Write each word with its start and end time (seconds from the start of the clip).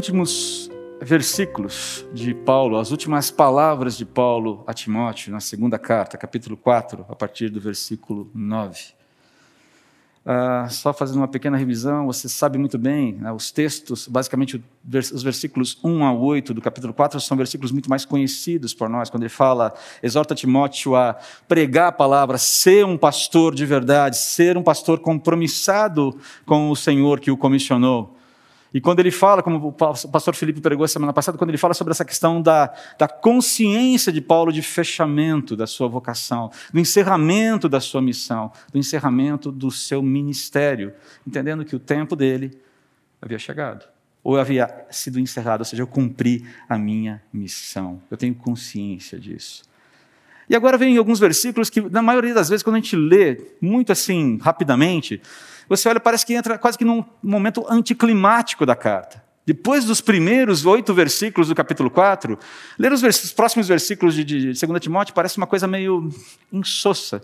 últimos 0.00 0.70
versículos 1.02 2.06
de 2.10 2.32
Paulo, 2.32 2.78
as 2.78 2.90
últimas 2.90 3.30
palavras 3.30 3.98
de 3.98 4.06
Paulo 4.06 4.64
a 4.66 4.72
Timóteo, 4.72 5.30
na 5.30 5.40
segunda 5.40 5.78
carta, 5.78 6.16
capítulo 6.16 6.56
4, 6.56 7.04
a 7.06 7.14
partir 7.14 7.50
do 7.50 7.60
versículo 7.60 8.30
9. 8.34 8.94
Uh, 10.24 10.70
só 10.70 10.94
fazendo 10.94 11.18
uma 11.18 11.28
pequena 11.28 11.54
revisão, 11.58 12.06
você 12.06 12.30
sabe 12.30 12.56
muito 12.56 12.78
bem, 12.78 13.12
né, 13.12 13.30
os 13.30 13.50
textos, 13.50 14.08
basicamente 14.08 14.62
os 15.12 15.22
versículos 15.22 15.78
1 15.84 16.02
a 16.02 16.14
8 16.14 16.54
do 16.54 16.62
capítulo 16.62 16.94
4 16.94 17.20
são 17.20 17.36
versículos 17.36 17.70
muito 17.70 17.90
mais 17.90 18.06
conhecidos 18.06 18.72
por 18.72 18.88
nós, 18.88 19.10
quando 19.10 19.24
ele 19.24 19.28
fala, 19.28 19.74
exorta 20.02 20.34
Timóteo 20.34 20.96
a 20.96 21.14
pregar 21.46 21.88
a 21.88 21.92
palavra, 21.92 22.38
ser 22.38 22.86
um 22.86 22.96
pastor 22.96 23.54
de 23.54 23.66
verdade, 23.66 24.16
ser 24.16 24.56
um 24.56 24.62
pastor 24.62 25.00
compromissado 25.00 26.18
com 26.46 26.70
o 26.70 26.76
Senhor 26.76 27.20
que 27.20 27.30
o 27.30 27.36
comissionou. 27.36 28.16
E 28.72 28.80
quando 28.80 29.00
ele 29.00 29.10
fala, 29.10 29.42
como 29.42 29.68
o 29.68 29.72
pastor 29.72 30.34
Felipe 30.34 30.60
pregou 30.60 30.86
semana 30.86 31.12
passada, 31.12 31.36
quando 31.36 31.50
ele 31.50 31.58
fala 31.58 31.74
sobre 31.74 31.90
essa 31.90 32.04
questão 32.04 32.40
da, 32.40 32.72
da 32.96 33.08
consciência 33.08 34.12
de 34.12 34.20
Paulo 34.20 34.52
de 34.52 34.62
fechamento 34.62 35.56
da 35.56 35.66
sua 35.66 35.88
vocação, 35.88 36.50
do 36.72 36.78
encerramento 36.78 37.68
da 37.68 37.80
sua 37.80 38.00
missão, 38.00 38.52
do 38.72 38.78
encerramento 38.78 39.50
do 39.50 39.70
seu 39.70 40.00
ministério, 40.02 40.92
entendendo 41.26 41.64
que 41.64 41.74
o 41.74 41.80
tempo 41.80 42.14
dele 42.14 42.56
havia 43.20 43.38
chegado, 43.38 43.84
ou 44.22 44.38
havia 44.38 44.86
sido 44.90 45.18
encerrado, 45.18 45.62
ou 45.62 45.64
seja, 45.64 45.82
eu 45.82 45.86
cumpri 45.86 46.46
a 46.68 46.78
minha 46.78 47.20
missão. 47.32 48.00
Eu 48.10 48.16
tenho 48.16 48.34
consciência 48.34 49.18
disso. 49.18 49.62
E 50.48 50.56
agora 50.56 50.76
vem 50.76 50.96
alguns 50.96 51.20
versículos 51.20 51.70
que, 51.70 51.80
na 51.80 52.02
maioria 52.02 52.34
das 52.34 52.48
vezes, 52.48 52.62
quando 52.62 52.76
a 52.76 52.80
gente 52.80 52.96
lê 52.96 53.40
muito 53.60 53.92
assim, 53.92 54.36
rapidamente, 54.42 55.22
você 55.70 55.88
olha, 55.88 56.00
parece 56.00 56.26
que 56.26 56.34
entra 56.34 56.58
quase 56.58 56.76
que 56.76 56.84
num 56.84 57.04
momento 57.22 57.64
anticlimático 57.70 58.66
da 58.66 58.74
carta. 58.74 59.22
Depois 59.46 59.84
dos 59.84 60.00
primeiros 60.00 60.66
oito 60.66 60.92
versículos 60.92 61.46
do 61.48 61.54
capítulo 61.54 61.88
4, 61.88 62.36
ler 62.76 62.92
os, 62.92 63.02
os 63.02 63.32
próximos 63.32 63.68
versículos 63.68 64.16
de, 64.16 64.24
de 64.24 64.66
2 64.66 64.80
Timóteo 64.80 65.14
parece 65.14 65.36
uma 65.38 65.46
coisa 65.46 65.68
meio 65.68 66.10
insossa. 66.52 67.22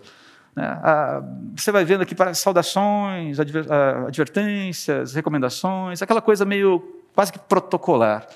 Né? 0.54 0.64
Ah, 0.64 1.22
você 1.56 1.72
vai 1.72 1.84
vendo 1.84 2.02
aqui 2.02 2.14
saudações, 2.34 3.40
adver, 3.40 3.66
ah, 3.68 4.04
advertências, 4.06 5.12
recomendações, 5.12 6.00
aquela 6.00 6.22
coisa 6.22 6.44
meio 6.44 7.02
quase 7.16 7.32
que 7.32 7.38
protocolar. 7.40 8.28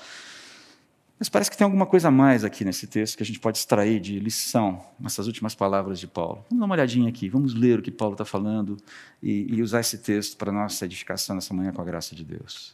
Mas 1.21 1.29
parece 1.29 1.51
que 1.51 1.55
tem 1.55 1.65
alguma 1.65 1.85
coisa 1.85 2.07
a 2.07 2.11
mais 2.11 2.43
aqui 2.43 2.65
nesse 2.65 2.87
texto 2.87 3.15
que 3.15 3.21
a 3.21 3.25
gente 3.27 3.39
pode 3.39 3.59
extrair 3.59 3.99
de 3.99 4.17
lição 4.17 4.83
nessas 4.99 5.27
últimas 5.27 5.53
palavras 5.53 5.99
de 5.99 6.07
Paulo. 6.07 6.43
Vamos 6.49 6.59
dar 6.59 6.65
uma 6.65 6.73
olhadinha 6.73 7.07
aqui, 7.07 7.29
vamos 7.29 7.53
ler 7.53 7.77
o 7.77 7.81
que 7.83 7.91
Paulo 7.91 8.15
está 8.15 8.25
falando 8.25 8.75
e, 9.21 9.45
e 9.53 9.61
usar 9.61 9.81
esse 9.81 9.99
texto 9.99 10.35
para 10.35 10.51
nossa 10.51 10.83
edificação 10.83 11.35
nessa 11.35 11.53
manhã 11.53 11.71
com 11.71 11.79
a 11.79 11.85
graça 11.85 12.15
de 12.15 12.23
Deus. 12.23 12.73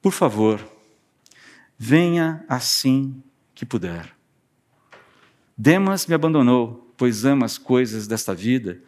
Por 0.00 0.12
favor, 0.12 0.66
venha 1.76 2.42
assim 2.48 3.22
que 3.54 3.66
puder. 3.66 4.10
Demas 5.54 6.06
me 6.06 6.14
abandonou, 6.14 6.90
pois 6.96 7.22
ama 7.26 7.44
as 7.44 7.58
coisas 7.58 8.06
desta 8.06 8.34
vida, 8.34 8.80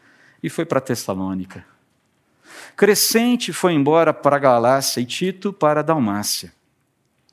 e 0.42 0.48
foi 0.48 0.64
para 0.64 0.80
Tessalônica. 0.80 1.66
Crescente 2.74 3.52
foi 3.52 3.74
embora 3.74 4.14
para 4.14 4.38
Galácia 4.38 5.02
e 5.02 5.04
Tito 5.04 5.52
para 5.52 5.82
Dalmácia. 5.82 6.58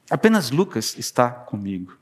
Apenas 0.10 0.52
Lucas 0.52 0.96
está 0.98 1.30
comigo. 1.30 1.94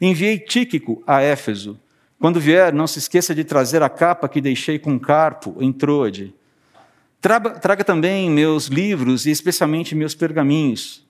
Enviei 0.00 0.38
Tíquico 0.38 1.02
a 1.06 1.22
Éfeso. 1.22 1.78
Quando 2.18 2.40
vier, 2.40 2.72
não 2.72 2.86
se 2.86 2.98
esqueça 2.98 3.34
de 3.34 3.44
trazer 3.44 3.82
a 3.82 3.88
capa 3.88 4.28
que 4.28 4.40
deixei 4.40 4.78
com 4.78 4.98
Carpo 4.98 5.56
em 5.60 5.72
Troade. 5.72 6.34
Traga, 7.20 7.50
traga 7.50 7.84
também 7.84 8.30
meus 8.30 8.66
livros 8.66 9.24
e 9.24 9.30
especialmente 9.30 9.94
meus 9.94 10.14
pergaminhos. 10.14 11.04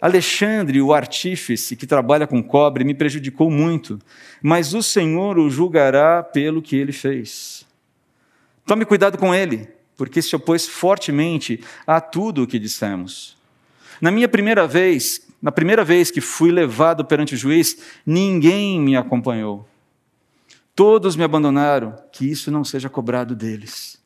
Alexandre, 0.00 0.80
o 0.80 0.92
artífice 0.92 1.74
que 1.74 1.86
trabalha 1.86 2.26
com 2.26 2.42
cobre, 2.42 2.84
me 2.84 2.94
prejudicou 2.94 3.50
muito, 3.50 3.98
mas 4.42 4.74
o 4.74 4.82
Senhor 4.82 5.38
o 5.38 5.48
julgará 5.48 6.22
pelo 6.22 6.60
que 6.60 6.76
ele 6.76 6.92
fez. 6.92 7.66
Tome 8.66 8.84
cuidado 8.84 9.16
com 9.16 9.34
ele, 9.34 9.68
porque 9.96 10.20
se 10.20 10.36
opôs 10.36 10.66
fortemente 10.66 11.60
a 11.86 12.00
tudo 12.00 12.42
o 12.42 12.46
que 12.46 12.58
dissemos. 12.58 13.36
Na 14.00 14.10
minha 14.10 14.28
primeira 14.28 14.66
vez, 14.66 15.25
na 15.40 15.52
primeira 15.52 15.84
vez 15.84 16.10
que 16.10 16.20
fui 16.20 16.50
levado 16.50 17.04
perante 17.04 17.34
o 17.34 17.36
juiz, 17.36 17.78
ninguém 18.04 18.80
me 18.80 18.96
acompanhou. 18.96 19.68
Todos 20.74 21.16
me 21.16 21.24
abandonaram, 21.24 21.94
que 22.12 22.30
isso 22.30 22.50
não 22.50 22.64
seja 22.64 22.88
cobrado 22.88 23.34
deles. 23.34 24.00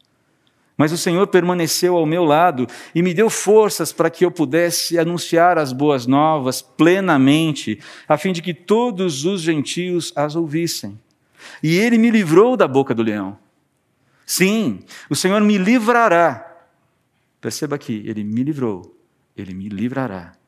Mas 0.77 0.93
o 0.93 0.99
Senhor 0.99 1.27
permaneceu 1.27 1.97
ao 1.97 2.07
meu 2.07 2.25
lado 2.25 2.67
e 2.95 3.03
me 3.03 3.13
deu 3.13 3.29
forças 3.29 3.93
para 3.93 4.09
que 4.09 4.25
eu 4.25 4.31
pudesse 4.31 4.99
anunciar 4.99 5.59
as 5.59 5.73
boas 5.73 6.07
novas 6.07 6.63
plenamente, 6.63 7.79
a 8.09 8.17
fim 8.17 8.33
de 8.33 8.41
que 8.41 8.55
todos 8.55 9.25
os 9.25 9.43
gentios 9.43 10.13
as 10.17 10.37
ouvissem. 10.37 10.99
E 11.63 11.77
ele 11.77 11.99
me 11.99 12.11
livrou 12.11 12.57
da 12.57 12.67
boca 12.67 12.95
do 12.95 13.03
leão. 13.03 13.39
Sim, 14.25 14.81
o 15.09 15.17
Senhor 15.17 15.41
me 15.43 15.59
livrará. 15.59 16.47
Perceba 17.41 17.77
aqui, 17.77 18.03
ele 18.07 18.23
me 18.23 18.43
livrou, 18.43 18.97
ele 19.37 19.53
me 19.53 19.69
livrará 19.69 20.40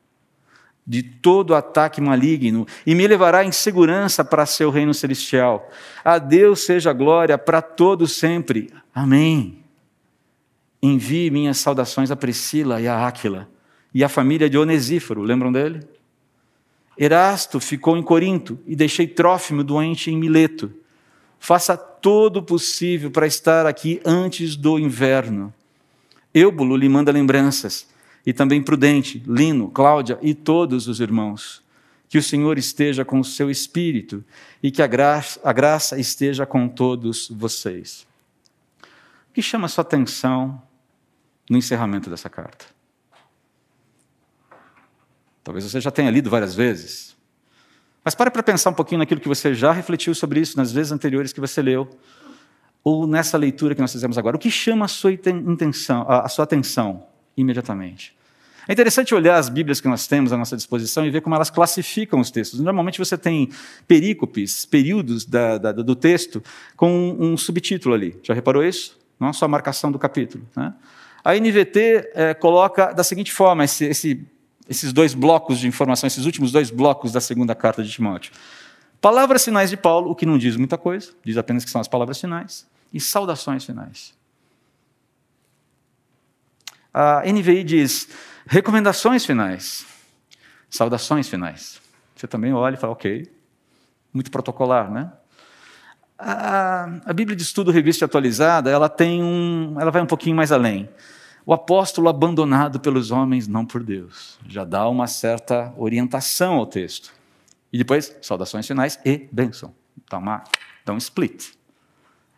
de 0.85 1.01
todo 1.01 1.55
ataque 1.55 2.01
maligno 2.01 2.67
e 2.85 2.93
me 2.93 3.07
levará 3.07 3.43
em 3.43 3.51
segurança 3.51 4.23
para 4.23 4.45
seu 4.45 4.69
reino 4.69 4.93
celestial. 4.93 5.69
A 6.03 6.17
Deus 6.17 6.65
seja 6.65 6.91
glória 6.91 7.37
para 7.37 7.61
todos 7.61 8.13
sempre. 8.17 8.69
Amém. 8.93 9.63
Envie 10.81 11.31
minhas 11.31 11.57
saudações 11.57 12.11
a 12.11 12.15
Priscila 12.15 12.81
e 12.81 12.87
a 12.87 13.07
Áquila 13.07 13.49
e 13.93 14.03
a 14.03 14.09
família 14.09 14.49
de 14.49 14.57
Onesíforo, 14.57 15.21
lembram 15.21 15.51
dele? 15.51 15.87
Erasto 16.97 17.59
ficou 17.59 17.95
em 17.95 18.03
Corinto 18.03 18.59
e 18.67 18.75
deixei 18.75 19.07
Trófimo 19.07 19.63
doente 19.63 20.11
em 20.11 20.17
Mileto. 20.17 20.71
Faça 21.39 21.77
todo 21.77 22.37
o 22.37 22.43
possível 22.43 23.09
para 23.09 23.25
estar 23.25 23.65
aqui 23.65 24.01
antes 24.05 24.55
do 24.55 24.77
inverno. 24.77 25.53
Eubulo 26.33 26.75
lhe 26.75 26.89
manda 26.89 27.11
lembranças 27.11 27.92
e 28.25 28.31
também 28.31 28.61
Prudente, 28.61 29.21
Lino, 29.27 29.69
Cláudia 29.69 30.17
e 30.21 30.33
todos 30.33 30.87
os 30.87 30.99
irmãos. 30.99 31.61
Que 32.07 32.17
o 32.17 32.23
Senhor 32.23 32.57
esteja 32.57 33.03
com 33.03 33.19
o 33.19 33.23
seu 33.23 33.49
espírito 33.49 34.23
e 34.61 34.69
que 34.69 34.81
a 34.81 34.87
graça, 34.87 35.39
a 35.43 35.51
graça 35.51 35.99
esteja 35.99 36.45
com 36.45 36.67
todos 36.67 37.27
vocês. 37.29 38.05
O 39.29 39.33
que 39.33 39.41
chama 39.41 39.67
sua 39.67 39.81
atenção 39.81 40.61
no 41.49 41.57
encerramento 41.57 42.09
dessa 42.09 42.29
carta? 42.29 42.65
Talvez 45.43 45.65
você 45.65 45.81
já 45.81 45.91
tenha 45.91 46.11
lido 46.11 46.29
várias 46.29 46.53
vezes. 46.53 47.15
Mas 48.03 48.13
pare 48.13 48.29
para 48.29 48.43
pensar 48.43 48.69
um 48.69 48.73
pouquinho 48.73 48.99
naquilo 48.99 49.19
que 49.19 49.27
você 49.27 49.53
já 49.53 49.71
refletiu 49.71 50.13
sobre 50.13 50.39
isso 50.39 50.55
nas 50.55 50.71
vezes 50.71 50.91
anteriores 50.91 51.33
que 51.33 51.39
você 51.39 51.61
leu, 51.61 51.89
ou 52.83 53.07
nessa 53.07 53.37
leitura 53.37 53.73
que 53.73 53.81
nós 53.81 53.91
fizemos 53.91 54.17
agora. 54.17 54.35
O 54.35 54.39
que 54.39 54.51
chama 54.51 54.85
a 54.85 54.87
sua, 54.87 55.11
intenção, 55.11 56.05
a 56.07 56.27
sua 56.29 56.43
atenção? 56.43 57.07
Imediatamente. 57.35 58.15
É 58.67 58.71
interessante 58.71 59.13
olhar 59.13 59.37
as 59.37 59.49
Bíblias 59.49 59.81
que 59.81 59.87
nós 59.87 60.07
temos 60.07 60.31
à 60.31 60.37
nossa 60.37 60.55
disposição 60.55 61.05
e 61.05 61.09
ver 61.09 61.21
como 61.21 61.35
elas 61.35 61.49
classificam 61.49 62.19
os 62.19 62.31
textos. 62.31 62.61
Normalmente 62.61 62.97
você 62.97 63.17
tem 63.17 63.49
perícopes, 63.87 64.65
períodos 64.65 65.25
da, 65.25 65.57
da, 65.57 65.71
do 65.73 65.95
texto, 65.95 66.41
com 66.77 67.15
um, 67.19 67.35
subtítulo 67.35 67.93
ali. 67.93 68.17
Já 68.23 68.33
reparou 68.33 68.63
isso? 68.63 68.97
Não 69.19 69.33
só 69.33 69.45
a 69.45 69.49
marcação 69.49 69.91
do 69.91 69.99
capítulo. 69.99 70.47
Né? 70.55 70.73
A 71.23 71.35
NVT 71.35 72.11
é, 72.13 72.33
coloca 72.33 72.93
da 72.93 73.03
seguinte 73.03 73.33
forma 73.33 73.65
esse, 73.65 73.85
esse, 73.85 74.25
esses 74.69 74.93
dois 74.93 75.13
blocos 75.13 75.59
de 75.59 75.67
informação, 75.67 76.07
esses 76.07 76.25
últimos 76.25 76.51
dois 76.51 76.69
blocos 76.69 77.11
da 77.11 77.19
segunda 77.19 77.53
carta 77.53 77.83
de 77.83 77.91
Timóteo. 77.91 78.31
Palavras 79.01 79.43
finais 79.43 79.69
de 79.69 79.75
Paulo, 79.75 80.09
o 80.09 80.15
que 80.15 80.25
não 80.25 80.37
diz 80.37 80.55
muita 80.55 80.77
coisa, 80.77 81.11
diz 81.23 81.35
apenas 81.35 81.65
que 81.65 81.71
são 81.71 81.81
as 81.81 81.89
palavras 81.89 82.19
finais, 82.19 82.65
e 82.93 83.01
saudações 83.01 83.65
finais. 83.65 84.13
A 86.93 87.23
NVI 87.25 87.63
diz 87.63 88.07
recomendações 88.45 89.25
finais, 89.25 89.85
saudações 90.69 91.27
finais. 91.27 91.81
Você 92.15 92.27
também 92.27 92.53
olha 92.53 92.75
e 92.75 92.77
fala, 92.77 92.93
ok, 92.93 93.31
muito 94.13 94.29
protocolar, 94.29 94.91
né? 94.91 95.11
A, 96.17 96.99
a 97.05 97.13
Bíblia 97.13 97.35
de 97.35 97.41
Estudo 97.41 97.71
Revista 97.71 98.05
Atualizada, 98.05 98.69
ela 98.69 98.87
tem 98.87 99.23
um, 99.23 99.75
ela 99.79 99.89
vai 99.89 100.01
um 100.01 100.05
pouquinho 100.05 100.35
mais 100.35 100.51
além. 100.51 100.87
O 101.45 101.53
apóstolo 101.53 102.07
abandonado 102.07 102.79
pelos 102.79 103.11
homens, 103.11 103.47
não 103.47 103.65
por 103.65 103.83
Deus. 103.83 104.39
Já 104.47 104.63
dá 104.63 104.87
uma 104.87 105.07
certa 105.07 105.73
orientação 105.75 106.53
ao 106.53 106.65
texto. 106.65 107.11
E 107.71 107.77
depois, 107.77 108.15
saudações 108.21 108.65
finais 108.65 108.99
e 109.03 109.27
bênção. 109.31 109.73
Dá, 110.09 110.19
uma, 110.19 110.43
dá 110.85 110.93
um 110.93 110.97
split. 110.97 111.53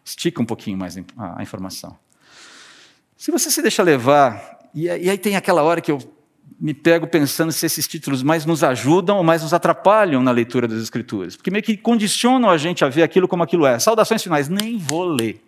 Estica 0.03 0.41
um 0.41 0.45
pouquinho 0.45 0.77
mais 0.77 0.97
a 1.17 1.43
informação. 1.43 1.97
Se 3.17 3.31
você 3.31 3.49
se 3.49 3.61
deixa 3.61 3.81
levar, 3.81 4.59
e, 4.73 4.89
aí 4.89 5.17
tem 5.17 5.35
aquela 5.35 5.63
hora 5.63 5.79
que 5.79 5.91
eu 5.91 5.99
me 6.59 6.73
pego 6.73 7.07
pensando 7.07 7.51
se 7.51 7.65
esses 7.65 7.87
títulos 7.87 8.23
mais 8.23 8.45
nos 8.45 8.63
ajudam 8.63 9.17
ou 9.17 9.23
mais 9.23 9.41
nos 9.41 9.53
atrapalham 9.53 10.21
na 10.21 10.31
leitura 10.31 10.67
das 10.67 10.81
Escrituras, 10.81 11.35
porque 11.35 11.51
meio 11.51 11.63
que 11.63 11.75
condicionam 11.75 12.49
a 12.49 12.57
gente 12.57 12.83
a 12.83 12.89
ver 12.89 13.03
aquilo 13.03 13.27
como 13.27 13.43
aquilo 13.43 13.65
é. 13.65 13.79
Saudações 13.79 14.23
finais, 14.23 14.49
nem 14.49 14.77
vou 14.77 15.03
ler. 15.03 15.43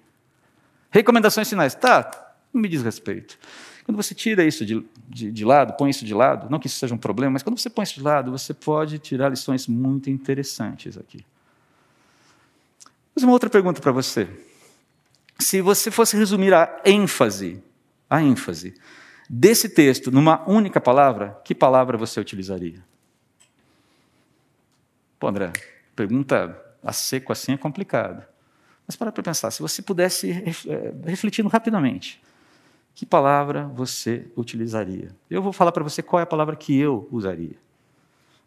Recomendações 0.89 1.49
finais, 1.49 1.75
tá, 1.75 2.33
não 2.53 2.61
me 2.61 2.67
diz 2.67 2.81
respeito. 2.81 3.37
Quando 3.85 3.95
você 3.95 4.13
tira 4.13 4.43
isso 4.43 4.65
de, 4.65 4.85
de, 5.07 5.31
de 5.31 5.45
lado, 5.45 5.73
põe 5.73 5.89
isso 5.89 6.03
de 6.03 6.13
lado, 6.13 6.49
não 6.49 6.59
que 6.59 6.67
isso 6.67 6.77
seja 6.77 6.93
um 6.93 6.97
problema, 6.97 7.33
mas 7.33 7.43
quando 7.43 7.57
você 7.57 7.69
põe 7.69 7.83
isso 7.83 7.95
de 7.95 8.01
lado, 8.01 8.31
você 8.31 8.53
pode 8.53 8.99
tirar 8.99 9.29
lições 9.29 9.65
muito 9.67 10.09
interessantes 10.09 10.97
aqui. 10.97 11.25
Mas 13.15 13.23
uma 13.23 13.31
outra 13.31 13.49
pergunta 13.49 13.81
para 13.81 13.91
você. 13.91 14.27
Se 15.39 15.61
você 15.61 15.91
fosse 15.91 16.17
resumir 16.17 16.53
a 16.53 16.81
ênfase, 16.85 17.63
a 18.09 18.21
ênfase 18.21 18.73
desse 19.29 19.69
texto 19.69 20.11
numa 20.11 20.47
única 20.49 20.81
palavra, 20.81 21.39
que 21.43 21.53
palavra 21.53 21.97
você 21.97 22.19
utilizaria? 22.19 22.83
Pô, 25.19 25.27
André, 25.27 25.51
pergunta 25.95 26.59
a 26.83 26.93
seco 26.93 27.31
assim 27.31 27.53
é 27.53 27.57
complicado. 27.57 28.23
Mas 28.87 28.95
para 28.95 29.11
para 29.11 29.23
pensar, 29.23 29.51
se 29.51 29.61
você 29.61 29.81
pudesse, 29.81 30.31
eh, 30.31 30.93
refletindo 31.05 31.49
rapidamente, 31.49 32.21
que 32.95 33.05
palavra 33.05 33.67
você 33.67 34.31
utilizaria? 34.35 35.09
Eu 35.29 35.41
vou 35.41 35.51
falar 35.51 35.71
para 35.71 35.83
você 35.83 36.01
qual 36.01 36.19
é 36.19 36.23
a 36.23 36.27
palavra 36.27 36.55
que 36.55 36.79
eu 36.79 37.07
usaria. 37.11 37.57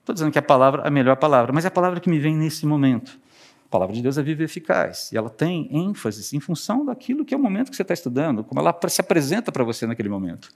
Estou 0.00 0.14
dizendo 0.14 0.32
que 0.32 0.38
é 0.38 0.40
a 0.40 0.42
palavra 0.42 0.82
a 0.86 0.90
melhor 0.90 1.16
palavra, 1.16 1.52
mas 1.52 1.64
é 1.64 1.68
a 1.68 1.70
palavra 1.70 2.00
que 2.00 2.08
me 2.08 2.18
vem 2.18 2.34
nesse 2.34 2.66
momento. 2.66 3.18
A 3.70 3.78
palavra 3.78 3.94
de 3.94 4.02
Deus 4.02 4.18
é 4.18 4.22
viva 4.24 4.42
e 4.42 4.46
eficaz, 4.46 5.12
e 5.12 5.16
ela 5.16 5.30
tem 5.30 5.68
ênfase 5.70 6.36
em 6.36 6.40
função 6.40 6.84
daquilo 6.84 7.24
que 7.24 7.32
é 7.32 7.36
o 7.36 7.40
momento 7.40 7.70
que 7.70 7.76
você 7.76 7.82
está 7.82 7.94
estudando, 7.94 8.42
como 8.42 8.60
ela 8.60 8.76
se 8.88 9.00
apresenta 9.00 9.52
para 9.52 9.62
você 9.62 9.86
naquele 9.86 10.08
momento. 10.08 10.48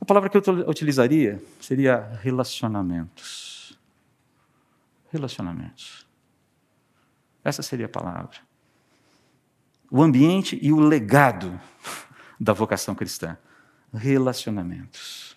A 0.00 0.04
palavra 0.04 0.30
que 0.30 0.36
eu 0.36 0.68
utilizaria 0.68 1.42
seria 1.60 2.16
relacionamentos. 2.22 3.76
Relacionamentos. 5.10 6.06
Essa 7.42 7.60
seria 7.60 7.86
a 7.86 7.88
palavra. 7.88 8.38
O 9.90 10.00
ambiente 10.00 10.56
e 10.62 10.72
o 10.72 10.78
legado 10.78 11.60
da 12.38 12.52
vocação 12.52 12.94
cristã. 12.94 13.36
Relacionamentos. 13.92 15.31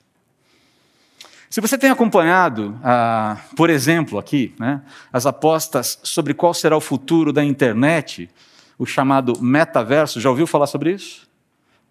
Se 1.50 1.62
você 1.62 1.78
tem 1.78 1.90
acompanhado, 1.90 2.78
ah, 2.84 3.38
por 3.56 3.70
exemplo, 3.70 4.18
aqui, 4.18 4.54
né, 4.60 4.82
as 5.14 5.26
apostas 5.26 6.00
sobre 6.04 6.34
qual 6.34 6.54
será 6.54 6.76
o 6.76 6.82
futuro 6.82 7.32
da 7.32 7.44
internet, 7.44 8.30
o 8.78 8.86
chamado 8.86 9.42
metaverso, 9.42 10.20
já 10.20 10.30
ouviu 10.30 10.48
falar 10.48 10.68
sobre 10.68 10.92
isso? 10.92 11.28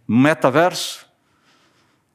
Metaverso? 0.07 1.07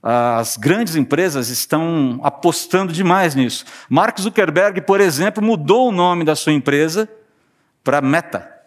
As 0.02 0.56
grandes 0.56 0.96
empresas 0.96 1.50
estão 1.50 2.20
apostando 2.24 2.94
demais 2.94 3.36
nisso. 3.36 3.66
Mark 3.90 4.18
Zuckerberg, 4.20 4.82
por 4.82 5.02
exemplo, 5.02 5.44
mudou 5.44 5.90
o 5.90 5.92
nome 5.92 6.24
da 6.24 6.36
sua 6.36 6.54
empresa 6.54 7.10
para 7.84 8.02
Meta. 8.02 8.59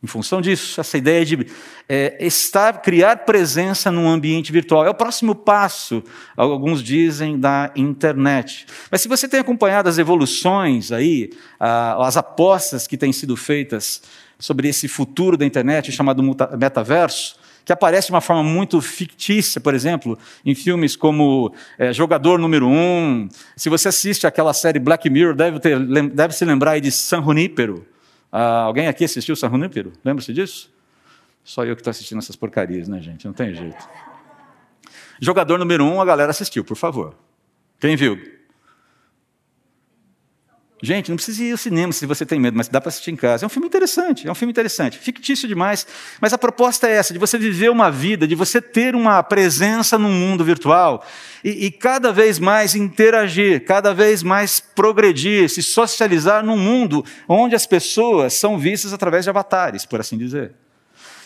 Em 0.00 0.06
função 0.06 0.40
disso, 0.40 0.80
essa 0.80 0.96
ideia 0.96 1.24
de 1.24 1.44
é, 1.88 2.24
estar, 2.24 2.80
criar 2.82 3.16
presença 3.24 3.90
num 3.90 4.08
ambiente 4.08 4.52
virtual 4.52 4.86
é 4.86 4.90
o 4.90 4.94
próximo 4.94 5.34
passo, 5.34 6.04
alguns 6.36 6.84
dizem, 6.84 7.38
da 7.38 7.72
internet. 7.74 8.64
Mas 8.92 9.00
se 9.00 9.08
você 9.08 9.26
tem 9.26 9.40
acompanhado 9.40 9.88
as 9.88 9.98
evoluções 9.98 10.92
aí, 10.92 11.30
as 11.58 12.16
apostas 12.16 12.86
que 12.86 12.96
têm 12.96 13.12
sido 13.12 13.36
feitas 13.36 14.00
sobre 14.38 14.68
esse 14.68 14.86
futuro 14.86 15.36
da 15.36 15.44
internet, 15.44 15.90
chamado 15.90 16.22
metaverso, 16.56 17.36
que 17.64 17.72
aparece 17.72 18.06
de 18.06 18.12
uma 18.12 18.20
forma 18.20 18.44
muito 18.44 18.80
fictícia, 18.80 19.60
por 19.60 19.74
exemplo, 19.74 20.16
em 20.46 20.54
filmes 20.54 20.94
como 20.94 21.52
é, 21.76 21.92
Jogador 21.92 22.38
Número 22.38 22.66
Um. 22.66 23.28
Se 23.56 23.68
você 23.68 23.88
assiste 23.88 24.26
aquela 24.26 24.54
série 24.54 24.78
Black 24.78 25.10
Mirror, 25.10 25.34
deve, 25.34 25.58
ter, 25.58 25.78
deve 26.08 26.34
se 26.34 26.44
lembrar 26.44 26.78
de 26.80 26.90
San 26.92 27.22
Junípero 27.22 27.84
ah, 28.30 28.62
alguém 28.62 28.88
aqui 28.88 29.04
assistiu 29.04 29.34
San 29.36 29.50
Junípero? 29.50 29.92
Lembra-se 30.04 30.32
disso? 30.32 30.70
Só 31.42 31.64
eu 31.64 31.74
que 31.74 31.80
estou 31.80 31.90
assistindo 31.90 32.18
essas 32.18 32.36
porcarias, 32.36 32.88
né, 32.88 33.00
gente? 33.00 33.26
Não 33.26 33.32
tem 33.32 33.54
jeito. 33.54 33.88
Jogador 35.20 35.58
número 35.58 35.84
um, 35.84 36.00
a 36.00 36.04
galera 36.04 36.30
assistiu, 36.30 36.64
por 36.64 36.76
favor. 36.76 37.14
Quem 37.80 37.96
viu? 37.96 38.37
Gente, 40.80 41.08
não 41.08 41.16
precisa 41.16 41.42
ir 41.42 41.50
ao 41.50 41.58
cinema 41.58 41.92
se 41.92 42.06
você 42.06 42.24
tem 42.24 42.38
medo, 42.38 42.56
mas 42.56 42.68
dá 42.68 42.80
para 42.80 42.88
assistir 42.88 43.10
em 43.10 43.16
casa. 43.16 43.44
É 43.44 43.46
um 43.46 43.48
filme 43.48 43.66
interessante, 43.66 44.28
é 44.28 44.30
um 44.30 44.34
filme 44.34 44.52
interessante, 44.52 44.96
fictício 44.96 45.48
demais, 45.48 45.84
mas 46.20 46.32
a 46.32 46.38
proposta 46.38 46.86
é 46.86 46.92
essa, 46.92 47.12
de 47.12 47.18
você 47.18 47.36
viver 47.36 47.68
uma 47.68 47.90
vida, 47.90 48.28
de 48.28 48.36
você 48.36 48.60
ter 48.60 48.94
uma 48.94 49.20
presença 49.24 49.98
no 49.98 50.08
mundo 50.08 50.44
virtual 50.44 51.04
e, 51.42 51.66
e 51.66 51.70
cada 51.72 52.12
vez 52.12 52.38
mais 52.38 52.76
interagir, 52.76 53.64
cada 53.64 53.92
vez 53.92 54.22
mais 54.22 54.60
progredir, 54.60 55.48
se 55.50 55.64
socializar 55.64 56.44
num 56.44 56.56
mundo 56.56 57.04
onde 57.28 57.56
as 57.56 57.66
pessoas 57.66 58.34
são 58.34 58.56
vistas 58.56 58.92
através 58.92 59.24
de 59.24 59.30
avatares, 59.30 59.84
por 59.84 59.98
assim 59.98 60.16
dizer. 60.16 60.52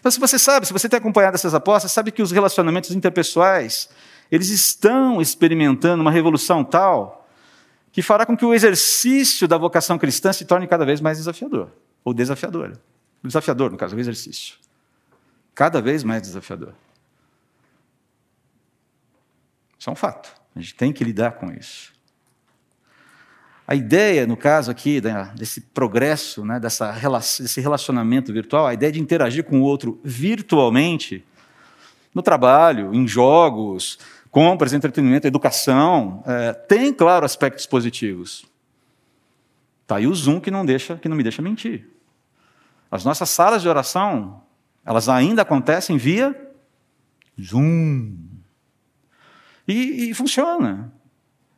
Então, 0.00 0.10
se 0.10 0.18
você 0.18 0.38
sabe, 0.38 0.66
se 0.66 0.72
você 0.72 0.88
tem 0.88 0.96
acompanhado 0.96 1.34
essas 1.34 1.54
apostas, 1.54 1.92
sabe 1.92 2.10
que 2.10 2.22
os 2.22 2.32
relacionamentos 2.32 2.90
interpessoais, 2.90 3.88
eles 4.30 4.48
estão 4.48 5.20
experimentando 5.20 6.00
uma 6.00 6.10
revolução 6.10 6.64
tal 6.64 7.21
que 7.92 8.00
fará 8.00 8.24
com 8.24 8.34
que 8.34 8.44
o 8.44 8.54
exercício 8.54 9.46
da 9.46 9.58
vocação 9.58 9.98
cristã 9.98 10.32
se 10.32 10.46
torne 10.46 10.66
cada 10.66 10.84
vez 10.84 11.00
mais 11.00 11.18
desafiador, 11.18 11.70
ou 12.02 12.14
desafiador. 12.14 12.78
Desafiador, 13.22 13.70
no 13.70 13.76
caso, 13.76 13.94
o 13.94 14.00
exercício. 14.00 14.56
Cada 15.54 15.80
vez 15.80 16.02
mais 16.02 16.22
desafiador. 16.22 16.72
Isso 19.78 19.90
é 19.90 19.92
um 19.92 19.96
fato. 19.96 20.32
A 20.56 20.60
gente 20.60 20.74
tem 20.74 20.92
que 20.92 21.04
lidar 21.04 21.32
com 21.32 21.52
isso. 21.52 21.92
A 23.66 23.74
ideia, 23.74 24.26
no 24.26 24.36
caso 24.36 24.70
aqui, 24.70 25.00
desse 25.36 25.60
progresso, 25.60 26.44
né, 26.44 26.58
dessa, 26.58 26.92
desse 27.40 27.60
relacionamento 27.60 28.32
virtual, 28.32 28.66
a 28.66 28.74
ideia 28.74 28.90
de 28.90 29.00
interagir 29.00 29.44
com 29.44 29.60
o 29.60 29.64
outro 29.64 30.00
virtualmente, 30.02 31.24
no 32.14 32.22
trabalho, 32.22 32.94
em 32.94 33.06
jogos, 33.06 33.98
compras, 34.32 34.72
entretenimento, 34.72 35.26
educação, 35.26 36.24
é, 36.26 36.54
tem, 36.54 36.92
claro, 36.92 37.26
aspectos 37.26 37.66
positivos. 37.66 38.46
Tá 39.86 39.96
aí 39.96 40.06
o 40.06 40.14
Zoom 40.14 40.40
que 40.40 40.50
não 40.50 40.64
deixa, 40.64 40.96
que 40.96 41.06
não 41.06 41.16
me 41.16 41.22
deixa 41.22 41.42
mentir. 41.42 41.86
As 42.90 43.04
nossas 43.04 43.28
salas 43.28 43.60
de 43.60 43.68
oração, 43.68 44.42
elas 44.86 45.06
ainda 45.06 45.42
acontecem 45.42 45.98
via 45.98 46.34
Zoom. 47.38 48.16
E, 49.68 50.10
e 50.10 50.14
funciona. 50.14 50.90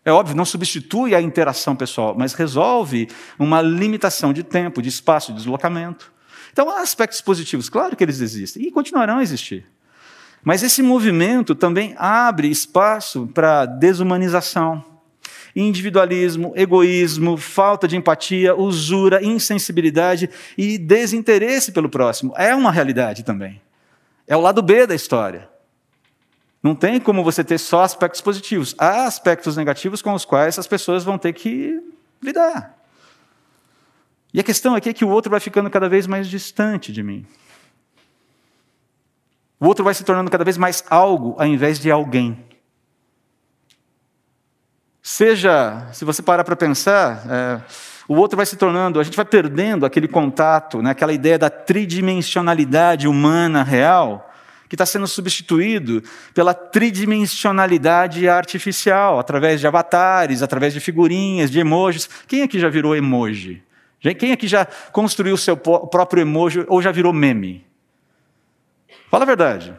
É 0.04 0.10
óbvio, 0.10 0.36
não 0.36 0.44
substitui 0.44 1.14
a 1.14 1.22
interação 1.22 1.76
pessoal, 1.76 2.14
mas 2.18 2.34
resolve 2.34 3.08
uma 3.38 3.62
limitação 3.62 4.32
de 4.32 4.42
tempo, 4.42 4.82
de 4.82 4.88
espaço, 4.88 5.30
de 5.32 5.38
deslocamento. 5.38 6.12
Então, 6.52 6.68
há 6.68 6.80
aspectos 6.80 7.20
positivos, 7.20 7.68
claro 7.68 7.96
que 7.96 8.02
eles 8.02 8.20
existem, 8.20 8.64
e 8.64 8.72
continuarão 8.72 9.18
a 9.18 9.22
existir. 9.22 9.64
Mas 10.44 10.62
esse 10.62 10.82
movimento 10.82 11.54
também 11.54 11.94
abre 11.96 12.48
espaço 12.48 13.26
para 13.32 13.64
desumanização, 13.64 14.84
individualismo, 15.56 16.52
egoísmo, 16.54 17.38
falta 17.38 17.88
de 17.88 17.96
empatia, 17.96 18.54
usura, 18.54 19.24
insensibilidade 19.24 20.28
e 20.58 20.76
desinteresse 20.76 21.72
pelo 21.72 21.88
próximo. 21.88 22.34
É 22.36 22.54
uma 22.54 22.70
realidade 22.70 23.22
também. 23.22 23.60
É 24.28 24.36
o 24.36 24.40
lado 24.40 24.60
B 24.60 24.86
da 24.86 24.94
história. 24.94 25.48
Não 26.62 26.74
tem 26.74 27.00
como 27.00 27.24
você 27.24 27.42
ter 27.42 27.58
só 27.58 27.82
aspectos 27.82 28.20
positivos. 28.20 28.74
Há 28.78 29.06
aspectos 29.06 29.56
negativos 29.56 30.02
com 30.02 30.12
os 30.12 30.24
quais 30.24 30.58
as 30.58 30.66
pessoas 30.66 31.04
vão 31.04 31.16
ter 31.16 31.32
que 31.32 31.80
lidar. 32.22 32.74
E 34.32 34.40
a 34.40 34.42
questão 34.42 34.74
aqui 34.74 34.88
é 34.88 34.92
que 34.92 35.04
o 35.04 35.08
outro 35.08 35.30
vai 35.30 35.40
ficando 35.40 35.70
cada 35.70 35.88
vez 35.88 36.06
mais 36.06 36.26
distante 36.26 36.92
de 36.92 37.02
mim. 37.02 37.24
O 39.64 39.66
outro 39.66 39.82
vai 39.82 39.94
se 39.94 40.04
tornando 40.04 40.30
cada 40.30 40.44
vez 40.44 40.58
mais 40.58 40.84
algo 40.90 41.36
ao 41.38 41.46
invés 41.46 41.78
de 41.78 41.90
alguém. 41.90 42.38
Seja, 45.02 45.88
se 45.90 46.04
você 46.04 46.20
parar 46.20 46.44
para 46.44 46.54
pensar, 46.54 47.24
é, 47.26 47.62
o 48.06 48.14
outro 48.14 48.36
vai 48.36 48.44
se 48.44 48.58
tornando, 48.58 49.00
a 49.00 49.02
gente 49.02 49.16
vai 49.16 49.24
perdendo 49.24 49.86
aquele 49.86 50.06
contato, 50.06 50.82
né, 50.82 50.90
aquela 50.90 51.14
ideia 51.14 51.38
da 51.38 51.48
tridimensionalidade 51.48 53.08
humana 53.08 53.62
real, 53.62 54.30
que 54.68 54.74
está 54.74 54.84
sendo 54.84 55.06
substituído 55.06 56.02
pela 56.34 56.52
tridimensionalidade 56.52 58.28
artificial, 58.28 59.18
através 59.18 59.60
de 59.60 59.66
avatares, 59.66 60.42
através 60.42 60.74
de 60.74 60.80
figurinhas, 60.80 61.50
de 61.50 61.58
emojis. 61.58 62.06
Quem 62.28 62.42
aqui 62.42 62.60
já 62.60 62.68
virou 62.68 62.94
emoji? 62.94 63.62
Quem 64.18 64.30
aqui 64.32 64.46
já 64.46 64.66
construiu 64.92 65.36
o 65.36 65.38
seu 65.38 65.56
próprio 65.56 66.20
emoji 66.20 66.66
ou 66.68 66.82
já 66.82 66.92
virou 66.92 67.14
meme? 67.14 67.64
Fala 69.14 69.22
a 69.22 69.26
verdade. 69.26 69.72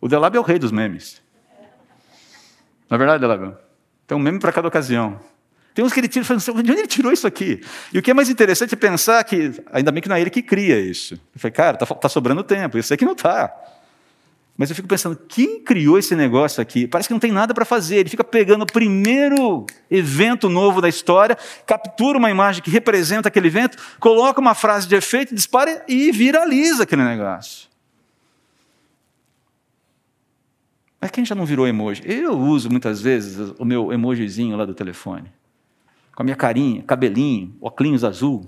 O 0.00 0.06
Delab 0.06 0.36
é 0.36 0.38
o 0.38 0.44
rei 0.44 0.56
dos 0.56 0.70
memes. 0.70 1.20
Na 2.88 2.94
é 2.94 2.98
verdade, 2.98 3.20
Delab? 3.20 3.56
Tem 4.06 4.16
um 4.16 4.20
meme 4.20 4.38
para 4.38 4.52
cada 4.52 4.68
ocasião. 4.68 5.18
Tem 5.74 5.84
uns 5.84 5.92
que 5.92 5.98
ele 5.98 6.06
tira 6.06 6.22
e 6.22 6.26
fala 6.28 6.38
assim, 6.38 6.52
de 6.52 6.70
onde 6.70 6.82
ele 6.82 6.86
tirou 6.86 7.12
isso 7.12 7.26
aqui? 7.26 7.60
E 7.92 7.98
o 7.98 8.02
que 8.02 8.12
é 8.12 8.14
mais 8.14 8.30
interessante 8.30 8.74
é 8.74 8.76
pensar 8.76 9.24
que, 9.24 9.60
ainda 9.72 9.90
bem 9.90 10.00
que 10.00 10.08
não 10.08 10.14
é 10.14 10.20
ele 10.20 10.30
que 10.30 10.40
cria 10.40 10.78
isso. 10.78 11.14
Eu 11.14 11.40
falei, 11.40 11.52
cara, 11.52 11.74
está 11.74 11.84
tá 11.96 12.08
sobrando 12.08 12.44
tempo, 12.44 12.78
isso 12.78 12.94
aqui 12.94 13.04
não 13.04 13.14
está. 13.14 13.52
Mas 14.56 14.70
eu 14.70 14.76
fico 14.76 14.86
pensando, 14.86 15.16
quem 15.16 15.58
criou 15.58 15.98
esse 15.98 16.14
negócio 16.14 16.62
aqui? 16.62 16.86
Parece 16.86 17.08
que 17.08 17.12
não 17.12 17.18
tem 17.18 17.32
nada 17.32 17.52
para 17.52 17.64
fazer. 17.64 17.96
Ele 17.96 18.08
fica 18.08 18.22
pegando 18.22 18.62
o 18.62 18.66
primeiro 18.66 19.66
evento 19.90 20.48
novo 20.48 20.80
da 20.80 20.88
história, 20.88 21.36
captura 21.66 22.18
uma 22.18 22.30
imagem 22.30 22.62
que 22.62 22.70
representa 22.70 23.26
aquele 23.26 23.48
evento, 23.48 23.76
coloca 23.98 24.40
uma 24.40 24.54
frase 24.54 24.86
de 24.86 24.94
efeito, 24.94 25.34
dispara 25.34 25.84
e 25.88 26.12
viraliza 26.12 26.84
aquele 26.84 27.02
negócio. 27.02 27.71
Mas 31.02 31.10
quem 31.10 31.24
já 31.24 31.34
não 31.34 31.44
virou 31.44 31.66
emoji? 31.66 32.00
Eu 32.06 32.38
uso 32.38 32.70
muitas 32.70 33.00
vezes 33.00 33.52
o 33.58 33.64
meu 33.64 33.92
emojizinho 33.92 34.56
lá 34.56 34.64
do 34.64 34.72
telefone. 34.72 35.32
Com 36.14 36.22
a 36.22 36.24
minha 36.24 36.36
carinha, 36.36 36.80
cabelinho, 36.84 37.52
óculos 37.60 38.04
azul. 38.04 38.46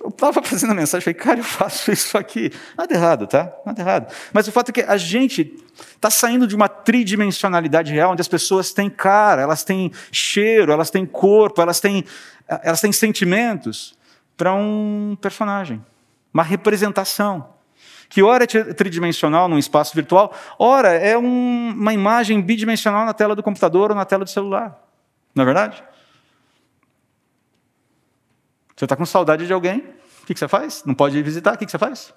Eu 0.00 0.10
estava 0.10 0.40
fazendo 0.40 0.70
a 0.70 0.74
mensagem, 0.74 1.02
falei, 1.02 1.18
cara, 1.18 1.40
eu 1.40 1.44
faço 1.44 1.90
isso 1.90 2.16
aqui. 2.16 2.52
Nada 2.78 2.94
errado, 2.94 3.26
tá? 3.26 3.52
Nada 3.66 3.82
errado. 3.82 4.14
Mas 4.32 4.46
o 4.46 4.52
fato 4.52 4.68
é 4.68 4.72
que 4.72 4.82
a 4.82 4.96
gente 4.96 5.56
está 5.96 6.10
saindo 6.10 6.46
de 6.46 6.54
uma 6.54 6.68
tridimensionalidade 6.68 7.92
real, 7.92 8.12
onde 8.12 8.20
as 8.20 8.28
pessoas 8.28 8.72
têm 8.72 8.88
cara, 8.88 9.42
elas 9.42 9.64
têm 9.64 9.90
cheiro, 10.12 10.70
elas 10.70 10.90
têm 10.90 11.04
corpo, 11.04 11.60
elas 11.60 11.80
têm, 11.80 12.04
elas 12.46 12.80
têm 12.80 12.92
sentimentos, 12.92 13.98
para 14.36 14.54
um 14.54 15.16
personagem, 15.20 15.84
uma 16.32 16.44
representação 16.44 17.53
que 18.14 18.22
ora 18.22 18.44
é 18.44 18.46
tridimensional 18.46 19.48
num 19.48 19.58
espaço 19.58 19.92
virtual, 19.92 20.32
ora 20.56 20.90
é 20.90 21.18
um, 21.18 21.70
uma 21.70 21.92
imagem 21.92 22.40
bidimensional 22.40 23.04
na 23.04 23.12
tela 23.12 23.34
do 23.34 23.42
computador 23.42 23.90
ou 23.90 23.96
na 23.96 24.04
tela 24.04 24.22
do 24.22 24.30
celular. 24.30 24.80
Não 25.34 25.42
é 25.42 25.44
verdade? 25.44 25.82
Você 28.76 28.84
está 28.84 28.94
com 28.94 29.04
saudade 29.04 29.48
de 29.48 29.52
alguém, 29.52 29.80
o 30.22 30.26
que, 30.26 30.32
que 30.32 30.38
você 30.38 30.46
faz? 30.46 30.84
Não 30.86 30.94
pode 30.94 31.18
ir 31.18 31.24
visitar, 31.24 31.54
o 31.54 31.58
que, 31.58 31.64
que 31.64 31.72
você 31.72 31.76
faz? 31.76 32.14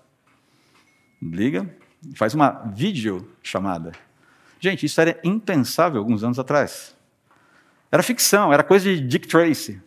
Liga, 1.19 1.67
faz 2.15 2.35
uma 2.35 2.71
videochamada. 2.75 3.91
Gente, 4.59 4.85
isso 4.85 5.01
era 5.01 5.19
impensável 5.23 5.97
alguns 5.97 6.23
anos 6.23 6.37
atrás. 6.37 6.95
Era 7.91 8.03
ficção, 8.03 8.53
era 8.53 8.63
coisa 8.63 8.85
de 8.87 9.01
Dick 9.01 9.27
Tracy. 9.27 9.81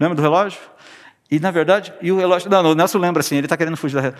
Lembra 0.00 0.16
do 0.16 0.22
relógio? 0.22 0.58
E, 1.30 1.38
na 1.38 1.52
verdade, 1.52 1.94
e 2.02 2.10
o 2.10 2.18
relógio. 2.18 2.50
Não, 2.50 2.72
o 2.72 2.74
Nelson 2.74 2.98
lembra 2.98 3.20
assim, 3.20 3.36
ele 3.36 3.46
está 3.46 3.56
querendo 3.56 3.76
fugir 3.76 4.02
da. 4.02 4.12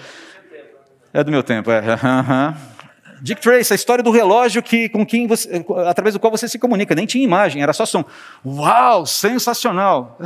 É 1.13 1.23
do 1.23 1.31
meu 1.31 1.43
tempo, 1.43 1.71
é. 1.71 1.81
Uhum. 1.81 2.55
Dick 3.21 3.41
Tracy, 3.41 3.73
a 3.73 3.77
história 3.77 4.03
do 4.03 4.11
relógio 4.11 4.63
que, 4.63 4.89
com 4.89 5.07
quem 5.07 5.29
você, 5.29 5.65
através 5.87 6.15
do 6.15 6.19
qual 6.19 6.31
você 6.31 6.49
se 6.49 6.59
comunica. 6.59 6.95
Nem 6.95 7.07
tinha 7.07 7.23
imagem, 7.23 7.63
era 7.63 7.73
só 7.73 7.87
som. 7.87 8.05
Uau, 8.45 9.07
sensacional! 9.07 10.19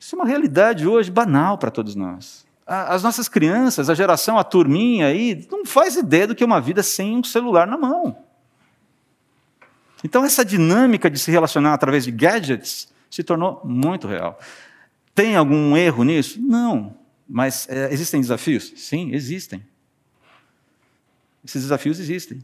Isso 0.00 0.16
é 0.16 0.18
uma 0.18 0.26
realidade 0.26 0.88
hoje 0.88 1.10
banal 1.10 1.56
para 1.56 1.70
todos 1.70 1.94
nós. 1.94 2.44
As 2.66 3.02
nossas 3.02 3.28
crianças, 3.28 3.88
a 3.88 3.94
geração, 3.94 4.38
a 4.38 4.44
turminha 4.44 5.06
aí, 5.06 5.46
não 5.50 5.64
faz 5.64 5.94
ideia 5.96 6.26
do 6.26 6.34
que 6.34 6.42
é 6.42 6.46
uma 6.46 6.60
vida 6.60 6.82
sem 6.82 7.16
um 7.16 7.22
celular 7.22 7.66
na 7.66 7.76
mão. 7.76 8.16
Então, 10.02 10.24
essa 10.24 10.44
dinâmica 10.44 11.10
de 11.10 11.18
se 11.18 11.30
relacionar 11.30 11.74
através 11.74 12.04
de 12.04 12.10
gadgets 12.10 12.88
se 13.10 13.22
tornou 13.22 13.60
muito 13.64 14.08
real. 14.08 14.38
Tem 15.14 15.36
algum 15.36 15.76
erro 15.76 16.02
nisso? 16.02 16.40
Não. 16.40 16.94
Mas 17.32 17.68
é, 17.70 17.92
existem 17.92 18.20
desafios? 18.20 18.72
Sim, 18.76 19.14
existem. 19.14 19.64
Esses 21.44 21.62
desafios 21.62 22.00
existem. 22.00 22.42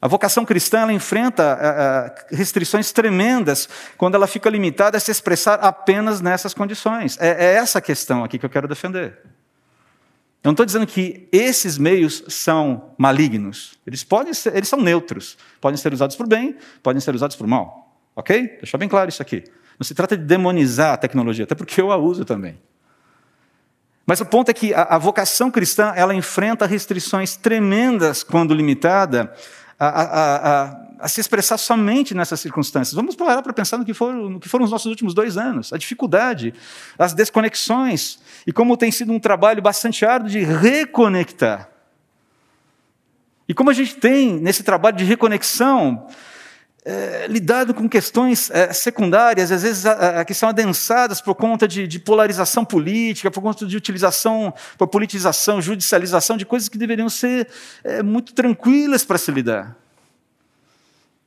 A 0.00 0.08
vocação 0.08 0.46
cristã 0.46 0.80
ela 0.80 0.92
enfrenta 0.92 1.58
é, 1.60 2.34
é, 2.34 2.36
restrições 2.36 2.90
tremendas 2.90 3.68
quando 3.98 4.14
ela 4.14 4.26
fica 4.26 4.48
limitada 4.48 4.96
a 4.96 5.00
se 5.00 5.10
expressar 5.10 5.60
apenas 5.60 6.22
nessas 6.22 6.54
condições. 6.54 7.18
É, 7.20 7.28
é 7.28 7.54
essa 7.56 7.82
questão 7.82 8.24
aqui 8.24 8.38
que 8.38 8.46
eu 8.46 8.50
quero 8.50 8.66
defender. 8.66 9.18
Eu 10.42 10.48
não 10.48 10.52
estou 10.52 10.66
dizendo 10.66 10.86
que 10.86 11.28
esses 11.30 11.76
meios 11.76 12.24
são 12.28 12.94
malignos. 12.96 13.78
Eles 13.86 14.04
podem 14.04 14.32
ser, 14.32 14.54
eles 14.56 14.68
são 14.68 14.80
neutros. 14.80 15.36
Podem 15.60 15.76
ser 15.76 15.92
usados 15.92 16.16
por 16.16 16.26
bem, 16.26 16.56
podem 16.82 17.00
ser 17.00 17.14
usados 17.14 17.36
por 17.36 17.46
mal. 17.46 17.94
Ok? 18.16 18.58
Deixar 18.58 18.78
bem 18.78 18.88
claro 18.88 19.08
isso 19.10 19.22
aqui. 19.22 19.44
Não 19.78 19.84
se 19.84 19.94
trata 19.94 20.16
de 20.16 20.24
demonizar 20.24 20.94
a 20.94 20.96
tecnologia, 20.96 21.44
até 21.44 21.54
porque 21.54 21.80
eu 21.80 21.90
a 21.90 21.96
uso 21.96 22.24
também. 22.24 22.58
Mas 24.06 24.20
o 24.20 24.26
ponto 24.26 24.50
é 24.50 24.54
que 24.54 24.74
a, 24.74 24.82
a 24.82 24.98
vocação 24.98 25.50
cristã 25.50 25.92
ela 25.96 26.14
enfrenta 26.14 26.66
restrições 26.66 27.36
tremendas 27.36 28.22
quando 28.22 28.54
limitada 28.54 29.32
a, 29.78 29.86
a, 29.88 30.76
a, 31.00 31.08
se 31.08 31.20
expressar 31.20 31.56
somente 31.56 32.14
nessas 32.14 32.40
circunstâncias. 32.40 32.94
Vamos 32.94 33.16
parar 33.16 33.42
para 33.42 33.52
pensar 33.52 33.78
no 33.78 33.84
que, 33.84 33.94
foram, 33.94 34.30
no 34.30 34.40
que 34.40 34.48
foram 34.48 34.64
os 34.64 34.70
nossos 34.70 34.86
últimos 34.86 35.14
dois 35.14 35.36
anos, 35.36 35.72
a 35.72 35.78
dificuldade, 35.78 36.54
as 36.98 37.14
desconexões, 37.14 38.18
e 38.46 38.52
como 38.52 38.76
tem 38.76 38.90
sido 38.90 39.12
um 39.12 39.18
trabalho 39.18 39.62
bastante 39.62 40.04
árduo 40.04 40.30
de 40.30 40.40
reconectar. 40.40 41.70
E 43.48 43.54
como 43.54 43.70
a 43.70 43.74
gente 43.74 43.96
tem, 43.96 44.38
nesse 44.38 44.62
trabalho 44.62 44.96
de 44.96 45.04
reconexão, 45.04 46.06
é, 46.84 47.26
lidado 47.28 47.72
com 47.72 47.88
questões 47.88 48.50
é, 48.50 48.70
secundárias, 48.72 49.50
às 49.50 49.62
vezes 49.62 49.86
a, 49.86 50.20
a, 50.20 50.24
que 50.24 50.34
são 50.34 50.50
adensadas 50.50 51.20
por 51.20 51.34
conta 51.34 51.66
de, 51.66 51.88
de, 51.88 51.98
polarização 51.98 52.62
política, 52.62 53.30
por 53.30 53.42
conta 53.42 53.64
de 53.64 53.74
utilização, 53.74 54.52
por 54.76 54.86
politização, 54.88 55.62
judicialização 55.62 56.36
de 56.36 56.44
coisas 56.44 56.68
que 56.68 56.76
deveriam 56.76 57.08
ser 57.08 57.48
é, 57.82 58.02
muito 58.02 58.34
tranquilas 58.34 59.02
para 59.02 59.16
se 59.16 59.32
lidar. 59.32 59.74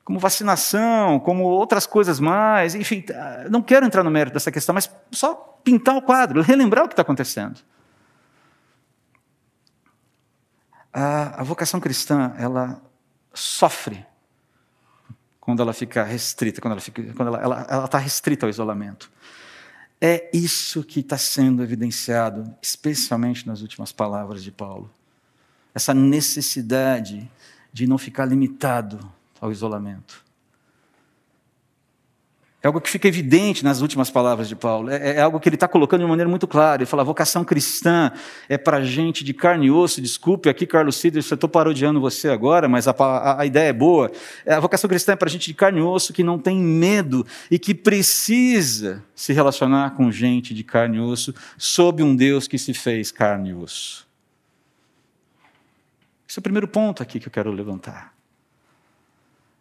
Como 0.05 0.19
vacinação, 0.19 1.19
como 1.19 1.43
outras 1.43 1.87
coisas 1.87 2.19
mais, 2.19 2.75
enfim, 2.75 3.01
tá, 3.01 3.45
não 3.49 3.61
quero 3.61 3.85
entrar 3.85 4.03
no 4.03 4.11
mérito 4.11 4.35
dessa 4.35 4.51
questão, 4.51 4.75
mas 4.75 4.89
só 5.11 5.33
pintar 5.63 5.97
o 5.97 6.01
quadro, 6.03 6.41
relembrar 6.41 6.85
o 6.85 6.87
que 6.87 6.93
está 6.93 7.01
acontecendo. 7.01 7.59
A, 10.93 11.41
a 11.41 11.43
vocação 11.43 11.79
cristã, 11.79 12.33
ela 12.37 12.79
sofre 13.33 14.05
quando 15.47 15.61
ela 15.61 15.71
fica 15.71 16.03
restrita, 16.03 16.59
quando 16.59 16.73
ela 16.73 16.81
fica, 16.81 17.01
quando 17.13 17.33
ela, 17.33 17.85
está 17.85 17.97
restrita 17.97 18.45
ao 18.45 18.49
isolamento. 18.49 19.09
É 19.99 20.29
isso 20.33 20.83
que 20.83 20.99
está 20.99 21.17
sendo 21.17 21.63
evidenciado, 21.63 22.53
especialmente 22.61 23.47
nas 23.47 23.61
últimas 23.61 23.93
palavras 23.93 24.43
de 24.43 24.51
Paulo. 24.51 24.91
Essa 25.73 25.93
necessidade 25.93 27.31
de 27.71 27.87
não 27.87 27.97
ficar 27.97 28.25
limitado 28.25 29.09
ao 29.39 29.49
isolamento. 29.49 30.21
É 32.67 32.69
algo 32.69 32.81
que 32.81 32.89
fica 32.89 33.07
evidente 33.07 33.63
nas 33.63 33.79
últimas 33.79 34.09
palavras 34.09 34.49
de 34.49 34.55
Paulo. 34.55 34.89
É, 34.89 35.15
é 35.15 35.21
algo 35.21 35.39
que 35.39 35.47
ele 35.47 35.55
está 35.55 35.69
colocando 35.69 36.01
de 36.01 36.03
uma 36.03 36.09
maneira 36.09 36.29
muito 36.29 36.45
clara. 36.45 36.81
Ele 36.81 36.85
fala: 36.85 37.01
a 37.01 37.05
vocação 37.05 37.45
cristã 37.45 38.11
é 38.49 38.57
para 38.57 38.83
gente 38.83 39.23
de 39.23 39.33
carne 39.33 39.67
e 39.67 39.71
osso. 39.71 40.01
Desculpe 40.01 40.49
aqui, 40.49 40.67
Carlos 40.67 40.97
Cid, 40.97 41.15
eu 41.15 41.21
estou 41.21 41.47
parodiando 41.47 42.01
você 42.01 42.27
agora, 42.27 42.67
mas 42.67 42.85
a, 42.85 42.91
a, 42.91 43.41
a 43.41 43.45
ideia 43.45 43.69
é 43.69 43.73
boa. 43.73 44.11
É, 44.45 44.53
a 44.53 44.59
vocação 44.59 44.89
cristã 44.89 45.13
é 45.13 45.15
para 45.15 45.29
gente 45.29 45.47
de 45.47 45.53
carne 45.53 45.79
e 45.79 45.81
osso 45.81 46.11
que 46.11 46.23
não 46.23 46.37
tem 46.37 46.59
medo 46.59 47.25
e 47.49 47.57
que 47.57 47.73
precisa 47.73 49.01
se 49.15 49.31
relacionar 49.31 49.91
com 49.91 50.11
gente 50.11 50.53
de 50.53 50.65
carne 50.65 50.97
e 50.97 50.99
osso 50.99 51.33
sob 51.57 52.03
um 52.03 52.13
Deus 52.13 52.49
que 52.49 52.57
se 52.57 52.73
fez 52.73 53.13
carne 53.13 53.51
e 53.51 53.53
osso. 53.53 54.05
Esse 56.27 56.37
é 56.37 56.41
o 56.41 56.43
primeiro 56.43 56.67
ponto 56.67 57.01
aqui 57.01 57.17
que 57.17 57.29
eu 57.29 57.31
quero 57.31 57.49
levantar. 57.49 58.13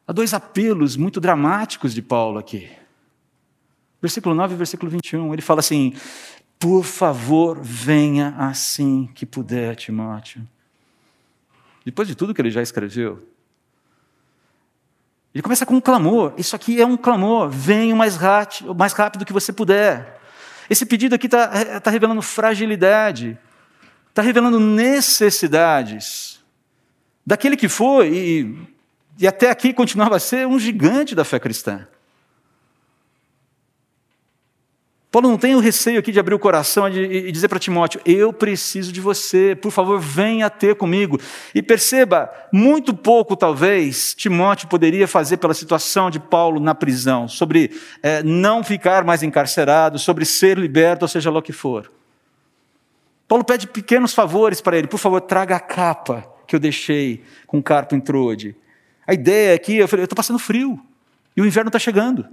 Há 0.09 0.13
dois 0.13 0.35
apelos 0.35 0.97
muito 0.97 1.21
dramáticos 1.21 1.95
de 1.95 2.03
Paulo 2.03 2.41
aqui. 2.41 2.69
Versículo 4.01 4.35
9 4.35 4.55
e 4.55 4.57
versículo 4.57 4.91
21, 4.91 5.33
ele 5.33 5.43
fala 5.43 5.61
assim: 5.61 5.95
Por 6.59 6.85
favor, 6.85 7.59
venha 7.63 8.35
assim 8.39 9.09
que 9.15 9.25
puder, 9.25 9.75
Timóteo. 9.75 10.47
Depois 11.85 12.07
de 12.09 12.15
tudo 12.15 12.35
que 12.35 12.41
ele 12.41 12.51
já 12.51 12.61
escreveu, 12.61 13.27
ele 15.35 15.43
começa 15.43 15.67
com 15.67 15.75
um 15.75 15.81
clamor. 15.81 16.33
Isso 16.37 16.57
aqui 16.57 16.81
é 16.81 16.87
um 16.87 16.97
clamor. 16.97 17.49
Venha 17.51 17.95
o 17.95 17.99
mais 17.99 18.19
mais 18.77 18.93
rápido 18.93 19.25
que 19.25 19.33
você 19.33 19.53
puder. 19.53 20.19
Esse 20.69 20.85
pedido 20.85 21.15
aqui 21.15 21.27
está 21.27 21.81
tá 21.81 21.91
revelando 21.91 22.21
fragilidade, 22.23 23.39
está 24.09 24.21
revelando 24.21 24.59
necessidades 24.59 26.43
daquele 27.25 27.57
que 27.57 27.69
foi 27.69 28.09
e, 28.09 28.59
e 29.19 29.27
até 29.27 29.51
aqui 29.51 29.73
continuava 29.73 30.17
a 30.17 30.21
ser 30.21 30.47
um 30.47 30.59
gigante 30.59 31.15
da 31.15 31.25
fé 31.25 31.39
cristã. 31.39 31.87
Paulo 35.11 35.31
não 35.31 35.39
tem 35.39 35.55
o 35.55 35.61
receio 35.61 35.99
aqui 35.99 36.11
de 36.11 36.19
abrir 36.19 36.35
o 36.35 36.39
coração 36.39 36.89
e 36.89 37.31
dizer 37.31 37.49
para 37.49 37.59
Timóteo: 37.59 38.01
Eu 38.05 38.33
preciso 38.33 38.93
de 38.93 39.01
você, 39.01 39.55
por 39.55 39.71
favor, 39.71 39.99
venha 39.99 40.51
ter 40.51 40.75
comigo. 40.75 41.19
E 41.55 41.63
perceba, 41.63 42.31
muito 42.53 42.95
pouco 42.95 43.37
talvez 43.37 44.15
Timóteo 44.15 44.69
poderia 44.69 45.09
fazer 45.09 45.37
pela 45.37 45.55
situação 45.55 46.11
de 46.11 46.19
Paulo 46.19 46.61
na 46.61 46.75
prisão, 46.75 47.29
sobre 47.29 47.71
é, 48.03 48.23
não 48.23 48.63
ficar 48.63 49.05
mais 49.05 49.23
encarcerado, 49.23 49.99
sobre 49.99 50.25
ser 50.25 50.59
liberto, 50.59 51.05
ou 51.05 51.09
seja 51.09 51.31
lá 51.31 51.39
o 51.39 51.43
que 51.43 51.53
for. 51.53 51.91
Paulo 53.29 53.45
pede 53.45 53.67
pequenos 53.67 54.13
favores 54.13 54.61
para 54.61 54.77
ele: 54.77 54.89
Por 54.89 54.99
favor, 54.99 55.21
traga 55.21 55.57
a 55.57 55.61
capa 55.61 56.27
que 56.47 56.55
eu 56.55 56.61
deixei 56.61 57.25
com 57.47 57.63
carpo 57.63 57.95
em 57.95 58.01
Trode. 58.01 58.57
A 59.07 59.15
ideia 59.15 59.55
é 59.55 59.59
que 59.59 59.77
eu 59.77 59.85
estou 59.85 60.17
passando 60.17 60.39
frio 60.39 60.81
e 61.37 61.41
o 61.41 61.47
inverno 61.47 61.69
está 61.69 61.79
chegando. 61.79 62.27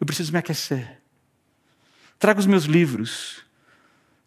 Eu 0.00 0.06
preciso 0.06 0.32
me 0.32 0.38
aquecer. 0.38 0.99
Traga 2.20 2.38
os 2.38 2.44
meus 2.44 2.64
livros. 2.64 3.42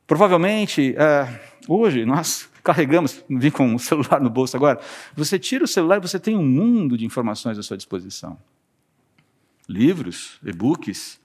Provavelmente, 0.07 0.95
é, 0.97 1.41
hoje, 1.67 2.03
nós 2.05 2.49
carregamos, 2.63 3.23
vim 3.29 3.51
com 3.51 3.75
o 3.75 3.79
celular 3.79 4.19
no 4.19 4.31
bolso 4.31 4.57
agora, 4.57 4.81
você 5.15 5.37
tira 5.37 5.63
o 5.63 5.67
celular 5.67 5.97
e 5.97 6.01
você 6.01 6.19
tem 6.19 6.35
um 6.35 6.43
mundo 6.43 6.97
de 6.97 7.05
informações 7.05 7.57
à 7.59 7.61
sua 7.61 7.77
disposição. 7.77 8.35
Livros, 9.69 10.39
e-books, 10.43 11.21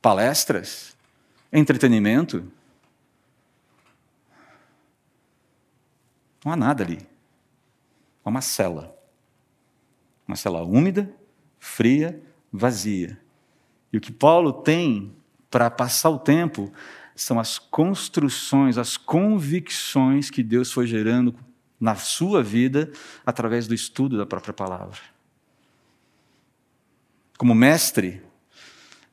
palestras, 0.00 0.96
entretenimento. 1.52 2.46
Não 6.44 6.52
há 6.52 6.56
nada 6.56 6.84
ali. 6.84 7.00
a 8.24 8.30
uma 8.30 8.40
cela. 8.40 8.96
Uma 10.28 10.36
cela 10.36 10.62
úmida, 10.62 11.12
fria, 11.58 12.22
vazia. 12.52 13.20
E 13.92 13.98
o 13.98 14.00
que 14.00 14.12
Paulo 14.12 14.52
tem 14.52 15.17
para 15.50 15.70
passar 15.70 16.10
o 16.10 16.18
tempo 16.18 16.72
são 17.14 17.40
as 17.40 17.58
construções, 17.58 18.78
as 18.78 18.96
convicções 18.96 20.30
que 20.30 20.42
Deus 20.42 20.70
foi 20.70 20.86
gerando 20.86 21.34
na 21.80 21.94
sua 21.94 22.42
vida 22.42 22.90
através 23.24 23.66
do 23.66 23.74
estudo 23.74 24.16
da 24.16 24.26
própria 24.26 24.52
palavra. 24.52 24.98
Como 27.36 27.54
mestre, 27.54 28.20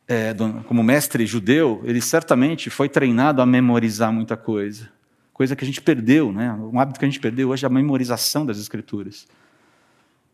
é, 0.07 0.33
como 0.67 0.83
mestre 0.83 1.25
judeu, 1.25 1.81
ele 1.83 2.01
certamente 2.01 2.69
foi 2.69 2.89
treinado 2.89 3.41
a 3.41 3.45
memorizar 3.45 4.11
muita 4.11 4.35
coisa, 4.35 4.89
coisa 5.33 5.55
que 5.55 5.63
a 5.63 5.67
gente 5.67 5.81
perdeu, 5.81 6.31
né? 6.31 6.51
Um 6.53 6.79
hábito 6.79 6.99
que 6.99 7.05
a 7.05 7.09
gente 7.09 7.19
perdeu 7.19 7.49
hoje 7.49 7.65
é 7.65 7.67
a 7.67 7.69
memorização 7.69 8.45
das 8.45 8.57
escrituras. 8.57 9.27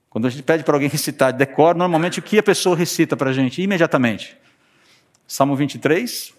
Quando 0.10 0.27
a 0.27 0.29
gente 0.29 0.43
pede 0.43 0.63
para 0.63 0.75
alguém 0.75 0.89
recitar 0.89 1.31
decor, 1.31 1.75
normalmente 1.75 2.20
o 2.20 2.22
que 2.22 2.38
a 2.38 2.43
pessoa 2.43 2.75
recita 2.75 3.15
para 3.15 3.29
a 3.29 3.34
gente 3.34 3.62
imediatamente? 3.62 4.38
Salmo 5.32 5.56
23, 5.56 6.34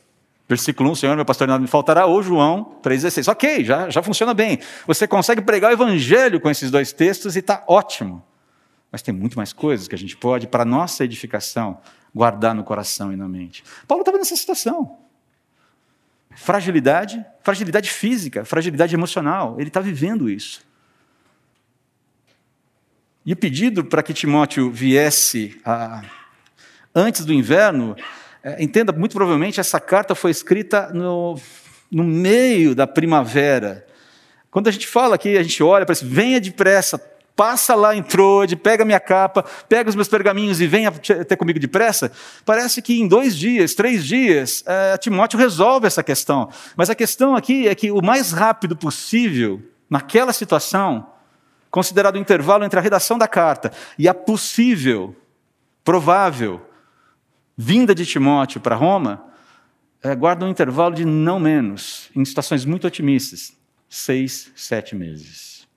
versículo 0.47 0.91
1, 0.91 0.97
Senhor, 0.97 1.17
meu 1.17 1.25
pastor, 1.25 1.49
nada 1.49 1.63
me 1.63 1.67
faltará, 1.67 2.05
ou 2.05 2.23
João 2.23 2.79
3,16. 2.83 3.33
Ok, 3.33 3.65
já, 3.65 3.89
já 3.89 4.03
funciona 4.03 4.35
bem. 4.35 4.59
Você 4.87 5.09
consegue 5.09 5.41
pregar 5.41 5.71
o 5.71 5.73
evangelho 5.73 6.39
com 6.39 6.51
esses 6.51 6.71
dois 6.71 6.93
textos 6.93 7.35
e 7.35 7.39
está 7.39 7.65
ótimo. 7.67 8.23
Mas 8.91 9.01
tem 9.01 9.15
muito 9.15 9.35
mais 9.35 9.51
coisas 9.51 9.89
que 9.89 9.95
a 9.95 9.99
gente 9.99 10.15
pode, 10.15 10.47
para 10.47 10.63
nossa 10.67 11.07
edificação, 11.07 11.81
guardar 12.15 12.55
no 12.55 12.63
coração 12.63 13.11
e 13.11 13.17
na 13.17 13.27
mente. 13.27 13.65
Paulo 13.89 14.03
estava 14.03 14.19
nessa 14.19 14.37
situação. 14.37 14.99
Fragilidade, 16.37 17.25
fragilidade 17.41 17.89
física, 17.89 18.45
fragilidade 18.45 18.95
emocional. 18.95 19.57
Ele 19.59 19.69
está 19.69 19.81
vivendo 19.81 20.29
isso. 20.29 20.63
E 23.25 23.33
o 23.33 23.37
pedido 23.37 23.87
para 23.87 24.03
que 24.03 24.13
Timóteo 24.13 24.71
viesse 24.71 25.59
a, 25.65 26.05
antes 26.95 27.25
do 27.25 27.33
inverno, 27.33 27.97
é, 28.43 28.63
entenda, 28.63 28.93
muito 28.93 29.13
provavelmente 29.13 29.61
essa 29.61 29.79
carta 29.79 30.15
foi 30.15 30.31
escrita 30.31 30.91
no, 30.93 31.39
no 31.91 32.03
meio 32.03 32.75
da 32.75 32.87
primavera. 32.87 33.87
Quando 34.51 34.69
a 34.69 34.71
gente 34.71 34.87
fala 34.87 35.15
aqui, 35.15 35.39
a 35.39 35.43
gente 35.43 35.63
olha 35.63 35.87
para 35.87 35.93
isso, 35.93 36.07
venha 36.07 36.41
depressa, 36.41 36.99
passa 37.37 37.75
lá 37.75 37.95
em 37.95 38.03
Troade, 38.03 38.57
pega 38.57 38.85
minha 38.85 39.01
capa, 39.01 39.45
pega 39.69 39.89
os 39.89 39.95
meus 39.95 40.09
pergaminhos 40.09 40.61
e 40.61 40.67
venha 40.67 40.91
ter 40.91 41.37
comigo 41.37 41.59
depressa. 41.59 42.11
Parece 42.45 42.83
que 42.83 43.01
em 43.01 43.07
dois 43.07 43.37
dias, 43.37 43.75
três 43.75 44.05
dias, 44.05 44.65
é, 44.67 44.99
Timóteo 44.99 45.39
resolve 45.39 45.87
essa 45.87 46.03
questão. 46.03 46.49
Mas 46.77 46.91
a 46.91 46.95
questão 46.95 47.37
aqui 47.37 47.69
é 47.69 47.75
que 47.75 47.91
o 47.91 48.03
mais 48.03 48.33
rápido 48.33 48.77
possível, 48.77 49.63
naquela 49.89 50.33
situação, 50.33 51.07
considerado 51.71 52.17
o 52.17 52.19
intervalo 52.19 52.65
entre 52.65 52.79
a 52.79 52.83
redação 52.83 53.17
da 53.17 53.29
carta 53.29 53.73
e 53.99 54.09
a 54.09 54.13
possível, 54.13 55.17
provável, 55.83 56.61
vinda 57.63 57.95
de 57.95 58.05
Timóteo 58.05 58.61
para 58.61 58.75
Roma, 58.75 59.25
é, 60.03 60.17
guarda 60.17 60.45
um 60.45 60.49
intervalo 60.49 60.95
de 60.95 61.05
não 61.05 61.39
menos, 61.39 62.11
em 62.15 62.25
situações 62.25 62.65
muito 62.65 62.87
otimistas, 62.87 63.57
seis, 63.89 64.51
sete 64.57 64.97
meses. 64.97 65.69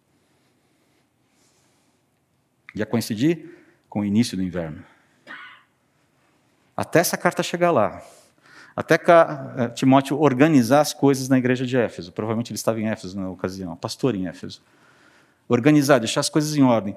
Ia 2.74 2.88
coincidir 2.88 3.56
com 3.88 4.00
o 4.00 4.06
início 4.06 4.36
do 4.36 4.42
inverno. 4.42 4.84
Até 6.76 7.00
essa 7.00 7.16
carta 7.16 7.44
chegar 7.44 7.72
lá, 7.72 8.02
até 8.76 8.96
é, 8.96 9.68
Timóteo 9.70 10.20
organizar 10.20 10.82
as 10.82 10.92
coisas 10.92 11.30
na 11.30 11.38
igreja 11.38 11.66
de 11.66 11.78
Éfeso, 11.78 12.12
provavelmente 12.12 12.52
ele 12.52 12.58
estava 12.58 12.82
em 12.82 12.90
Éfeso 12.90 13.18
na 13.18 13.30
ocasião, 13.30 13.76
pastor 13.76 14.16
em 14.16 14.28
Éfeso 14.28 14.62
organizar, 15.48 16.00
deixar 16.00 16.22
as 16.22 16.30
coisas 16.30 16.56
em 16.56 16.64
ordem, 16.64 16.96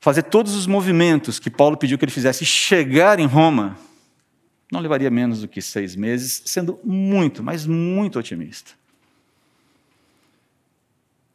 fazer 0.00 0.24
todos 0.24 0.54
os 0.54 0.66
movimentos 0.66 1.38
que 1.38 1.50
Paulo 1.50 1.76
pediu 1.76 1.98
que 1.98 2.04
ele 2.04 2.12
fizesse 2.12 2.42
e 2.42 2.46
chegar 2.46 3.20
em 3.20 3.26
Roma, 3.26 3.76
não 4.72 4.80
levaria 4.80 5.10
menos 5.10 5.42
do 5.42 5.48
que 5.48 5.60
seis 5.60 5.94
meses, 5.94 6.42
sendo 6.46 6.80
muito, 6.82 7.42
mas 7.42 7.66
muito 7.66 8.18
otimista. 8.18 8.72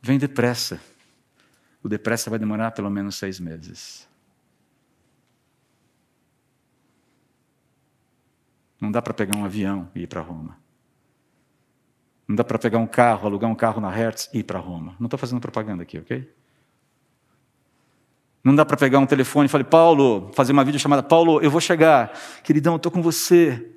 Vem 0.02 0.18
depressa. 0.18 0.80
O 1.84 1.90
depressa 1.90 2.30
vai 2.30 2.40
demorar 2.40 2.72
pelo 2.72 2.90
menos 2.90 3.16
seis 3.16 3.40
meses. 3.40 4.08
Não 8.80 8.92
dá 8.92 9.02
para 9.02 9.14
pegar 9.14 9.38
um 9.38 9.46
avião 9.46 9.90
e 9.94 10.02
ir 10.02 10.08
para 10.08 10.22
Roma. 10.22 10.58
Não 12.28 12.36
dá 12.36 12.44
para 12.44 12.58
pegar 12.58 12.80
um 12.80 12.88
carro, 12.88 13.28
alugar 13.28 13.50
um 13.50 13.56
carro 13.56 13.80
na 13.80 13.90
Hertz 13.90 14.30
e 14.34 14.40
ir 14.40 14.44
para 14.44 14.60
Roma. 14.60 14.96
Não 15.00 15.06
estou 15.06 15.20
fazendo 15.20 15.40
propaganda 15.40 15.84
aqui, 15.84 16.00
ok? 16.00 16.28
Não 18.46 18.54
dá 18.54 18.64
para 18.64 18.78
pegar 18.78 19.00
um 19.00 19.08
telefone 19.08 19.48
e 19.48 19.50
falar, 19.50 19.64
Paulo, 19.64 20.30
fazer 20.36 20.52
uma 20.52 20.64
videochamada, 20.64 21.02
Paulo, 21.02 21.42
eu 21.42 21.50
vou 21.50 21.60
chegar. 21.60 22.16
Queridão, 22.44 22.74
eu 22.74 22.78
estou 22.78 22.92
com 22.92 23.02
você. 23.02 23.72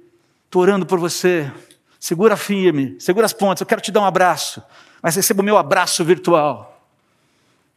Estou 0.45 0.61
orando 0.61 0.85
por 0.85 0.99
você. 0.99 1.51
Segura 1.99 2.37
firme, 2.37 2.95
segura 3.01 3.25
as 3.25 3.33
pontas, 3.33 3.63
eu 3.63 3.67
quero 3.67 3.81
te 3.81 3.91
dar 3.91 4.03
um 4.03 4.05
abraço. 4.05 4.63
Mas 5.03 5.17
receba 5.17 5.41
o 5.41 5.45
meu 5.45 5.57
abraço 5.57 6.05
virtual. 6.05 6.87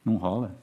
Não 0.04 0.17
rola. 0.17 0.54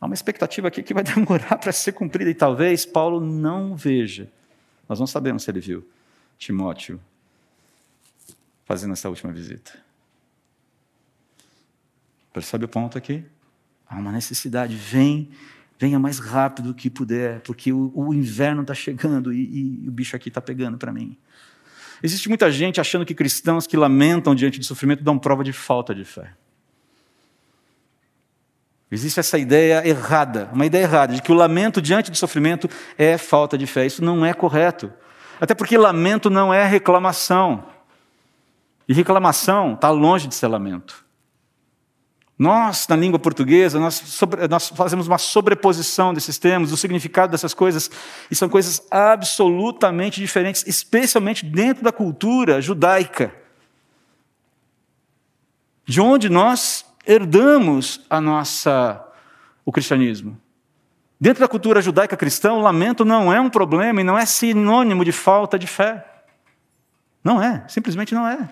Há 0.00 0.06
uma 0.06 0.14
expectativa 0.14 0.66
aqui 0.66 0.82
que 0.82 0.92
vai 0.92 1.04
demorar 1.06 1.56
para 1.56 1.70
ser 1.70 1.92
cumprida 1.92 2.28
e 2.28 2.34
talvez 2.34 2.84
Paulo 2.84 3.20
não 3.20 3.76
veja. 3.76 4.28
Nós 4.88 4.98
não 4.98 5.06
sabemos 5.06 5.44
se 5.44 5.52
ele 5.52 5.60
viu 5.60 5.88
Timóteo 6.36 7.00
fazendo 8.64 8.92
essa 8.92 9.08
última 9.08 9.32
visita. 9.32 9.70
Percebe 12.32 12.64
o 12.64 12.68
ponto 12.68 12.98
aqui? 12.98 13.24
Há 13.88 13.96
uma 13.96 14.12
necessidade. 14.12 14.76
Vem, 14.76 15.30
venha 15.78 15.98
mais 15.98 16.18
rápido 16.18 16.74
que 16.74 16.90
puder, 16.90 17.40
porque 17.40 17.72
o, 17.72 17.92
o 17.94 18.12
inverno 18.12 18.62
está 18.62 18.74
chegando 18.74 19.32
e, 19.32 19.84
e 19.84 19.88
o 19.88 19.92
bicho 19.92 20.14
aqui 20.14 20.28
está 20.28 20.40
pegando 20.40 20.76
para 20.76 20.92
mim. 20.92 21.16
Existe 22.02 22.28
muita 22.28 22.50
gente 22.50 22.80
achando 22.80 23.04
que 23.04 23.14
cristãos 23.14 23.66
que 23.66 23.76
lamentam 23.76 24.34
diante 24.34 24.58
do 24.58 24.64
sofrimento 24.64 25.02
dão 25.02 25.18
prova 25.18 25.42
de 25.42 25.52
falta 25.52 25.94
de 25.94 26.04
fé. 26.04 26.32
Existe 28.90 29.20
essa 29.20 29.38
ideia 29.38 29.86
errada, 29.86 30.48
uma 30.52 30.64
ideia 30.64 30.84
errada, 30.84 31.14
de 31.14 31.20
que 31.20 31.30
o 31.30 31.34
lamento 31.34 31.82
diante 31.82 32.10
do 32.10 32.16
sofrimento 32.16 32.68
é 32.96 33.18
falta 33.18 33.58
de 33.58 33.66
fé. 33.66 33.84
Isso 33.84 34.02
não 34.02 34.24
é 34.24 34.32
correto. 34.32 34.92
Até 35.40 35.54
porque 35.54 35.76
lamento 35.76 36.30
não 36.30 36.54
é 36.54 36.66
reclamação. 36.66 37.66
E 38.88 38.94
reclamação 38.94 39.74
está 39.74 39.90
longe 39.90 40.26
de 40.26 40.34
ser 40.34 40.46
lamento. 40.46 41.04
Nós, 42.38 42.86
na 42.86 42.94
língua 42.94 43.18
portuguesa, 43.18 43.80
nós, 43.80 43.94
sobre, 43.94 44.46
nós, 44.46 44.68
fazemos 44.68 45.08
uma 45.08 45.18
sobreposição 45.18 46.14
desses 46.14 46.38
termos, 46.38 46.70
do 46.70 46.76
significado 46.76 47.32
dessas 47.32 47.52
coisas, 47.52 47.90
e 48.30 48.36
são 48.36 48.48
coisas 48.48 48.80
absolutamente 48.90 50.20
diferentes, 50.20 50.64
especialmente 50.64 51.44
dentro 51.44 51.82
da 51.82 51.90
cultura 51.90 52.62
judaica, 52.62 53.34
de 55.84 56.00
onde 56.00 56.28
nós 56.28 56.86
herdamos 57.04 58.02
a 58.08 58.20
nossa, 58.20 59.04
o 59.64 59.72
cristianismo. 59.72 60.40
Dentro 61.20 61.40
da 61.40 61.48
cultura 61.48 61.82
judaica 61.82 62.16
cristã, 62.16 62.52
o 62.52 62.60
lamento 62.60 63.04
não 63.04 63.32
é 63.32 63.40
um 63.40 63.50
problema 63.50 64.00
e 64.00 64.04
não 64.04 64.16
é 64.16 64.24
sinônimo 64.24 65.04
de 65.04 65.10
falta 65.10 65.58
de 65.58 65.66
fé. 65.66 66.06
Não 67.24 67.42
é, 67.42 67.64
simplesmente 67.66 68.14
não 68.14 68.28
é. 68.28 68.48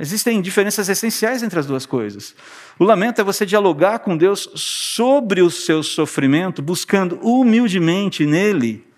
Existem 0.00 0.40
diferenças 0.40 0.88
essenciais 0.88 1.42
entre 1.42 1.58
as 1.58 1.66
duas 1.66 1.84
coisas. 1.84 2.34
O 2.78 2.84
lamento 2.84 3.20
é 3.20 3.24
você 3.24 3.44
dialogar 3.44 3.98
com 3.98 4.16
Deus 4.16 4.48
sobre 4.54 5.42
o 5.42 5.50
seu 5.50 5.82
sofrimento, 5.82 6.62
buscando 6.62 7.20
humildemente 7.22 8.24
nele 8.24 8.88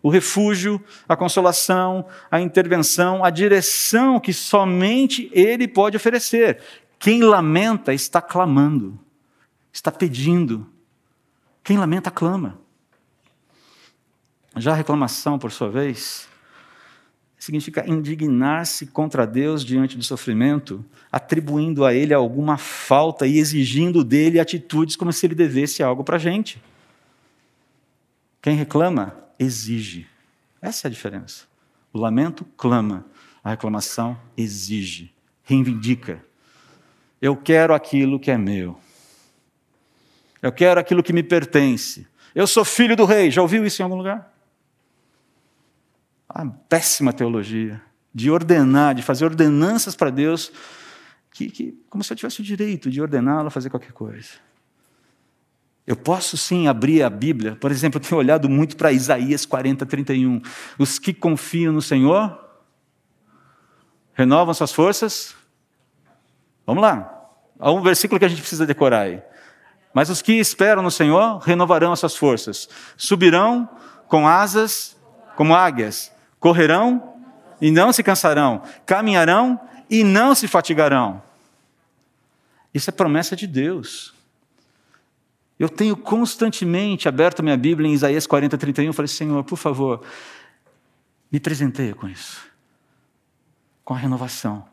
o 0.00 0.08
refúgio, 0.08 0.80
a 1.08 1.16
consolação, 1.16 2.06
a 2.30 2.40
intervenção, 2.40 3.24
a 3.24 3.30
direção 3.30 4.20
que 4.20 4.32
somente 4.32 5.28
Ele 5.32 5.66
pode 5.66 5.96
oferecer. 5.96 6.60
Quem 6.96 7.22
lamenta 7.22 7.92
está 7.92 8.22
clamando, 8.22 8.96
está 9.72 9.90
pedindo. 9.90 10.64
Quem 11.64 11.76
lamenta, 11.76 12.08
clama. 12.08 12.60
Já 14.56 14.72
a 14.72 14.76
reclamação, 14.76 15.40
por 15.40 15.50
sua 15.50 15.68
vez, 15.68 16.28
significa 17.42 17.84
indignar-se 17.90 18.86
contra 18.86 19.26
Deus 19.26 19.64
diante 19.64 19.96
do 19.96 20.04
sofrimento, 20.04 20.84
atribuindo 21.10 21.84
a 21.84 21.92
Ele 21.92 22.14
alguma 22.14 22.56
falta 22.56 23.26
e 23.26 23.36
exigindo 23.36 24.04
dele 24.04 24.38
atitudes 24.38 24.94
como 24.94 25.12
se 25.12 25.26
Ele 25.26 25.34
devesse 25.34 25.82
algo 25.82 26.04
para 26.04 26.14
a 26.14 26.20
gente. 26.20 26.62
Quem 28.40 28.54
reclama, 28.54 29.16
exige. 29.40 30.06
Essa 30.60 30.86
é 30.86 30.88
a 30.88 30.92
diferença. 30.92 31.46
O 31.92 31.98
lamento 31.98 32.44
clama, 32.56 33.04
a 33.42 33.50
reclamação 33.50 34.16
exige, 34.36 35.12
reivindica. 35.42 36.24
Eu 37.20 37.36
quero 37.36 37.74
aquilo 37.74 38.20
que 38.20 38.30
é 38.30 38.38
meu. 38.38 38.78
Eu 40.40 40.52
quero 40.52 40.78
aquilo 40.78 41.02
que 41.02 41.12
me 41.12 41.24
pertence. 41.24 42.06
Eu 42.36 42.46
sou 42.46 42.64
filho 42.64 42.94
do 42.94 43.04
rei. 43.04 43.32
Já 43.32 43.42
ouviu 43.42 43.66
isso 43.66 43.82
em 43.82 43.84
algum 43.84 43.96
lugar? 43.96 44.31
A 46.34 46.46
péssima 46.46 47.12
teologia 47.12 47.80
de 48.14 48.30
ordenar, 48.30 48.94
de 48.94 49.02
fazer 49.02 49.24
ordenanças 49.24 49.94
para 49.94 50.10
Deus 50.10 50.52
que, 51.30 51.50
que 51.50 51.84
como 51.88 52.04
se 52.04 52.12
eu 52.12 52.16
tivesse 52.16 52.40
o 52.40 52.44
direito 52.44 52.90
de 52.90 53.00
ordená-lo 53.00 53.48
a 53.48 53.50
fazer 53.50 53.70
qualquer 53.70 53.92
coisa. 53.92 54.30
Eu 55.86 55.96
posso 55.96 56.36
sim 56.36 56.68
abrir 56.68 57.02
a 57.02 57.10
Bíblia, 57.10 57.56
por 57.56 57.72
exemplo, 57.72 57.98
eu 57.98 58.04
tenho 58.04 58.18
olhado 58.18 58.48
muito 58.48 58.76
para 58.76 58.92
Isaías 58.92 59.44
40, 59.44 59.84
31. 59.84 60.40
Os 60.78 60.98
que 60.98 61.12
confiam 61.12 61.72
no 61.72 61.82
Senhor 61.82 62.38
renovam 64.14 64.54
suas 64.54 64.72
forças. 64.72 65.34
Vamos 66.64 66.82
lá. 66.82 67.12
Há 67.58 67.72
um 67.72 67.82
versículo 67.82 68.18
que 68.18 68.24
a 68.24 68.28
gente 68.28 68.40
precisa 68.40 68.66
decorar 68.66 69.02
aí. 69.02 69.22
Mas 69.92 70.08
os 70.08 70.22
que 70.22 70.32
esperam 70.34 70.82
no 70.82 70.90
Senhor 70.90 71.38
renovarão 71.38 71.92
as 71.92 72.00
suas 72.00 72.16
forças. 72.16 72.68
Subirão 72.96 73.68
com 74.06 74.26
asas 74.28 74.96
como 75.36 75.54
águias. 75.54 76.12
Correrão 76.42 77.14
e 77.60 77.70
não 77.70 77.92
se 77.92 78.02
cansarão. 78.02 78.64
Caminharão 78.84 79.60
e 79.88 80.02
não 80.02 80.34
se 80.34 80.48
fatigarão. 80.48 81.22
Isso 82.74 82.90
é 82.90 82.92
promessa 82.92 83.36
de 83.36 83.46
Deus. 83.46 84.12
Eu 85.56 85.68
tenho 85.68 85.96
constantemente 85.96 87.08
aberto 87.08 87.44
minha 87.44 87.56
Bíblia 87.56 87.88
em 87.88 87.92
Isaías 87.92 88.26
40, 88.26 88.58
31. 88.58 88.88
Eu 88.88 88.92
falei, 88.92 89.06
Senhor, 89.06 89.44
por 89.44 89.56
favor, 89.56 90.04
me 91.30 91.38
presenteia 91.38 91.94
com 91.94 92.08
isso. 92.08 92.44
Com 93.84 93.94
a 93.94 93.98
renovação, 93.98 94.66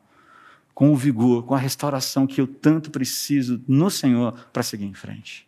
com 0.74 0.92
o 0.92 0.96
vigor, 0.96 1.44
com 1.44 1.54
a 1.54 1.60
restauração 1.60 2.26
que 2.26 2.42
eu 2.42 2.48
tanto 2.48 2.90
preciso 2.90 3.64
no 3.68 3.92
Senhor 3.92 4.34
para 4.52 4.64
seguir 4.64 4.86
em 4.86 4.96
frente. 4.96 5.48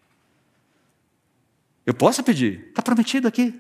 Eu 1.84 1.96
posso 1.96 2.22
pedir? 2.22 2.68
Está 2.68 2.84
prometido 2.84 3.28
aqui. 3.28 3.60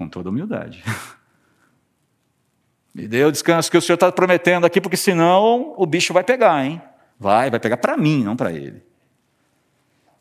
Com 0.00 0.08
toda 0.08 0.30
humildade. 0.30 0.82
Me 2.94 3.06
dê 3.06 3.22
o 3.22 3.30
descanso 3.30 3.70
que 3.70 3.76
o 3.76 3.82
Senhor 3.82 3.96
está 3.96 4.10
prometendo 4.10 4.64
aqui, 4.64 4.80
porque 4.80 4.96
senão 4.96 5.74
o 5.76 5.84
bicho 5.84 6.14
vai 6.14 6.24
pegar, 6.24 6.64
hein? 6.64 6.80
Vai, 7.18 7.50
vai 7.50 7.60
pegar 7.60 7.76
para 7.76 7.98
mim, 7.98 8.24
não 8.24 8.34
para 8.34 8.50
ele. 8.50 8.82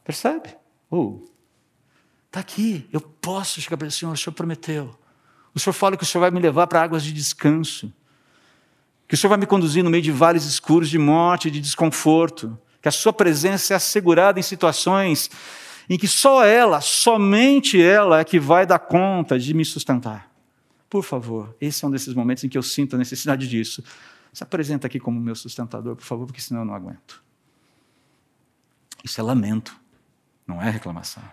Percebe? 0.03 0.49
Oh, 0.91 1.21
está 2.27 2.41
aqui, 2.41 2.89
eu 2.91 2.99
posso 2.99 3.61
chegar 3.61 3.77
para 3.77 3.87
o 3.87 3.91
Senhor, 3.91 4.11
o 4.11 4.17
Senhor 4.17 4.33
prometeu. 4.33 4.93
O 5.55 5.59
Senhor 5.61 5.71
fala 5.71 5.95
que 5.95 6.03
o 6.03 6.05
Senhor 6.05 6.23
vai 6.23 6.31
me 6.31 6.41
levar 6.41 6.67
para 6.67 6.81
águas 6.81 7.01
de 7.01 7.13
descanso, 7.13 7.89
que 9.07 9.15
o 9.15 9.17
Senhor 9.17 9.29
vai 9.29 9.37
me 9.37 9.45
conduzir 9.45 9.81
no 9.81 9.89
meio 9.89 10.03
de 10.03 10.11
vales 10.11 10.43
escuros 10.43 10.89
de 10.89 10.99
morte, 10.99 11.49
de 11.49 11.61
desconforto, 11.61 12.59
que 12.81 12.89
a 12.89 12.91
Sua 12.91 13.13
presença 13.13 13.73
é 13.73 13.77
assegurada 13.77 14.41
em 14.41 14.43
situações 14.43 15.31
em 15.89 15.97
que 15.97 16.07
só 16.07 16.45
ela, 16.45 16.79
somente 16.81 17.81
ela 17.81 18.19
é 18.19 18.23
que 18.23 18.39
vai 18.39 18.65
dar 18.65 18.77
conta 18.77 19.39
de 19.39 19.53
me 19.55 19.65
sustentar. 19.65 20.31
Por 20.87 21.03
favor, 21.03 21.55
esse 21.59 21.83
é 21.83 21.87
um 21.87 21.91
desses 21.91 22.13
momentos 22.13 22.43
em 22.43 22.49
que 22.49 22.57
eu 22.57 22.63
sinto 22.63 22.95
a 22.95 22.99
necessidade 22.99 23.47
disso. 23.47 23.83
Se 24.31 24.43
apresenta 24.43 24.85
aqui 24.85 24.99
como 24.99 25.19
meu 25.19 25.35
sustentador, 25.35 25.95
por 25.95 26.05
favor, 26.05 26.27
porque 26.27 26.39
senão 26.41 26.61
eu 26.61 26.65
não 26.65 26.75
aguento. 26.75 27.23
Isso 29.03 29.19
é 29.19 29.23
lamento, 29.23 29.75
não 30.45 30.61
é 30.61 30.69
reclamação. 30.69 31.23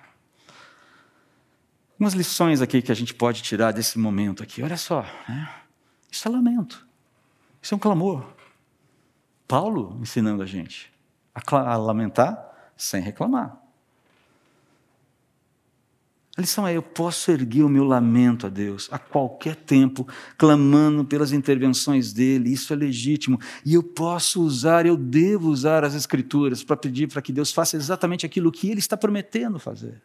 Umas 1.99 2.15
lições 2.15 2.63
aqui 2.63 2.81
que 2.81 2.93
a 2.93 2.95
gente 2.95 3.13
pode 3.13 3.43
tirar 3.43 3.73
desse 3.73 3.99
momento 3.99 4.43
aqui. 4.43 4.63
Olha 4.63 4.77
só, 4.77 5.03
né? 5.29 5.51
isso 6.11 6.27
é 6.27 6.31
lamento, 6.31 6.87
isso 7.61 7.75
é 7.75 7.77
um 7.77 7.81
clamor. 7.81 8.27
Paulo 9.47 9.99
ensinando 10.01 10.43
a 10.43 10.47
gente 10.47 10.93
a 11.35 11.77
lamentar 11.77 12.73
sem 12.77 13.03
reclamar. 13.03 13.66
A 16.37 16.41
lição 16.41 16.67
é: 16.67 16.77
eu 16.77 16.83
posso 16.83 17.31
erguer 17.31 17.63
o 17.63 17.69
meu 17.69 17.85
lamento 17.85 18.47
a 18.47 18.51
Deus 18.51 18.89
a 18.93 18.99
qualquer 18.99 19.57
tempo, 19.57 20.07
clamando 20.37 21.05
pelas 21.05 21.33
intervenções 21.33 22.13
dele, 22.13 22.53
isso 22.53 22.73
é 22.73 22.77
legítimo. 22.77 23.41
E 23.65 23.73
eu 23.75 23.83
posso 23.83 24.43
usar, 24.43 24.85
eu 24.85 24.97
devo 24.97 25.49
usar 25.49 25.83
as 25.83 25.95
Escrituras 25.95 26.63
para 26.63 26.77
pedir 26.77 27.09
para 27.09 27.23
que 27.23 27.33
Deus 27.33 27.53
faça 27.53 27.77
exatamente 27.77 28.27
aquilo 28.27 28.53
que 28.53 28.71
ele 28.71 28.81
está 28.81 28.97
prometendo 28.97 29.59
fazer. 29.59 30.03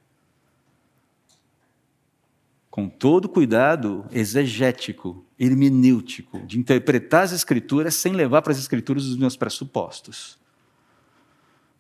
Com 2.70 2.88
todo 2.88 3.28
cuidado 3.28 4.06
exegético, 4.10 5.26
hermenêutico, 5.38 6.40
de 6.46 6.58
interpretar 6.58 7.24
as 7.24 7.34
Escrituras 7.34 7.96
sem 7.96 8.14
levar 8.14 8.42
para 8.42 8.54
as 8.54 8.60
Escrituras 8.60 9.04
os 9.04 9.18
meus 9.18 9.36
pressupostos, 9.36 10.40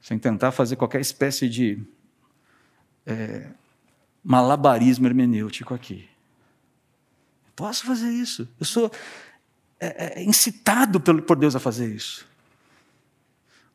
sem 0.01 0.19
tentar 0.19 0.51
fazer 0.51 0.75
qualquer 0.75 0.99
espécie 0.99 1.47
de. 1.47 1.81
É, 3.05 3.51
malabarismo 4.23 5.07
hermenêutico 5.07 5.73
aqui. 5.73 6.07
Posso 7.55 7.85
fazer 7.85 8.09
isso. 8.09 8.47
Eu 8.59 8.65
sou 8.65 8.91
é, 9.79 10.19
é, 10.19 10.23
incitado 10.23 10.99
por 10.99 11.35
Deus 11.35 11.55
a 11.55 11.59
fazer 11.59 11.93
isso. 11.93 12.25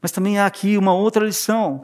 Mas 0.01 0.13
também 0.13 0.39
há 0.39 0.47
aqui 0.47 0.77
uma 0.77 0.95
outra 0.95 1.25
lição. 1.25 1.83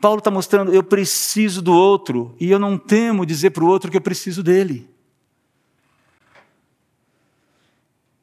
Paulo 0.00 0.18
está 0.18 0.30
mostrando, 0.30 0.72
eu 0.72 0.82
preciso 0.82 1.62
do 1.62 1.72
outro, 1.72 2.36
e 2.38 2.50
eu 2.50 2.58
não 2.58 2.76
temo 2.76 3.24
dizer 3.24 3.50
para 3.50 3.64
o 3.64 3.66
outro 3.66 3.90
que 3.90 3.96
eu 3.96 4.02
preciso 4.02 4.42
dele. 4.42 4.88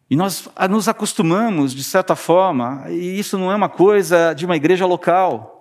E 0.10 0.16
nós 0.16 0.48
nos 0.70 0.88
acostumamos, 0.88 1.74
de 1.74 1.84
certa 1.84 2.16
forma, 2.16 2.84
e 2.90 3.18
isso 3.18 3.38
não 3.38 3.52
é 3.52 3.56
uma 3.56 3.70
coisa 3.70 4.34
de 4.34 4.46
uma 4.46 4.56
igreja 4.56 4.86
local. 4.86 5.61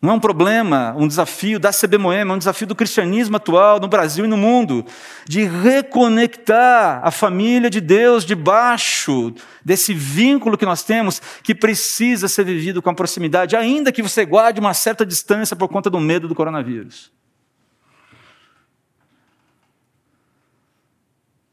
Não 0.00 0.10
é 0.10 0.14
um 0.14 0.20
problema, 0.20 0.94
um 0.96 1.08
desafio 1.08 1.58
da 1.58 1.70
CB 1.72 1.96
Moema, 1.96 2.32
é 2.32 2.36
um 2.36 2.38
desafio 2.38 2.66
do 2.66 2.74
cristianismo 2.74 3.36
atual 3.36 3.80
no 3.80 3.88
Brasil 3.88 4.26
e 4.26 4.28
no 4.28 4.36
mundo, 4.36 4.84
de 5.26 5.44
reconectar 5.44 7.00
a 7.02 7.10
família 7.10 7.70
de 7.70 7.80
Deus 7.80 8.24
debaixo 8.24 9.32
desse 9.64 9.94
vínculo 9.94 10.58
que 10.58 10.66
nós 10.66 10.82
temos, 10.82 11.20
que 11.42 11.54
precisa 11.54 12.28
ser 12.28 12.44
vivido 12.44 12.82
com 12.82 12.90
a 12.90 12.94
proximidade, 12.94 13.56
ainda 13.56 13.90
que 13.90 14.02
você 14.02 14.24
guarde 14.26 14.60
uma 14.60 14.74
certa 14.74 15.04
distância 15.04 15.56
por 15.56 15.68
conta 15.68 15.88
do 15.88 15.98
medo 15.98 16.28
do 16.28 16.34
coronavírus. 16.34 17.10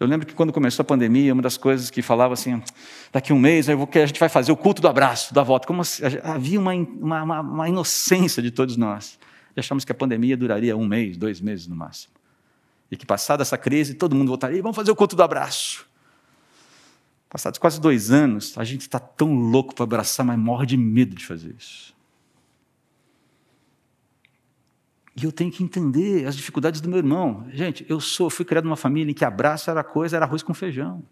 Eu 0.03 0.07
lembro 0.09 0.27
que 0.27 0.33
quando 0.33 0.51
começou 0.51 0.83
a 0.83 0.85
pandemia, 0.85 1.31
uma 1.31 1.41
das 1.41 1.55
coisas 1.55 1.89
que 1.89 2.01
falava 2.01 2.33
assim, 2.33 2.61
daqui 3.09 3.31
um 3.31 3.39
mês 3.39 3.69
a 3.69 4.05
gente 4.05 4.19
vai 4.19 4.27
fazer 4.27 4.51
o 4.51 4.57
culto 4.57 4.81
do 4.81 4.87
abraço, 4.89 5.33
da 5.33 5.41
volta. 5.43 5.65
Como 5.65 5.81
havia 6.23 6.59
uma, 6.59 6.73
uma, 6.73 7.39
uma 7.39 7.69
inocência 7.69 8.43
de 8.43 8.51
todos 8.51 8.75
nós. 8.75 9.17
E 9.55 9.61
achamos 9.61 9.85
que 9.85 9.93
a 9.93 9.95
pandemia 9.95 10.35
duraria 10.35 10.75
um 10.75 10.85
mês, 10.85 11.15
dois 11.15 11.39
meses 11.39 11.67
no 11.67 11.75
máximo. 11.75 12.13
E 12.91 12.97
que 12.97 13.05
passada 13.05 13.43
essa 13.43 13.57
crise, 13.57 13.93
todo 13.93 14.13
mundo 14.13 14.27
voltaria, 14.27 14.61
vamos 14.61 14.75
fazer 14.75 14.91
o 14.91 14.95
culto 14.95 15.15
do 15.15 15.23
abraço. 15.23 15.85
Passados 17.29 17.57
quase 17.57 17.79
dois 17.79 18.11
anos, 18.11 18.57
a 18.57 18.63
gente 18.65 18.81
está 18.81 18.99
tão 18.99 19.33
louco 19.33 19.73
para 19.73 19.83
abraçar, 19.83 20.25
mas 20.25 20.37
morre 20.37 20.65
de 20.65 20.75
medo 20.75 21.15
de 21.15 21.25
fazer 21.25 21.55
isso. 21.57 21.92
E 25.15 25.25
eu 25.25 25.31
tenho 25.31 25.51
que 25.51 25.63
entender 25.63 26.25
as 26.25 26.35
dificuldades 26.35 26.81
do 26.81 26.89
meu 26.89 26.97
irmão. 26.97 27.45
Gente, 27.51 27.85
eu 27.87 27.99
sou, 27.99 28.29
fui 28.29 28.43
criado 28.43 28.63
numa 28.63 28.75
família 28.75 29.11
em 29.11 29.13
que 29.13 29.23
abraço 29.23 29.69
era 29.69 29.83
coisa, 29.83 30.15
era 30.15 30.25
arroz 30.25 30.41
com 30.41 30.53
feijão. 30.53 31.03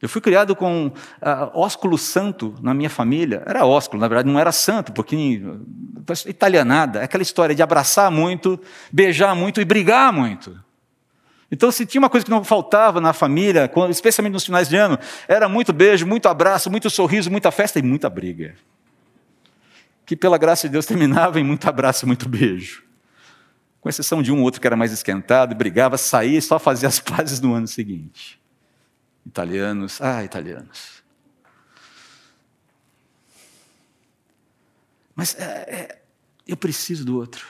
Eu 0.00 0.08
fui 0.08 0.20
criado 0.20 0.54
com 0.54 0.86
uh, 0.86 0.92
ósculo 1.54 1.98
santo 1.98 2.54
na 2.60 2.74
minha 2.74 2.90
família. 2.90 3.42
Era 3.46 3.66
ósculo, 3.66 4.00
na 4.00 4.08
verdade, 4.08 4.28
não 4.28 4.38
era 4.38 4.52
santo, 4.52 4.92
porque 4.92 5.42
italianada, 6.26 7.00
é 7.00 7.04
aquela 7.04 7.22
história 7.22 7.54
de 7.54 7.62
abraçar 7.62 8.10
muito, 8.10 8.60
beijar 8.92 9.34
muito 9.34 9.60
e 9.60 9.64
brigar 9.64 10.12
muito. 10.12 10.58
Então, 11.50 11.70
se 11.70 11.86
tinha 11.86 12.00
uma 12.00 12.10
coisa 12.10 12.24
que 12.24 12.30
não 12.30 12.44
faltava 12.44 13.00
na 13.00 13.12
família, 13.12 13.70
especialmente 13.90 14.34
nos 14.34 14.44
finais 14.44 14.68
de 14.68 14.76
ano, 14.76 14.98
era 15.26 15.48
muito 15.48 15.72
beijo, 15.72 16.06
muito 16.06 16.28
abraço, 16.28 16.70
muito 16.70 16.90
sorriso, 16.90 17.30
muita 17.30 17.50
festa 17.50 17.78
e 17.78 17.82
muita 17.82 18.10
briga 18.10 18.54
que 20.08 20.16
pela 20.16 20.38
graça 20.38 20.66
de 20.66 20.72
Deus 20.72 20.86
terminava 20.88 21.38
em 21.38 21.44
muito 21.44 21.68
abraço, 21.68 22.06
muito 22.06 22.30
beijo. 22.30 22.82
Com 23.78 23.90
exceção 23.90 24.22
de 24.22 24.32
um 24.32 24.38
ou 24.38 24.44
outro 24.44 24.58
que 24.58 24.66
era 24.66 24.74
mais 24.74 24.90
esquentado, 24.90 25.54
brigava, 25.54 25.98
saía 25.98 26.38
e 26.38 26.42
só 26.42 26.58
fazia 26.58 26.88
as 26.88 26.98
pazes 26.98 27.40
no 27.40 27.52
ano 27.52 27.68
seguinte. 27.68 28.40
Italianos, 29.26 30.00
ah, 30.00 30.24
italianos. 30.24 31.02
Mas 35.14 35.38
é, 35.38 35.44
é, 35.44 36.02
eu 36.46 36.56
preciso 36.56 37.04
do 37.04 37.18
outro. 37.18 37.46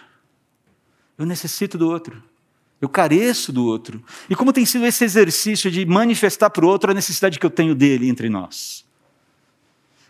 Eu 1.17 1.25
necessito 1.25 1.79
do 1.79 1.89
outro. 1.89 2.21
Eu 2.81 2.89
careço 2.89 3.53
do 3.53 3.65
outro. 3.65 4.05
E 4.29 4.35
como 4.35 4.53
tem 4.53 4.67
sido 4.67 4.85
esse 4.85 5.05
exercício 5.05 5.71
de 5.71 5.87
manifestar 5.87 6.51
para 6.51 6.65
o 6.65 6.69
outro 6.69 6.91
a 6.91 6.95
necessidade 6.95 7.39
que 7.39 7.47
eu 7.47 7.51
tenho 7.51 7.75
dele 7.75 8.09
entre 8.09 8.29
nós? 8.29 8.88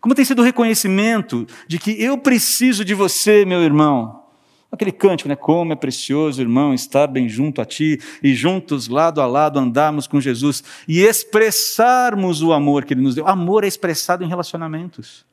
Como 0.00 0.14
tem 0.14 0.24
sido 0.24 0.40
o 0.40 0.44
reconhecimento 0.44 1.46
de 1.66 1.78
que 1.78 1.90
eu 2.02 2.16
preciso 2.18 2.84
de 2.84 2.94
você, 2.94 3.44
meu 3.44 3.62
irmão. 3.62 4.24
Aquele 4.70 4.92
cântico, 4.92 5.28
né? 5.28 5.34
Como 5.34 5.72
é 5.72 5.76
precioso, 5.76 6.40
irmão, 6.42 6.74
estar 6.74 7.06
bem 7.06 7.26
junto 7.28 7.60
a 7.60 7.64
ti 7.64 7.98
e 8.22 8.34
juntos, 8.34 8.86
lado 8.86 9.20
a 9.20 9.26
lado, 9.26 9.58
andarmos 9.58 10.06
com 10.06 10.20
Jesus 10.20 10.62
e 10.86 11.00
expressarmos 11.00 12.42
o 12.42 12.52
amor 12.52 12.84
que 12.84 12.92
ele 12.92 13.00
nos 13.00 13.14
deu. 13.14 13.26
Amor 13.26 13.64
é 13.64 13.66
expressado 13.66 14.22
em 14.22 14.28
relacionamentos. 14.28 15.26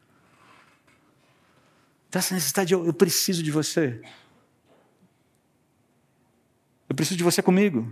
Então, 2.07 2.19
essa 2.19 2.33
necessidade, 2.33 2.73
eu, 2.73 2.85
eu 2.85 2.93
preciso 2.93 3.43
de 3.43 3.51
você. 3.51 4.01
Eu 6.87 6.95
preciso 6.95 7.17
de 7.17 7.23
você 7.25 7.41
comigo. 7.41 7.91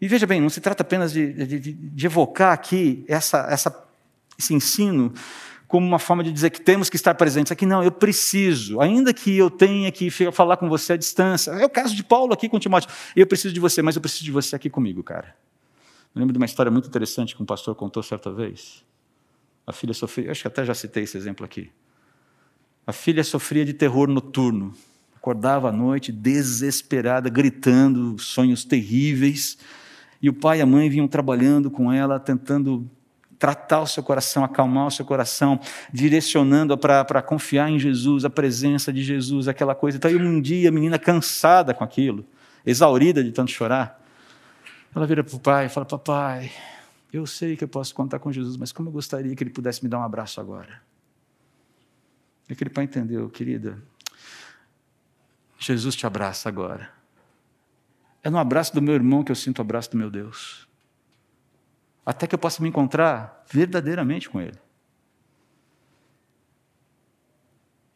E 0.00 0.06
veja 0.06 0.26
bem, 0.26 0.40
não 0.40 0.48
se 0.48 0.60
trata 0.60 0.84
apenas 0.84 1.12
de, 1.12 1.32
de, 1.32 1.72
de 1.72 2.06
evocar 2.06 2.52
aqui 2.52 3.04
essa, 3.08 3.48
essa, 3.50 3.84
esse 4.38 4.54
ensino 4.54 5.12
como 5.66 5.86
uma 5.86 5.98
forma 5.98 6.22
de 6.22 6.32
dizer 6.32 6.50
que 6.50 6.60
temos 6.60 6.88
que 6.88 6.96
estar 6.96 7.14
presentes. 7.14 7.50
Aqui 7.50 7.66
não, 7.66 7.82
eu 7.82 7.90
preciso, 7.90 8.80
ainda 8.80 9.12
que 9.12 9.36
eu 9.36 9.50
tenha 9.50 9.90
que 9.90 10.10
falar 10.32 10.56
com 10.56 10.68
você 10.68 10.92
à 10.92 10.96
distância. 10.96 11.50
É 11.52 11.64
o 11.64 11.70
caso 11.70 11.94
de 11.94 12.04
Paulo 12.04 12.32
aqui 12.32 12.48
com 12.48 12.58
Timóteo. 12.58 12.90
Eu 13.14 13.26
preciso 13.26 13.52
de 13.52 13.60
você, 13.60 13.82
mas 13.82 13.96
eu 13.96 14.00
preciso 14.00 14.24
de 14.24 14.30
você 14.30 14.54
aqui 14.54 14.70
comigo, 14.70 15.02
cara. 15.02 15.34
Eu 16.14 16.20
lembro 16.20 16.32
de 16.32 16.38
uma 16.38 16.46
história 16.46 16.70
muito 16.70 16.88
interessante 16.88 17.34
que 17.34 17.42
um 17.42 17.46
pastor 17.46 17.74
contou 17.74 18.02
certa 18.02 18.32
vez. 18.32 18.84
A 19.66 19.72
filha 19.72 19.92
sofria, 19.92 20.30
acho 20.30 20.42
que 20.42 20.48
até 20.48 20.64
já 20.64 20.74
citei 20.74 21.02
esse 21.02 21.16
exemplo 21.16 21.44
aqui. 21.44 21.70
A 22.86 22.92
filha 22.92 23.24
sofria 23.24 23.64
de 23.64 23.74
terror 23.74 24.08
noturno. 24.08 24.72
Acordava 25.16 25.70
à 25.70 25.72
noite 25.72 26.12
desesperada, 26.12 27.28
gritando 27.28 28.16
sonhos 28.16 28.64
terríveis. 28.64 29.58
E 30.22 30.28
o 30.28 30.32
pai 30.32 30.60
e 30.60 30.62
a 30.62 30.66
mãe 30.66 30.88
vinham 30.88 31.08
trabalhando 31.08 31.68
com 31.68 31.92
ela, 31.92 32.20
tentando 32.20 32.88
tratar 33.38 33.80
o 33.80 33.86
seu 33.86 34.02
coração, 34.02 34.44
acalmar 34.44 34.86
o 34.86 34.90
seu 34.90 35.04
coração, 35.04 35.60
direcionando 35.92 36.76
para 36.76 37.22
confiar 37.22 37.70
em 37.70 37.78
Jesus, 37.78 38.24
a 38.24 38.30
presença 38.30 38.92
de 38.92 39.02
Jesus, 39.02 39.48
aquela 39.48 39.74
coisa. 39.74 39.98
Então, 39.98 40.10
um 40.10 40.40
dia, 40.40 40.68
a 40.68 40.72
menina 40.72 40.98
cansada 40.98 41.74
com 41.74 41.84
aquilo, 41.84 42.24
exaurida 42.64 43.22
de 43.22 43.32
tanto 43.32 43.50
chorar, 43.50 44.02
ela 44.94 45.06
vira 45.06 45.22
para 45.22 45.36
o 45.36 45.40
pai 45.40 45.66
e 45.66 45.68
fala: 45.68 45.86
Papai, 45.86 46.50
eu 47.12 47.26
sei 47.26 47.56
que 47.56 47.64
eu 47.64 47.68
posso 47.68 47.94
contar 47.94 48.18
com 48.18 48.32
Jesus, 48.32 48.56
mas 48.56 48.72
como 48.72 48.88
eu 48.88 48.92
gostaria 48.92 49.34
que 49.34 49.42
ele 49.42 49.50
pudesse 49.50 49.82
me 49.82 49.88
dar 49.88 49.98
um 49.98 50.02
abraço 50.02 50.40
agora. 50.40 50.80
E 52.48 52.52
aquele 52.52 52.70
pai 52.70 52.84
entendeu, 52.84 53.28
querida, 53.28 53.76
Jesus 55.58 55.96
te 55.96 56.06
abraça 56.06 56.48
agora. 56.48 56.90
É 58.22 58.30
no 58.30 58.38
abraço 58.38 58.74
do 58.74 58.82
meu 58.82 58.94
irmão 58.94 59.22
que 59.22 59.30
eu 59.30 59.36
sinto 59.36 59.58
o 59.58 59.62
abraço 59.62 59.90
do 59.90 59.96
meu 59.96 60.10
Deus 60.10 60.66
até 62.06 62.28
que 62.28 62.34
eu 62.36 62.38
possa 62.38 62.62
me 62.62 62.68
encontrar 62.68 63.44
verdadeiramente 63.50 64.30
com 64.30 64.40
Ele. 64.40 64.56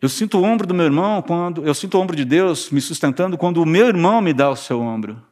Eu 0.03 0.09
sinto 0.09 0.39
o 0.39 0.43
ombro 0.43 0.67
do 0.67 0.75
meu 0.75 0.87
irmão 0.87 1.23
quando 1.23 1.65
eu 1.65 1.75
sinto 1.75 1.97
o 1.97 2.01
ombro 2.01 2.17
de 2.17 2.25
Deus 2.25 2.71
me 2.71 2.81
sustentando 2.81 3.39
quando 3.39 3.63
o 3.63 3.67
meu 3.67 3.87
irmão 3.87 4.21
me 4.21 4.33
dá 4.33 4.51
o 4.51 4.57
seu 4.57 4.81
ombro. 4.81 5.23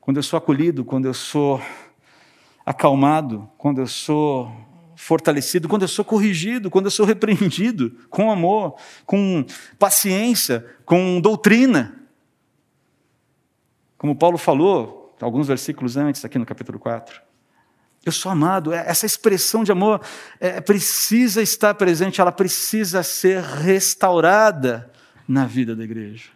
Quando 0.00 0.18
eu 0.18 0.22
sou 0.22 0.36
acolhido, 0.36 0.84
quando 0.84 1.06
eu 1.06 1.14
sou 1.14 1.62
acalmado, 2.66 3.48
quando 3.56 3.80
eu 3.80 3.86
sou 3.86 4.52
fortalecido, 4.96 5.68
quando 5.68 5.82
eu 5.82 5.88
sou 5.88 6.04
corrigido, 6.04 6.68
quando 6.68 6.86
eu 6.86 6.90
sou 6.90 7.06
repreendido 7.06 7.90
com 8.10 8.30
amor, 8.30 8.76
com 9.06 9.44
paciência, 9.78 10.66
com 10.84 11.20
doutrina. 11.20 11.96
Como 13.96 14.16
Paulo 14.16 14.36
falou, 14.36 15.01
alguns 15.22 15.46
versículos 15.46 15.96
antes, 15.96 16.24
aqui 16.24 16.38
no 16.38 16.44
capítulo 16.44 16.78
4. 16.78 17.20
Eu 18.04 18.10
sou 18.12 18.32
amado, 18.32 18.72
é, 18.72 18.84
essa 18.86 19.06
expressão 19.06 19.62
de 19.62 19.70
amor 19.70 20.00
é, 20.40 20.60
precisa 20.60 21.40
estar 21.40 21.74
presente, 21.74 22.20
ela 22.20 22.32
precisa 22.32 23.02
ser 23.02 23.40
restaurada 23.40 24.90
na 25.26 25.46
vida 25.46 25.76
da 25.76 25.84
igreja. 25.84 26.30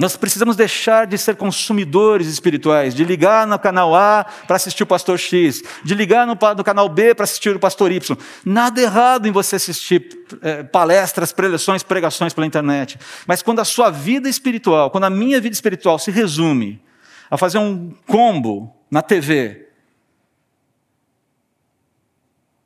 Nós 0.00 0.16
precisamos 0.16 0.56
deixar 0.56 1.06
de 1.06 1.18
ser 1.18 1.36
consumidores 1.36 2.26
espirituais, 2.26 2.94
de 2.94 3.04
ligar 3.04 3.46
no 3.46 3.58
canal 3.58 3.94
A 3.94 4.24
para 4.46 4.56
assistir 4.56 4.82
o 4.82 4.86
pastor 4.86 5.18
X, 5.18 5.62
de 5.84 5.94
ligar 5.94 6.26
no, 6.26 6.32
no 6.32 6.64
canal 6.64 6.88
B 6.88 7.14
para 7.14 7.24
assistir 7.24 7.54
o 7.54 7.58
pastor 7.58 7.92
Y. 7.92 8.16
Nada 8.42 8.80
errado 8.80 9.28
em 9.28 9.30
você 9.30 9.56
assistir 9.56 10.24
é, 10.40 10.62
palestras, 10.62 11.32
preleções, 11.32 11.82
pregações 11.82 12.32
pela 12.32 12.46
internet. 12.46 12.98
Mas 13.26 13.42
quando 13.42 13.58
a 13.60 13.64
sua 13.64 13.90
vida 13.90 14.26
espiritual, 14.26 14.90
quando 14.90 15.04
a 15.04 15.10
minha 15.10 15.38
vida 15.38 15.52
espiritual 15.52 15.98
se 15.98 16.10
resume 16.10 16.82
a 17.30 17.36
fazer 17.36 17.58
um 17.58 17.90
combo 18.06 18.74
na 18.90 19.02
TV 19.02 19.68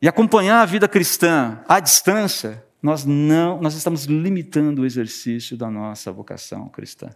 e 0.00 0.06
acompanhar 0.06 0.62
a 0.62 0.66
vida 0.66 0.86
cristã 0.86 1.58
à 1.68 1.80
distância, 1.80 2.64
nós 2.80 3.04
não, 3.04 3.60
nós 3.60 3.74
estamos 3.74 4.04
limitando 4.04 4.82
o 4.82 4.86
exercício 4.86 5.56
da 5.56 5.68
nossa 5.68 6.12
vocação 6.12 6.68
cristã. 6.68 7.10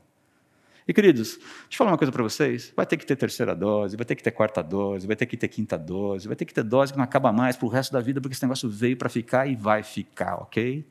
E 0.88 0.94
queridos, 0.94 1.36
deixa 1.36 1.46
eu 1.72 1.76
falar 1.76 1.90
uma 1.90 1.98
coisa 1.98 2.10
para 2.10 2.22
vocês: 2.22 2.72
vai 2.74 2.86
ter 2.86 2.96
que 2.96 3.04
ter 3.04 3.14
terceira 3.14 3.54
dose, 3.54 3.94
vai 3.94 4.06
ter 4.06 4.16
que 4.16 4.22
ter 4.22 4.30
quarta 4.30 4.62
dose, 4.62 5.06
vai 5.06 5.14
ter 5.14 5.26
que 5.26 5.36
ter 5.36 5.48
quinta 5.48 5.76
dose, 5.76 6.26
vai 6.26 6.34
ter 6.34 6.46
que 6.46 6.54
ter 6.54 6.64
dose 6.64 6.92
que 6.92 6.98
não 6.98 7.04
acaba 7.04 7.30
mais 7.30 7.58
para 7.58 7.66
o 7.66 7.68
resto 7.68 7.92
da 7.92 8.00
vida, 8.00 8.22
porque 8.22 8.32
esse 8.32 8.42
negócio 8.42 8.70
veio 8.70 8.96
para 8.96 9.10
ficar 9.10 9.46
e 9.46 9.54
vai 9.54 9.82
ficar, 9.82 10.36
ok? 10.36 10.82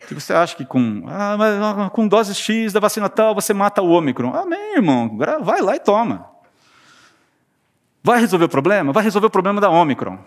Se 0.00 0.14
você 0.14 0.32
acha 0.32 0.56
que 0.56 0.64
com, 0.64 1.04
ah, 1.06 1.36
mas 1.38 1.92
com 1.92 2.08
dose 2.08 2.34
X 2.34 2.72
da 2.72 2.80
vacina 2.80 3.08
tal 3.08 3.34
você 3.34 3.54
mata 3.54 3.80
o 3.80 3.90
Ômicron. 3.90 4.34
Amém, 4.34 4.76
irmão. 4.76 5.16
Vai 5.42 5.60
lá 5.60 5.76
e 5.76 5.80
toma. 5.80 6.28
Vai 8.02 8.18
resolver 8.18 8.46
o 8.46 8.48
problema? 8.48 8.90
Vai 8.90 9.04
resolver 9.04 9.26
o 9.26 9.30
problema 9.30 9.60
da 9.60 9.68
Ômicron. 9.68 10.18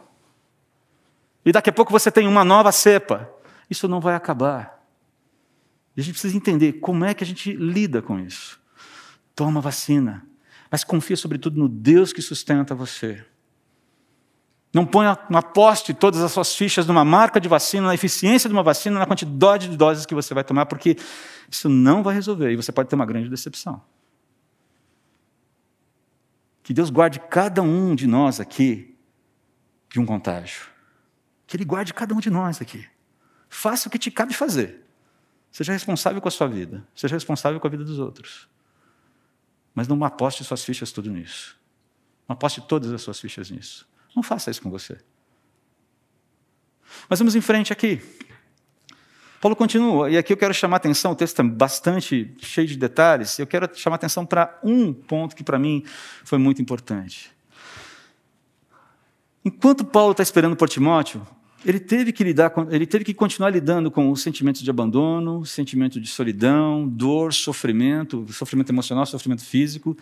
E 1.43 1.51
daqui 1.51 1.71
a 1.71 1.73
pouco 1.73 1.91
você 1.91 2.11
tem 2.11 2.27
uma 2.27 2.45
nova 2.45 2.71
cepa. 2.71 3.27
Isso 3.69 3.87
não 3.87 3.99
vai 3.99 4.13
acabar. 4.13 4.80
E 5.95 6.01
a 6.01 6.04
gente 6.04 6.13
precisa 6.13 6.36
entender 6.36 6.73
como 6.73 7.04
é 7.04 7.13
que 7.13 7.23
a 7.23 7.27
gente 7.27 7.54
lida 7.54 8.01
com 8.01 8.19
isso. 8.19 8.60
Toma 9.36 9.60
vacina, 9.60 10.25
mas 10.69 10.84
confia 10.84 11.17
sobretudo 11.17 11.60
no 11.60 11.67
Deus 11.67 12.13
que 12.13 12.21
sustenta 12.21 12.73
você. 12.73 13.25
Não 14.73 14.86
ponha, 14.86 15.17
não 15.30 15.38
aposte 15.38 15.93
todas 15.93 16.21
as 16.21 16.32
suas 16.32 16.56
fichas 16.56 16.88
numa 16.88 17.04
marca 17.04 17.41
de 17.41 17.49
vacina, 17.49 17.88
na 17.88 17.93
eficiência 17.93 18.49
de 18.49 18.54
uma 18.54 18.63
vacina, 18.63 18.99
na 18.99 19.06
quantidade 19.06 19.67
de 19.67 19.75
doses 19.75 20.06
que 20.06 20.15
você 20.15 20.34
vai 20.34 20.45
tomar, 20.45 20.65
porque 20.65 20.95
isso 21.49 21.67
não 21.67 22.01
vai 22.01 22.15
resolver 22.15 22.51
e 22.51 22.56
você 22.56 22.71
pode 22.71 22.88
ter 22.88 22.95
uma 22.95 23.06
grande 23.06 23.30
decepção. 23.30 23.84
Que 26.63 26.73
Deus 26.73 26.89
guarde 26.89 27.19
cada 27.19 27.62
um 27.62 27.93
de 27.93 28.08
nós 28.08 28.39
aqui 28.39 28.97
de 29.89 29.99
um 29.99 30.06
contágio. 30.06 30.67
Que 31.45 31.58
Ele 31.58 31.65
guarde 31.65 31.93
cada 31.93 32.15
um 32.15 32.19
de 32.19 32.30
nós 32.30 32.62
aqui. 32.62 32.88
Faça 33.49 33.89
o 33.89 33.91
que 33.91 33.99
te 33.99 34.10
cabe 34.10 34.34
fazer. 34.34 34.86
Seja 35.51 35.73
responsável 35.73 36.21
com 36.21 36.27
a 36.27 36.31
sua 36.31 36.47
vida. 36.47 36.87
Seja 36.95 37.15
responsável 37.15 37.59
com 37.59 37.67
a 37.67 37.69
vida 37.69 37.83
dos 37.83 37.99
outros. 37.99 38.47
Mas 39.75 39.87
não 39.87 40.03
aposte 40.03 40.43
suas 40.43 40.63
fichas 40.63 40.91
tudo 40.91 41.09
nisso. 41.11 41.57
Não 42.27 42.33
aposte 42.33 42.61
todas 42.61 42.91
as 42.91 43.01
suas 43.01 43.19
fichas 43.19 43.51
nisso. 43.51 43.87
Não 44.15 44.23
faça 44.23 44.49
isso 44.49 44.61
com 44.61 44.69
você. 44.69 44.97
Mas 47.09 47.19
vamos 47.19 47.35
em 47.35 47.41
frente 47.41 47.73
aqui. 47.73 48.01
Paulo 49.41 49.55
continua, 49.55 50.09
e 50.09 50.17
aqui 50.17 50.31
eu 50.31 50.37
quero 50.37 50.53
chamar 50.53 50.75
a 50.75 50.77
atenção, 50.77 51.13
o 51.13 51.15
texto 51.15 51.39
é 51.39 51.43
bastante 51.43 52.31
cheio 52.37 52.67
de 52.67 52.77
detalhes, 52.77 53.39
eu 53.39 53.47
quero 53.47 53.67
chamar 53.75 53.95
a 53.95 53.97
atenção 53.97 54.23
para 54.23 54.59
um 54.63 54.93
ponto 54.93 55.35
que 55.35 55.43
para 55.43 55.57
mim 55.57 55.83
foi 56.23 56.37
muito 56.37 56.61
importante. 56.61 57.31
Enquanto 59.43 59.83
Paulo 59.83 60.11
está 60.11 60.21
esperando 60.21 60.55
por 60.55 60.69
Timóteo, 60.69 61.25
ele 61.65 61.80
teve 61.80 62.12
que 62.12 62.24
lidar 62.24 62.50
com, 62.50 62.67
ele 62.71 62.86
teve 62.86 63.06
que 63.06 63.13
continuar 63.13 63.50
lidando 63.50 63.91
com 63.91 64.10
os 64.10 64.21
sentimentos 64.21 64.62
de 64.62 64.69
abandono, 64.69 65.45
sentimento 65.45 66.00
de 66.00 66.08
solidão, 66.08 66.88
dor, 66.88 67.34
sofrimento, 67.34 68.26
sofrimento 68.32 68.71
emocional, 68.71 69.06
sofrimento 69.06 69.43
físico, 69.43 69.95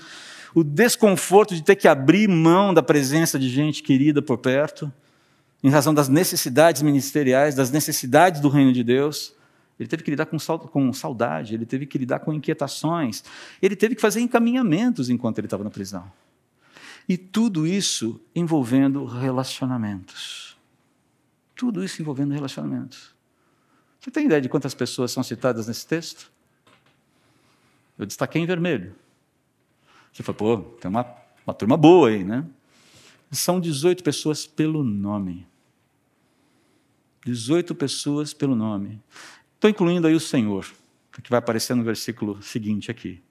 o 0.55 0.63
desconforto 0.63 1.53
de 1.53 1.61
ter 1.61 1.75
que 1.75 1.87
abrir 1.87 2.27
mão 2.27 2.73
da 2.73 2.81
presença 2.81 3.37
de 3.37 3.49
gente 3.49 3.83
querida 3.83 4.21
por 4.21 4.37
perto, 4.37 4.91
em 5.61 5.69
razão 5.69 5.93
das 5.93 6.07
necessidades 6.07 6.81
ministeriais, 6.81 7.55
das 7.55 7.71
necessidades 7.71 8.39
do 8.39 8.47
reino 8.47 8.71
de 8.71 8.83
Deus. 8.83 9.33
Ele 9.77 9.87
teve 9.87 10.03
que 10.03 10.11
lidar 10.11 10.25
com 10.25 10.93
saudade, 10.93 11.53
ele 11.53 11.65
teve 11.65 11.85
que 11.85 11.97
lidar 11.97 12.19
com 12.19 12.33
inquietações, 12.33 13.23
ele 13.61 13.75
teve 13.75 13.95
que 13.95 14.01
fazer 14.01 14.21
encaminhamentos 14.21 15.09
enquanto 15.09 15.37
ele 15.37 15.47
estava 15.47 15.63
na 15.63 15.69
prisão. 15.69 16.09
E 17.07 17.17
tudo 17.17 17.65
isso 17.65 18.19
envolvendo 18.35 19.03
relacionamentos. 19.05 20.48
Tudo 21.59 21.83
isso 21.83 22.01
envolvendo 22.01 22.33
relacionamentos. 22.33 23.13
Você 23.99 24.09
tem 24.09 24.27
ideia 24.27 24.39
de 24.39 24.47
quantas 24.47 24.73
pessoas 24.73 25.11
são 25.11 25.21
citadas 25.21 25.67
nesse 25.67 25.85
texto? 25.85 26.31
Eu 27.97 28.05
destaquei 28.05 28.41
em 28.41 28.45
vermelho. 28.45 28.95
Você 30.13 30.23
falou, 30.23 30.57
pô, 30.57 30.71
tem 30.77 30.89
uma, 30.89 31.05
uma 31.45 31.53
turma 31.53 31.75
boa 31.75 32.07
aí, 32.07 32.23
né? 32.23 32.45
São 33.29 33.59
18 33.59 34.01
pessoas 34.05 34.47
pelo 34.47 34.85
nome. 34.85 35.45
18 37.25 37.75
pessoas 37.75 38.33
pelo 38.33 38.55
nome. 38.55 39.01
Estou 39.55 39.69
incluindo 39.69 40.07
aí 40.07 40.15
o 40.15 40.19
Senhor, 40.19 40.65
que 41.21 41.29
vai 41.29 41.39
aparecer 41.39 41.75
no 41.75 41.83
versículo 41.83 42.41
seguinte 42.41 42.89
aqui. 42.89 43.21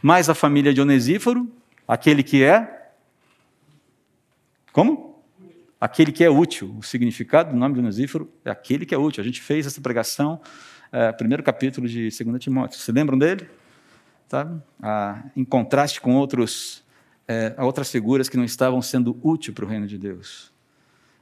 Mais 0.00 0.30
a 0.30 0.34
família 0.34 0.72
de 0.72 0.80
Onesíforo, 0.80 1.52
aquele 1.86 2.22
que 2.22 2.42
é. 2.42 2.94
Como? 4.72 5.07
Aquele 5.80 6.12
que 6.12 6.24
é 6.24 6.30
útil. 6.30 6.74
O 6.78 6.82
significado 6.82 7.50
do 7.50 7.56
nome 7.56 7.74
de 7.74 7.80
Onesíforo 7.80 8.30
é 8.44 8.50
aquele 8.50 8.84
que 8.84 8.94
é 8.94 8.98
útil. 8.98 9.20
A 9.20 9.24
gente 9.24 9.40
fez 9.40 9.66
essa 9.66 9.80
pregação, 9.80 10.40
é, 10.90 11.12
primeiro 11.12 11.42
capítulo 11.42 11.88
de 11.88 12.08
2 12.08 12.40
Timóteo. 12.40 12.78
Se 12.78 12.90
lembram 12.92 13.18
dele? 13.18 13.48
Tá? 14.28 14.50
Ah, 14.82 15.22
em 15.36 15.44
contraste 15.44 16.00
com 16.00 16.14
outros, 16.16 16.84
é, 17.26 17.54
outras 17.58 17.90
figuras 17.90 18.28
que 18.28 18.36
não 18.36 18.44
estavam 18.44 18.82
sendo 18.82 19.18
úteis 19.22 19.54
para 19.54 19.64
o 19.64 19.68
reino 19.68 19.86
de 19.86 19.98
Deus. 19.98 20.52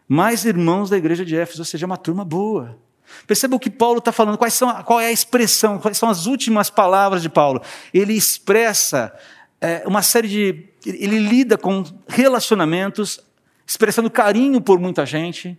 Mais 0.09 0.45
irmãos 0.45 0.91
da 0.91 0.97
igreja 0.97 1.25
de 1.25 1.37
Éfeso, 1.37 1.63
ou 1.63 1.65
seja, 1.65 1.87
uma 1.87 1.97
turma 1.97 2.25
boa. 2.25 2.79
Perceba 3.27 3.57
o 3.57 3.61
que 3.61 3.71
Paulo 3.71 3.99
está 3.99 4.13
falando, 4.13 4.39
quais 4.39 4.55
são, 4.55 4.83
qual 4.83 5.01
é 5.01 5.07
a 5.07 5.13
expressão, 5.13 5.79
quais 5.79 5.97
são 5.97 6.09
as 6.09 6.27
últimas 6.27 6.71
palavras 6.71 7.23
de 7.23 7.29
Paulo. 7.29 7.61
Ele 7.93 8.13
expressa 8.13 9.13
é, 9.61 9.83
uma 9.87 10.03
série 10.03 10.29
de. 10.29 10.69
Ele 10.85 11.19
lida 11.19 11.57
com 11.59 11.85
relacionamentos, 12.07 13.21
expressando 13.67 14.11
carinho 14.11 14.61
por 14.61 14.79
muita 14.79 15.05
gente, 15.05 15.59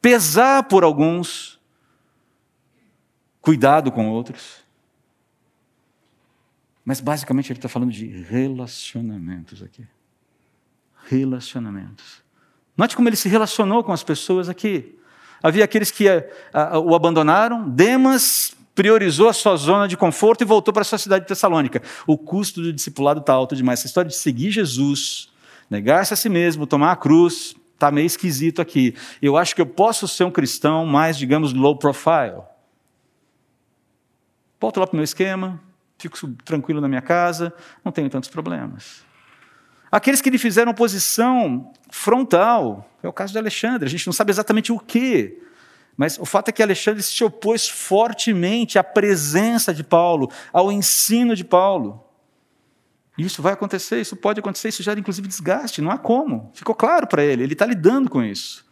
pesar 0.00 0.64
por 0.64 0.84
alguns, 0.84 1.58
cuidado 3.40 3.90
com 3.90 4.10
outros. 4.10 4.60
Mas 6.84 7.00
basicamente 7.00 7.52
ele 7.52 7.58
está 7.58 7.68
falando 7.68 7.92
de 7.92 8.06
relacionamentos 8.06 9.62
aqui. 9.62 9.86
Relacionamentos. 11.06 12.22
Note 12.76 12.96
como 12.96 13.08
ele 13.08 13.16
se 13.16 13.28
relacionou 13.28 13.82
com 13.82 13.92
as 13.92 14.02
pessoas 14.02 14.48
aqui. 14.48 14.98
Havia 15.42 15.64
aqueles 15.64 15.90
que 15.90 16.08
a, 16.08 16.24
a, 16.52 16.78
o 16.78 16.94
abandonaram, 16.94 17.68
Demas 17.68 18.54
priorizou 18.74 19.28
a 19.28 19.32
sua 19.32 19.56
zona 19.56 19.88
de 19.88 19.96
conforto 19.96 20.42
e 20.42 20.44
voltou 20.44 20.72
para 20.72 20.82
a 20.82 20.84
sua 20.84 20.98
cidade 20.98 21.24
de 21.24 21.28
Tessalônica. 21.28 21.82
O 22.06 22.16
custo 22.16 22.62
do 22.62 22.72
discipulado 22.72 23.20
está 23.20 23.32
alto 23.32 23.56
demais. 23.56 23.80
Essa 23.80 23.86
história 23.88 24.08
de 24.08 24.16
seguir 24.16 24.50
Jesus, 24.50 25.29
negar-se 25.70 26.12
a 26.12 26.16
si 26.16 26.28
mesmo, 26.28 26.66
tomar 26.66 26.92
a 26.92 26.96
cruz, 26.96 27.54
está 27.74 27.90
meio 27.90 28.06
esquisito 28.06 28.60
aqui. 28.60 28.94
Eu 29.22 29.36
acho 29.36 29.54
que 29.54 29.62
eu 29.62 29.66
posso 29.66 30.06
ser 30.06 30.24
um 30.24 30.30
cristão 30.30 30.84
mais, 30.84 31.16
digamos, 31.16 31.54
low 31.54 31.78
profile. 31.78 32.42
Volto 34.60 34.80
lá 34.80 34.86
para 34.86 34.94
o 34.94 34.96
meu 34.96 35.04
esquema, 35.04 35.58
fico 35.96 36.28
tranquilo 36.44 36.80
na 36.80 36.88
minha 36.88 37.00
casa, 37.00 37.54
não 37.82 37.90
tenho 37.90 38.10
tantos 38.10 38.28
problemas. 38.28 39.02
Aqueles 39.90 40.20
que 40.20 40.28
lhe 40.28 40.38
fizeram 40.38 40.72
oposição 40.72 41.72
frontal, 41.90 42.88
é 43.02 43.08
o 43.08 43.12
caso 43.12 43.32
de 43.32 43.38
Alexandre, 43.38 43.86
a 43.86 43.90
gente 43.90 44.06
não 44.06 44.12
sabe 44.12 44.30
exatamente 44.30 44.70
o 44.70 44.78
que, 44.78 45.40
mas 45.96 46.18
o 46.18 46.24
fato 46.24 46.48
é 46.48 46.52
que 46.52 46.62
Alexandre 46.62 47.02
se 47.02 47.24
opôs 47.24 47.68
fortemente 47.68 48.78
à 48.78 48.84
presença 48.84 49.72
de 49.72 49.82
Paulo, 49.82 50.30
ao 50.52 50.70
ensino 50.70 51.34
de 51.34 51.44
Paulo. 51.44 52.04
Isso 53.20 53.42
vai 53.42 53.52
acontecer, 53.52 54.00
isso 54.00 54.16
pode 54.16 54.40
acontecer, 54.40 54.68
isso 54.68 54.82
gera 54.82 54.98
inclusive 54.98 55.28
desgaste, 55.28 55.82
não 55.82 55.90
há 55.90 55.98
como. 55.98 56.50
Ficou 56.54 56.74
claro 56.74 57.06
para 57.06 57.22
ele, 57.22 57.42
ele 57.42 57.52
está 57.52 57.66
lidando 57.66 58.08
com 58.08 58.22
isso. 58.22 58.64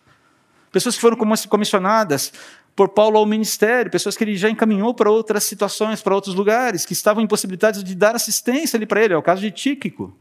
Pessoas 0.70 0.94
que 0.94 1.00
foram 1.00 1.16
comissionadas 1.16 2.32
por 2.74 2.90
Paulo 2.90 3.18
ao 3.18 3.26
ministério, 3.26 3.90
pessoas 3.90 4.16
que 4.16 4.22
ele 4.22 4.36
já 4.36 4.48
encaminhou 4.48 4.94
para 4.94 5.10
outras 5.10 5.44
situações, 5.44 6.00
para 6.00 6.14
outros 6.14 6.34
lugares, 6.34 6.86
que 6.86 6.92
estavam 6.92 7.22
impossibilitadas 7.22 7.82
de 7.82 7.94
dar 7.94 8.14
assistência 8.14 8.76
ali 8.76 8.86
para 8.86 9.02
ele, 9.02 9.14
é 9.14 9.16
o 9.16 9.22
caso 9.22 9.40
de 9.40 9.50
Tíquico. 9.50 10.16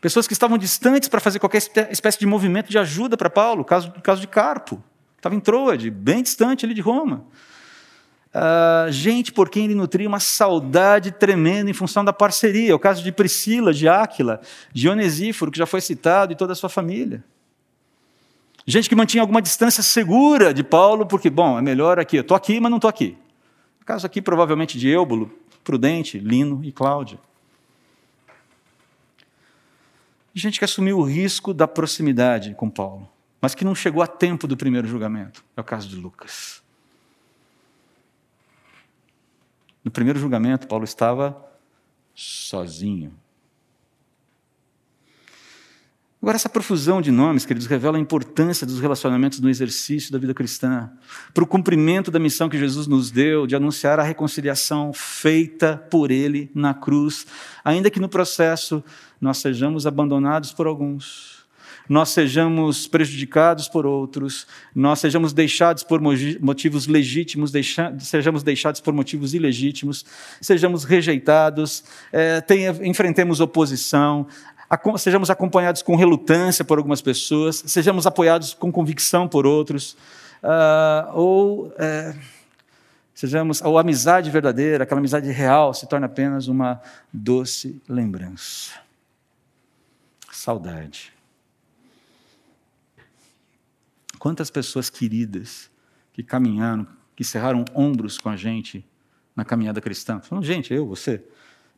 Pessoas 0.00 0.26
que 0.26 0.32
estavam 0.32 0.58
distantes 0.58 1.08
para 1.08 1.20
fazer 1.20 1.38
qualquer 1.38 1.62
espécie 1.90 2.18
de 2.18 2.26
movimento 2.26 2.70
de 2.70 2.78
ajuda 2.78 3.16
para 3.16 3.30
Paulo, 3.30 3.64
caso, 3.64 3.92
caso 4.02 4.20
de 4.20 4.26
Carpo, 4.26 4.82
estava 5.16 5.34
em 5.34 5.40
Troade, 5.40 5.90
bem 5.90 6.22
distante 6.22 6.64
ali 6.64 6.74
de 6.74 6.80
Roma. 6.80 7.24
Uh, 8.34 8.90
gente 8.90 9.30
por 9.30 9.50
quem 9.50 9.66
ele 9.66 9.74
nutria 9.74 10.08
uma 10.08 10.20
saudade 10.20 11.12
tremenda 11.12 11.70
em 11.70 11.74
função 11.74 12.02
da 12.02 12.12
parceria. 12.12 12.74
O 12.74 12.78
caso 12.78 13.02
de 13.02 13.12
Priscila, 13.12 13.74
de 13.74 13.86
Áquila, 13.86 14.40
de 14.72 14.88
Onesíforo, 14.88 15.50
que 15.50 15.58
já 15.58 15.66
foi 15.66 15.82
citado, 15.82 16.32
e 16.32 16.36
toda 16.36 16.54
a 16.54 16.56
sua 16.56 16.70
família. 16.70 17.22
Gente 18.66 18.88
que 18.88 18.94
mantinha 18.94 19.22
alguma 19.22 19.42
distância 19.42 19.82
segura 19.82 20.54
de 20.54 20.62
Paulo, 20.62 21.04
porque, 21.04 21.28
bom, 21.28 21.58
é 21.58 21.62
melhor 21.62 21.98
aqui, 21.98 22.16
eu 22.16 22.22
estou 22.22 22.36
aqui, 22.36 22.58
mas 22.58 22.70
não 22.70 22.78
estou 22.78 22.88
aqui. 22.88 23.18
No 23.80 23.84
caso 23.84 24.06
aqui, 24.06 24.22
provavelmente, 24.22 24.78
de 24.78 24.88
Eubulo, 24.88 25.30
Prudente, 25.64 26.18
Lino 26.18 26.64
e 26.64 26.72
Cláudia. 26.72 27.18
Gente 30.34 30.58
que 30.58 30.64
assumiu 30.64 30.98
o 30.98 31.02
risco 31.02 31.52
da 31.52 31.68
proximidade 31.68 32.54
com 32.54 32.70
Paulo, 32.70 33.06
mas 33.40 33.54
que 33.54 33.64
não 33.64 33.74
chegou 33.74 34.02
a 34.02 34.06
tempo 34.06 34.46
do 34.46 34.56
primeiro 34.56 34.88
julgamento. 34.88 35.44
É 35.54 35.60
o 35.60 35.64
caso 35.64 35.88
de 35.88 35.96
Lucas. 35.96 36.61
No 39.84 39.90
primeiro 39.90 40.18
julgamento, 40.18 40.66
Paulo 40.66 40.84
estava 40.84 41.36
sozinho. 42.14 43.12
Agora, 46.22 46.36
essa 46.36 46.48
profusão 46.48 47.02
de 47.02 47.10
nomes, 47.10 47.44
queridos, 47.44 47.66
revela 47.66 47.96
a 47.96 48.00
importância 48.00 48.64
dos 48.64 48.78
relacionamentos 48.78 49.40
no 49.40 49.50
exercício 49.50 50.12
da 50.12 50.20
vida 50.20 50.32
cristã, 50.32 50.88
para 51.34 51.42
o 51.42 51.46
cumprimento 51.46 52.12
da 52.12 52.20
missão 52.20 52.48
que 52.48 52.56
Jesus 52.56 52.86
nos 52.86 53.10
deu 53.10 53.44
de 53.44 53.56
anunciar 53.56 53.98
a 53.98 54.04
reconciliação 54.04 54.92
feita 54.92 55.76
por 55.90 56.12
Ele 56.12 56.48
na 56.54 56.74
cruz, 56.74 57.26
ainda 57.64 57.90
que 57.90 57.98
no 57.98 58.08
processo 58.08 58.84
nós 59.20 59.38
sejamos 59.38 59.84
abandonados 59.84 60.52
por 60.52 60.68
alguns, 60.68 61.41
nós 61.88 62.10
sejamos 62.10 62.86
prejudicados 62.86 63.68
por 63.68 63.84
outros, 63.86 64.46
nós 64.74 65.00
sejamos 65.00 65.32
deixados 65.32 65.82
por 65.82 66.00
motivos 66.00 66.86
legítimos, 66.86 67.50
deixa, 67.50 67.94
sejamos 67.98 68.42
deixados 68.42 68.80
por 68.80 68.94
motivos 68.94 69.34
ilegítimos, 69.34 70.04
sejamos 70.40 70.84
rejeitados, 70.84 71.84
é, 72.12 72.40
tenha, 72.40 72.70
enfrentemos 72.82 73.40
oposição, 73.40 74.26
sejamos 74.96 75.28
acompanhados 75.28 75.82
com 75.82 75.96
relutância 75.96 76.64
por 76.64 76.78
algumas 76.78 77.02
pessoas, 77.02 77.62
sejamos 77.66 78.06
apoiados 78.06 78.54
com 78.54 78.72
convicção 78.72 79.28
por 79.28 79.46
outros, 79.46 79.96
uh, 80.42 81.12
ou 81.12 81.74
é, 81.78 82.14
sejamos, 83.14 83.60
ou 83.60 83.78
amizade 83.78 84.30
verdadeira, 84.30 84.84
aquela 84.84 85.00
amizade 85.00 85.30
real, 85.30 85.74
se 85.74 85.86
torna 85.86 86.06
apenas 86.06 86.48
uma 86.48 86.80
doce 87.12 87.80
lembrança. 87.88 88.72
Saudade. 90.30 91.11
Quantas 94.22 94.52
pessoas 94.52 94.88
queridas 94.88 95.68
que 96.12 96.22
caminharam, 96.22 96.86
que 97.16 97.24
cerraram 97.24 97.64
ombros 97.74 98.18
com 98.18 98.28
a 98.28 98.36
gente 98.36 98.88
na 99.34 99.44
caminhada 99.44 99.80
cristã, 99.80 100.20
falando, 100.20 100.44
gente, 100.44 100.72
eu, 100.72 100.86
você, 100.86 101.26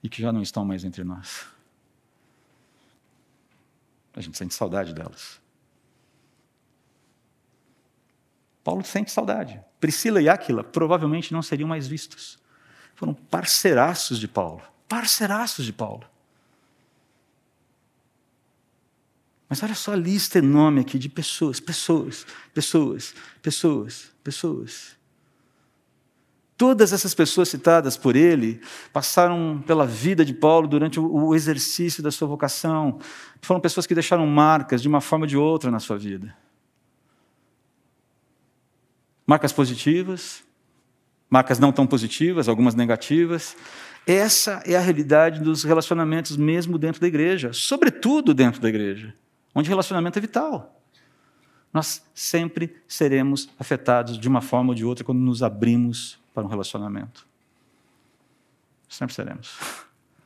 e 0.02 0.10
que 0.10 0.20
já 0.20 0.30
não 0.30 0.42
estão 0.42 0.62
mais 0.62 0.84
entre 0.84 1.02
nós. 1.02 1.46
A 4.12 4.20
gente 4.20 4.36
sente 4.36 4.52
saudade 4.52 4.92
delas. 4.92 5.40
Paulo 8.62 8.84
sente 8.84 9.10
saudade. 9.10 9.58
Priscila 9.80 10.20
e 10.20 10.28
Áquila 10.28 10.62
provavelmente 10.62 11.32
não 11.32 11.40
seriam 11.40 11.66
mais 11.66 11.88
vistos. 11.88 12.38
Foram 12.94 13.14
parceiraços 13.14 14.20
de 14.20 14.28
Paulo. 14.28 14.60
Parceiraços 14.86 15.64
de 15.64 15.72
Paulo. 15.72 16.06
Mas 19.54 19.62
olha 19.62 19.74
só 19.76 19.92
a 19.92 19.96
lista 19.96 20.40
enorme 20.40 20.80
aqui 20.80 20.98
de 20.98 21.08
pessoas, 21.08 21.60
pessoas, 21.60 22.26
pessoas, 22.52 23.14
pessoas, 23.40 24.10
pessoas. 24.24 24.96
Todas 26.56 26.92
essas 26.92 27.14
pessoas 27.14 27.50
citadas 27.50 27.96
por 27.96 28.16
ele 28.16 28.60
passaram 28.92 29.62
pela 29.64 29.86
vida 29.86 30.24
de 30.24 30.34
Paulo 30.34 30.66
durante 30.66 30.98
o 30.98 31.32
exercício 31.36 32.02
da 32.02 32.10
sua 32.10 32.26
vocação. 32.26 32.98
Foram 33.42 33.60
pessoas 33.60 33.86
que 33.86 33.94
deixaram 33.94 34.26
marcas 34.26 34.82
de 34.82 34.88
uma 34.88 35.00
forma 35.00 35.22
ou 35.24 35.28
de 35.28 35.36
outra 35.36 35.70
na 35.70 35.78
sua 35.78 35.96
vida. 35.96 36.36
Marcas 39.24 39.52
positivas, 39.52 40.42
marcas 41.30 41.60
não 41.60 41.70
tão 41.70 41.86
positivas, 41.86 42.48
algumas 42.48 42.74
negativas. 42.74 43.56
Essa 44.04 44.64
é 44.66 44.74
a 44.74 44.80
realidade 44.80 45.38
dos 45.38 45.62
relacionamentos 45.62 46.36
mesmo 46.36 46.76
dentro 46.76 47.00
da 47.00 47.06
igreja, 47.06 47.52
sobretudo 47.52 48.34
dentro 48.34 48.60
da 48.60 48.68
igreja, 48.68 49.14
onde 49.54 49.68
relacionamento 49.68 50.18
é 50.18 50.22
vital 50.22 50.74
nós 51.74 52.08
sempre 52.14 52.76
seremos 52.86 53.48
afetados 53.58 54.16
de 54.16 54.28
uma 54.28 54.40
forma 54.40 54.68
ou 54.70 54.74
de 54.76 54.84
outra 54.84 55.04
quando 55.04 55.18
nos 55.18 55.42
abrimos 55.42 56.20
para 56.32 56.44
um 56.44 56.46
relacionamento. 56.46 57.26
Sempre 58.88 59.12
seremos. 59.12 59.58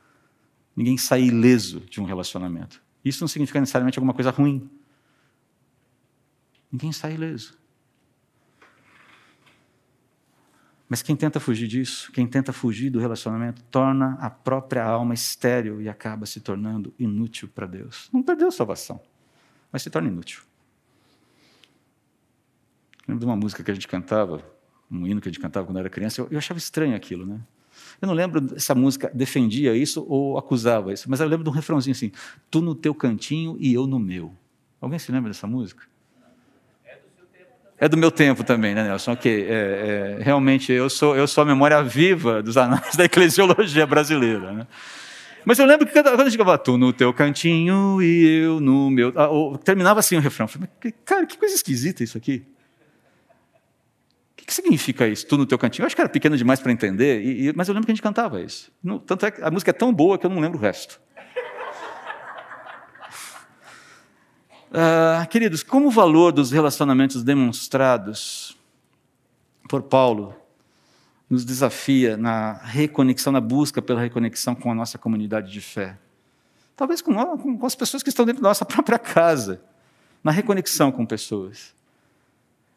Ninguém 0.77 0.95
sai 0.95 1.23
ileso 1.23 1.79
de 1.79 1.99
um 1.99 2.05
relacionamento. 2.05 2.79
Isso 3.03 3.23
não 3.23 3.27
significa 3.27 3.59
necessariamente 3.59 3.97
alguma 3.97 4.13
coisa 4.13 4.29
ruim. 4.29 4.69
Ninguém 6.71 6.91
sai 6.91 7.15
ileso. 7.15 7.57
Mas 10.87 11.01
quem 11.01 11.15
tenta 11.15 11.39
fugir 11.39 11.67
disso, 11.67 12.11
quem 12.11 12.27
tenta 12.27 12.53
fugir 12.53 12.91
do 12.91 12.99
relacionamento, 12.99 13.63
torna 13.71 14.19
a 14.21 14.29
própria 14.29 14.83
alma 14.83 15.15
estéril 15.15 15.81
e 15.81 15.89
acaba 15.89 16.27
se 16.27 16.41
tornando 16.41 16.93
inútil 16.99 17.47
para 17.47 17.65
Deus. 17.65 18.07
Não 18.13 18.21
perdeu 18.21 18.51
salvação, 18.51 19.01
mas 19.71 19.81
se 19.81 19.89
torna 19.89 20.07
inútil. 20.07 20.41
Lembro 23.07 23.19
de 23.19 23.25
uma 23.25 23.35
música 23.35 23.63
que 23.63 23.71
a 23.71 23.73
gente 23.73 23.87
cantava, 23.87 24.43
um 24.89 25.07
hino 25.07 25.19
que 25.19 25.29
a 25.29 25.31
gente 25.31 25.41
cantava 25.41 25.65
quando 25.65 25.79
era 25.79 25.89
criança, 25.89 26.21
eu, 26.21 26.27
eu 26.31 26.37
achava 26.37 26.57
estranho 26.57 26.95
aquilo, 26.95 27.25
né? 27.25 27.39
Eu 28.01 28.07
não 28.07 28.13
lembro 28.13 28.59
se 28.59 28.71
a 28.71 28.75
música 28.75 29.11
defendia 29.13 29.75
isso 29.75 30.05
ou 30.07 30.37
acusava 30.37 30.93
isso, 30.93 31.09
mas 31.09 31.19
eu 31.19 31.27
lembro 31.27 31.43
de 31.43 31.49
um 31.49 31.53
refrãozinho 31.53 31.93
assim: 31.93 32.11
Tu 32.49 32.61
no 32.61 32.75
teu 32.75 32.93
cantinho 32.93 33.57
e 33.59 33.73
eu 33.73 33.87
no 33.87 33.99
meu. 33.99 34.33
Alguém 34.79 34.99
se 34.99 35.11
lembra 35.11 35.29
dessa 35.29 35.47
música? 35.47 35.83
É 37.81 37.87
do 37.87 37.95
meu 37.95 38.11
tempo 38.11 38.43
também, 38.43 38.75
né, 38.75 38.83
Nelson? 38.83 39.13
Ok, 39.13 39.31
é, 39.31 40.17
é, 40.19 40.21
realmente 40.21 40.71
eu 40.71 40.89
sou, 40.89 41.15
eu 41.15 41.25
sou 41.25 41.43
a 41.43 41.45
memória 41.45 41.81
viva 41.81 42.43
dos 42.43 42.57
anais 42.57 42.95
da 42.97 43.05
eclesiologia 43.05 43.87
brasileira. 43.87 44.51
Né? 44.51 44.67
Mas 45.45 45.57
eu 45.59 45.65
lembro 45.65 45.85
que 45.87 45.93
quando 45.93 46.07
a 46.07 46.23
gente 46.23 46.31
ficava, 46.31 46.57
tu 46.57 46.77
no 46.77 46.91
teu 46.91 47.13
cantinho 47.13 48.01
e 48.01 48.43
eu 48.43 48.59
no 48.59 48.89
meu. 48.89 49.11
Ah, 49.15 49.27
ou, 49.27 49.57
terminava 49.57 49.99
assim 49.99 50.17
o 50.17 50.19
refrão. 50.19 50.47
falei, 50.47 50.69
cara, 51.05 51.25
que 51.25 51.37
coisa 51.37 51.55
esquisita 51.55 52.03
isso 52.03 52.17
aqui. 52.17 52.45
que 54.35 54.53
significa 54.53 55.07
isso? 55.07 55.27
Tu 55.27 55.37
no 55.37 55.45
teu 55.45 55.57
cantinho? 55.57 55.83
Eu 55.83 55.87
acho 55.87 55.95
que 55.95 56.01
era 56.01 56.09
pequeno 56.09 56.35
demais 56.35 56.59
para 56.59 56.71
entender, 56.71 57.21
e, 57.21 57.47
e, 57.47 57.53
mas 57.53 57.67
eu 57.67 57.73
lembro 57.73 57.85
que 57.85 57.91
a 57.91 57.95
gente 57.95 58.01
cantava 58.01 58.41
isso. 58.41 58.71
tanto 59.05 59.25
é 59.25 59.31
que 59.31 59.41
a 59.41 59.51
música 59.51 59.71
é 59.71 59.73
tão 59.73 59.93
boa 59.93 60.17
que 60.17 60.25
eu 60.25 60.29
não 60.29 60.39
lembro 60.39 60.57
o 60.57 60.61
resto. 60.61 60.99
Uh, 64.69 65.27
queridos, 65.29 65.63
como 65.63 65.87
o 65.87 65.91
valor 65.91 66.31
dos 66.31 66.51
relacionamentos 66.51 67.23
demonstrados 67.23 68.57
por 69.69 69.83
Paulo 69.83 70.35
nos 71.29 71.45
desafia 71.45 72.17
na 72.17 72.53
reconexão, 72.53 73.31
na 73.31 73.39
busca 73.39 73.81
pela 73.81 74.01
reconexão 74.01 74.55
com 74.55 74.71
a 74.71 74.75
nossa 74.75 74.97
comunidade 74.97 75.51
de 75.51 75.61
fé. 75.61 75.97
Talvez 76.75 77.01
com, 77.01 77.13
com 77.57 77.65
as 77.65 77.75
pessoas 77.75 78.01
que 78.01 78.09
estão 78.09 78.25
dentro 78.25 78.41
da 78.41 78.49
nossa 78.49 78.65
própria 78.65 78.97
casa, 78.97 79.61
na 80.23 80.31
reconexão 80.31 80.91
com 80.91 81.05
pessoas. 81.05 81.73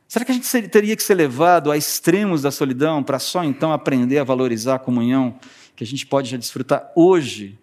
Será 0.07 0.27
que 0.27 0.33
a 0.33 0.35
gente 0.35 0.69
teria 0.69 0.95
que 0.95 1.03
ser 1.03 1.15
levado 1.15 1.71
a 1.71 1.77
extremos 1.77 2.43
da 2.43 2.51
solidão 2.51 3.03
para 3.03 3.19
só 3.19 3.43
então 3.43 3.73
aprender 3.73 4.19
a 4.19 4.25
valorizar 4.25 4.75
a 4.75 4.79
comunhão 4.79 5.39
que 5.75 5.83
a 5.83 5.87
gente 5.87 6.05
pode 6.05 6.29
já 6.29 6.37
desfrutar 6.37 6.93
hoje? 6.95 7.59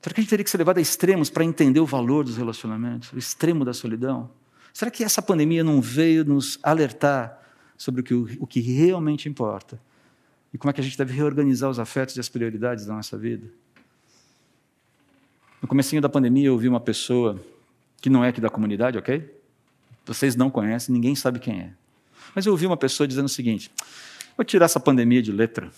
Será 0.00 0.12
que 0.12 0.20
a 0.20 0.22
gente 0.22 0.30
teria 0.30 0.42
que 0.42 0.50
ser 0.50 0.58
levado 0.58 0.78
a 0.78 0.80
extremos 0.80 1.30
para 1.30 1.44
entender 1.44 1.78
o 1.78 1.86
valor 1.86 2.24
dos 2.24 2.36
relacionamentos, 2.36 3.12
o 3.12 3.18
extremo 3.18 3.64
da 3.64 3.72
solidão? 3.72 4.28
Será 4.72 4.90
que 4.90 5.04
essa 5.04 5.22
pandemia 5.22 5.62
não 5.62 5.80
veio 5.80 6.24
nos 6.24 6.58
alertar 6.60 7.41
sobre 7.82 8.00
o 8.00 8.04
que, 8.04 8.14
o 8.14 8.46
que 8.46 8.60
realmente 8.60 9.28
importa? 9.28 9.80
E 10.54 10.58
como 10.58 10.70
é 10.70 10.72
que 10.72 10.80
a 10.80 10.84
gente 10.84 10.96
deve 10.96 11.12
reorganizar 11.12 11.68
os 11.68 11.80
afetos 11.80 12.16
e 12.16 12.20
as 12.20 12.28
prioridades 12.28 12.86
da 12.86 12.94
nossa 12.94 13.18
vida? 13.18 13.48
No 15.60 15.66
comecinho 15.66 16.00
da 16.00 16.08
pandemia 16.08 16.46
eu 16.46 16.52
ouvi 16.52 16.68
uma 16.68 16.80
pessoa 16.80 17.44
que 18.00 18.08
não 18.08 18.24
é 18.24 18.28
aqui 18.28 18.40
da 18.40 18.48
comunidade, 18.48 18.96
ok? 18.98 19.36
Vocês 20.06 20.36
não 20.36 20.48
conhecem, 20.48 20.92
ninguém 20.92 21.16
sabe 21.16 21.40
quem 21.40 21.60
é. 21.60 21.72
Mas 22.34 22.46
eu 22.46 22.52
ouvi 22.52 22.66
uma 22.66 22.76
pessoa 22.76 23.06
dizendo 23.06 23.26
o 23.26 23.28
seguinte: 23.28 23.70
vou 24.36 24.44
tirar 24.44 24.66
essa 24.66 24.78
pandemia 24.78 25.22
de 25.22 25.32
letra. 25.32 25.72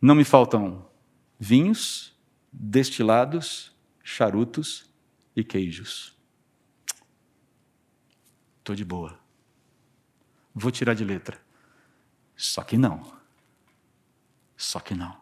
Não 0.00 0.14
me 0.14 0.24
faltam 0.24 0.86
vinhos, 1.38 2.12
destilados, 2.52 3.72
charutos 4.04 4.88
e 5.34 5.42
queijos. 5.42 6.13
Estou 8.64 8.74
de 8.74 8.82
boa. 8.82 9.14
Vou 10.54 10.70
tirar 10.70 10.94
de 10.94 11.04
letra. 11.04 11.38
Só 12.34 12.62
que 12.62 12.78
não. 12.78 13.12
Só 14.56 14.80
que 14.80 14.94
não. 14.94 15.14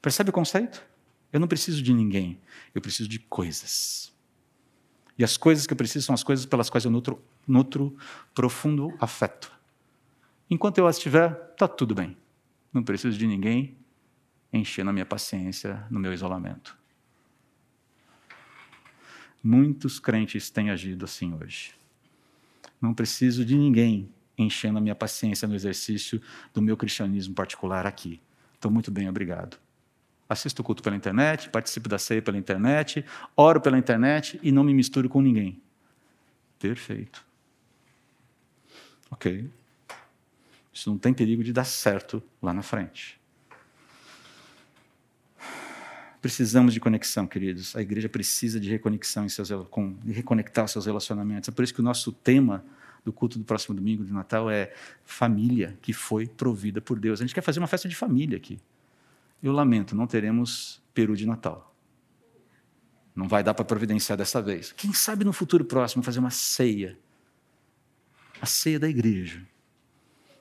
Percebe 0.00 0.30
o 0.30 0.32
conceito? 0.32 0.82
Eu 1.30 1.40
não 1.40 1.46
preciso 1.46 1.82
de 1.82 1.92
ninguém, 1.92 2.40
eu 2.74 2.80
preciso 2.80 3.06
de 3.06 3.18
coisas. 3.18 4.14
E 5.18 5.22
as 5.22 5.36
coisas 5.36 5.66
que 5.66 5.74
eu 5.74 5.76
preciso 5.76 6.06
são 6.06 6.14
as 6.14 6.22
coisas 6.22 6.46
pelas 6.46 6.70
quais 6.70 6.86
eu 6.86 6.90
nutro, 6.90 7.22
nutro 7.46 7.94
profundo 8.34 8.96
afeto. 8.98 9.52
Enquanto 10.48 10.78
eu 10.78 10.86
as 10.86 10.98
tiver, 10.98 11.50
está 11.52 11.68
tudo 11.68 11.94
bem. 11.94 12.16
Não 12.72 12.82
preciso 12.82 13.18
de 13.18 13.26
ninguém 13.26 13.76
enchendo 14.50 14.88
a 14.88 14.92
minha 14.94 15.04
paciência 15.04 15.86
no 15.90 16.00
meu 16.00 16.14
isolamento. 16.14 16.77
Muitos 19.42 19.98
crentes 19.98 20.50
têm 20.50 20.70
agido 20.70 21.04
assim 21.04 21.34
hoje. 21.34 21.74
Não 22.80 22.94
preciso 22.94 23.44
de 23.44 23.56
ninguém 23.56 24.08
enchendo 24.36 24.78
a 24.78 24.80
minha 24.80 24.94
paciência 24.94 25.48
no 25.48 25.54
exercício 25.54 26.20
do 26.54 26.62
meu 26.62 26.76
cristianismo 26.76 27.34
particular 27.34 27.86
aqui. 27.86 28.20
Estou 28.54 28.70
muito 28.70 28.90
bem, 28.90 29.08
obrigado 29.08 29.58
assisto 30.28 30.60
o 30.60 30.64
culto 30.64 30.82
pela 30.82 30.94
internet, 30.94 31.48
participo 31.48 31.88
da 31.88 31.98
ceia 31.98 32.20
pela 32.20 32.36
internet, 32.36 33.04
oro 33.34 33.60
pela 33.60 33.78
internet 33.78 34.38
e 34.42 34.52
não 34.52 34.62
me 34.62 34.74
misturo 34.74 35.08
com 35.08 35.22
ninguém. 35.22 35.60
Perfeito. 36.58 37.24
Ok. 39.10 39.48
Isso 40.72 40.90
não 40.90 40.98
tem 40.98 41.14
perigo 41.14 41.42
de 41.42 41.52
dar 41.52 41.64
certo 41.64 42.22
lá 42.42 42.52
na 42.52 42.62
frente. 42.62 43.17
Precisamos 46.20 46.74
de 46.74 46.80
conexão, 46.80 47.26
queridos. 47.26 47.76
A 47.76 47.82
igreja 47.82 48.08
precisa 48.08 48.58
de 48.58 48.68
reconexão 48.68 49.24
em 49.24 49.28
seus, 49.28 49.50
com, 49.70 49.94
de 50.04 50.12
reconectar 50.12 50.66
seus 50.66 50.86
relacionamentos. 50.86 51.48
É 51.48 51.52
por 51.52 51.62
isso 51.62 51.72
que 51.72 51.80
o 51.80 51.84
nosso 51.84 52.10
tema 52.12 52.64
do 53.04 53.12
culto 53.12 53.38
do 53.38 53.44
próximo 53.44 53.74
domingo 53.74 54.04
de 54.04 54.12
Natal 54.12 54.50
é 54.50 54.72
família 55.04 55.78
que 55.80 55.92
foi 55.92 56.26
provida 56.26 56.80
por 56.80 56.98
Deus. 56.98 57.20
A 57.20 57.24
gente 57.24 57.34
quer 57.34 57.40
fazer 57.40 57.60
uma 57.60 57.68
festa 57.68 57.88
de 57.88 57.94
família 57.94 58.36
aqui. 58.36 58.58
Eu 59.42 59.52
lamento, 59.52 59.94
não 59.94 60.06
teremos 60.06 60.82
peru 60.92 61.16
de 61.16 61.24
Natal. 61.24 61.74
Não 63.14 63.28
vai 63.28 63.42
dar 63.42 63.54
para 63.54 63.64
providenciar 63.64 64.18
dessa 64.18 64.42
vez. 64.42 64.72
Quem 64.72 64.92
sabe 64.92 65.24
no 65.24 65.32
futuro 65.32 65.64
próximo 65.64 66.02
fazer 66.02 66.18
uma 66.18 66.30
ceia. 66.30 66.98
A 68.40 68.46
ceia 68.46 68.78
da 68.78 68.88
igreja. 68.88 69.42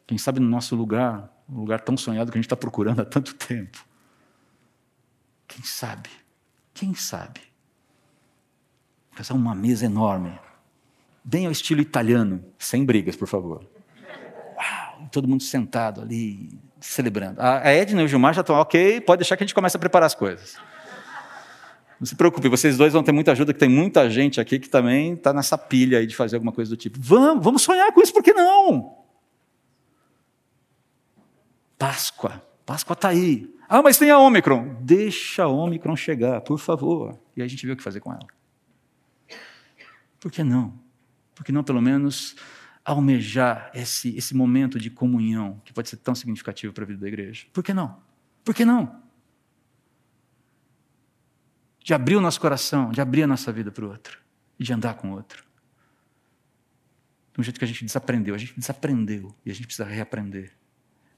Quem 0.06 0.18
sabe 0.18 0.40
no 0.40 0.48
nosso 0.48 0.76
lugar, 0.76 1.32
um 1.50 1.60
lugar 1.60 1.82
tão 1.82 1.96
sonhado 1.98 2.32
que 2.32 2.38
a 2.38 2.40
gente 2.40 2.46
está 2.46 2.56
procurando 2.56 3.02
há 3.02 3.06
tanto 3.06 3.34
tempo. 3.36 3.87
Quem 5.58 5.66
sabe? 5.66 6.10
Quem 6.72 6.94
sabe? 6.94 7.42
Fazer 9.14 9.34
uma 9.34 9.56
mesa 9.56 9.88
enorme, 9.88 10.40
bem 11.24 11.48
ao 11.48 11.52
estilo 11.52 11.82
italiano, 11.82 12.46
sem 12.60 12.86
brigas, 12.86 13.16
por 13.16 13.28
favor. 13.28 13.66
Uau, 14.56 15.10
todo 15.12 15.28
mundo 15.28 15.42
sentado 15.42 16.02
ali, 16.02 16.60
celebrando. 16.80 17.42
A 17.42 17.72
Edna 17.72 18.04
e 18.04 18.06
o 18.06 18.08
Gilmar 18.08 18.36
já 18.36 18.42
estão 18.42 18.56
ok, 18.58 19.02
pode 19.02 19.22
deixar 19.22 19.36
que 19.36 19.44
a 19.44 19.48
gente 19.48 19.56
comece 19.56 19.76
a 19.76 19.80
preparar 19.80 20.06
as 20.06 20.14
coisas. 20.14 20.58
Não 22.00 22.06
se 22.06 22.16
preocupe, 22.16 22.48
vocês 22.48 22.78
dois 22.78 22.94
vão 22.94 23.02
ter 23.02 23.12
muita 23.12 23.32
ajuda, 23.32 23.52
que 23.52 23.60
tem 23.60 23.68
muita 23.68 24.08
gente 24.12 24.40
aqui 24.40 24.60
que 24.60 24.70
também 24.70 25.14
está 25.14 25.34
nessa 25.34 25.58
pilha 25.58 25.98
aí 25.98 26.06
de 26.06 26.16
fazer 26.16 26.36
alguma 26.36 26.52
coisa 26.52 26.70
do 26.70 26.78
tipo. 26.78 27.00
Vamos, 27.02 27.44
vamos 27.44 27.64
sonhar 27.64 27.92
com 27.92 28.00
isso, 28.00 28.14
por 28.14 28.22
que 28.22 28.32
não? 28.32 28.96
Páscoa, 31.80 32.44
Páscoa 32.68 32.96
está 32.96 33.08
aí. 33.08 33.50
Ah, 33.70 33.82
mas 33.82 33.98
tem 33.98 34.12
a 34.12 34.20
Ômicron. 34.20 34.76
Deixa 34.82 35.44
a 35.44 35.48
Ômicron 35.48 35.96
chegar, 35.96 36.42
por 36.42 36.60
favor. 36.60 37.18
E 37.34 37.42
a 37.42 37.48
gente 37.48 37.66
vê 37.66 37.72
o 37.72 37.78
que 37.78 37.82
fazer 37.82 38.02
com 38.02 38.12
ela. 38.12 38.28
Por 40.20 40.30
que 40.30 40.44
não? 40.44 40.78
Por 41.34 41.46
que 41.46 41.52
não, 41.54 41.64
pelo 41.64 41.82
menos, 41.82 42.36
almejar 42.84 43.72
esse, 43.74 44.14
esse 44.18 44.36
momento 44.36 44.78
de 44.78 44.90
comunhão 44.90 45.62
que 45.64 45.72
pode 45.72 45.88
ser 45.88 45.96
tão 45.96 46.14
significativo 46.14 46.74
para 46.74 46.84
a 46.84 46.88
vida 46.88 47.00
da 47.00 47.08
igreja? 47.08 47.48
Por 47.54 47.64
que 47.64 47.74
não? 47.74 48.02
Por 48.44 48.54
que 48.54 48.66
não? 48.66 49.02
De 51.82 51.94
abrir 51.94 52.18
o 52.18 52.22
nosso 52.22 52.42
coração, 52.42 52.92
de 52.92 53.00
abrir 53.00 53.24
a 53.24 53.28
nossa 53.28 53.50
vida 53.50 53.72
para 53.72 53.86
o 53.86 53.90
outro 53.90 54.20
e 54.60 54.66
de 54.66 54.74
andar 54.74 54.96
com 54.96 55.12
o 55.12 55.16
outro. 55.16 55.42
De 57.34 57.40
um 57.40 57.44
jeito 57.44 57.58
que 57.58 57.64
a 57.64 57.68
gente 57.68 57.86
desaprendeu, 57.86 58.36
a 58.36 58.38
gente 58.38 58.60
desaprendeu 58.60 59.34
e 59.46 59.52
a 59.52 59.54
gente 59.54 59.68
precisa 59.68 59.88
reaprender. 59.88 60.52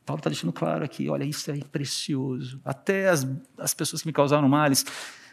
Paulo 0.09 0.21
está 0.21 0.31
deixando 0.31 0.51
claro 0.51 0.83
aqui: 0.83 1.07
olha, 1.07 1.23
isso 1.23 1.51
é 1.51 1.59
precioso. 1.59 2.59
Até 2.65 3.09
as, 3.09 3.27
as 3.59 3.75
pessoas 3.75 4.01
que 4.01 4.07
me 4.07 4.13
causaram 4.13 4.49
males, 4.49 4.83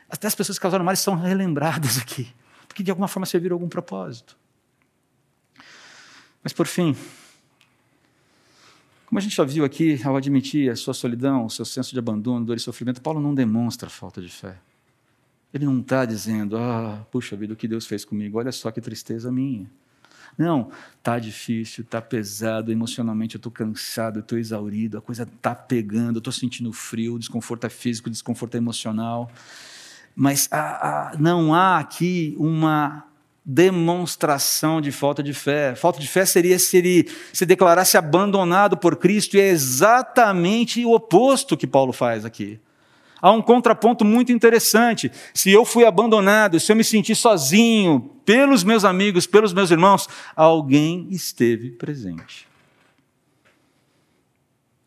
até 0.06 0.26
as 0.26 0.34
pessoas 0.34 0.58
que 0.58 0.62
causaram 0.62 0.84
males 0.84 1.00
são 1.00 1.14
relembradas 1.14 1.96
aqui, 1.96 2.28
porque 2.68 2.82
de 2.82 2.90
alguma 2.90 3.08
forma 3.08 3.24
serviram 3.24 3.54
algum 3.54 3.70
propósito. 3.70 4.36
Mas 6.42 6.52
por 6.52 6.66
fim, 6.66 6.94
como 9.06 9.18
a 9.18 9.22
gente 9.22 9.34
já 9.34 9.44
viu 9.44 9.64
aqui, 9.64 9.98
ao 10.04 10.14
admitir 10.14 10.70
a 10.70 10.76
sua 10.76 10.92
solidão, 10.92 11.46
o 11.46 11.50
seu 11.50 11.64
senso 11.64 11.92
de 11.92 11.98
abandono, 11.98 12.44
dor 12.44 12.58
e 12.58 12.60
sofrimento, 12.60 13.00
Paulo 13.00 13.18
não 13.18 13.34
demonstra 13.34 13.88
falta 13.88 14.20
de 14.20 14.28
fé. 14.28 14.58
Ele 15.54 15.64
não 15.64 15.80
está 15.80 16.04
dizendo, 16.04 16.58
ah, 16.58 17.02
puxa 17.10 17.34
vida, 17.34 17.54
o 17.54 17.56
que 17.56 17.66
Deus 17.66 17.86
fez 17.86 18.04
comigo, 18.04 18.38
olha 18.38 18.52
só 18.52 18.70
que 18.70 18.82
tristeza 18.82 19.32
minha. 19.32 19.70
Não, 20.36 20.70
tá 21.02 21.18
difícil, 21.18 21.84
tá 21.84 22.00
pesado, 22.00 22.70
emocionalmente 22.70 23.36
eu 23.36 23.38
estou 23.38 23.50
cansado, 23.50 24.18
eu 24.18 24.20
estou 24.20 24.38
exaurido, 24.38 24.98
a 24.98 25.00
coisa 25.00 25.26
tá 25.40 25.54
pegando, 25.54 26.16
eu 26.16 26.18
estou 26.18 26.32
sentindo 26.32 26.72
frio, 26.72 27.18
desconforto 27.18 27.64
é 27.64 27.70
físico, 27.70 28.10
desconforto 28.10 28.54
é 28.54 28.58
emocional. 28.58 29.30
Mas 30.14 30.48
ah, 30.50 31.12
ah, 31.12 31.16
não 31.18 31.54
há 31.54 31.78
aqui 31.78 32.34
uma 32.38 33.06
demonstração 33.44 34.80
de 34.80 34.90
falta 34.90 35.22
de 35.22 35.32
fé. 35.32 35.76
Falta 35.76 36.00
de 36.00 36.08
fé 36.08 36.26
seria 36.26 36.58
se 36.58 36.76
ele 36.76 37.08
se 37.32 37.46
declarasse 37.46 37.96
abandonado 37.96 38.76
por 38.76 38.96
Cristo, 38.96 39.36
e 39.36 39.40
é 39.40 39.48
exatamente 39.48 40.84
o 40.84 40.92
oposto 40.92 41.56
que 41.56 41.66
Paulo 41.66 41.92
faz 41.92 42.24
aqui. 42.24 42.58
Há 43.20 43.32
um 43.32 43.40
contraponto 43.40 44.04
muito 44.04 44.30
interessante. 44.30 45.10
Se 45.32 45.50
eu 45.50 45.64
fui 45.64 45.84
abandonado, 45.84 46.60
se 46.60 46.70
eu 46.70 46.76
me 46.76 46.84
senti 46.84 47.14
sozinho 47.14 48.00
pelos 48.24 48.62
meus 48.62 48.84
amigos, 48.84 49.26
pelos 49.26 49.52
meus 49.52 49.70
irmãos, 49.70 50.08
alguém 50.34 51.08
esteve 51.10 51.70
presente. 51.70 52.46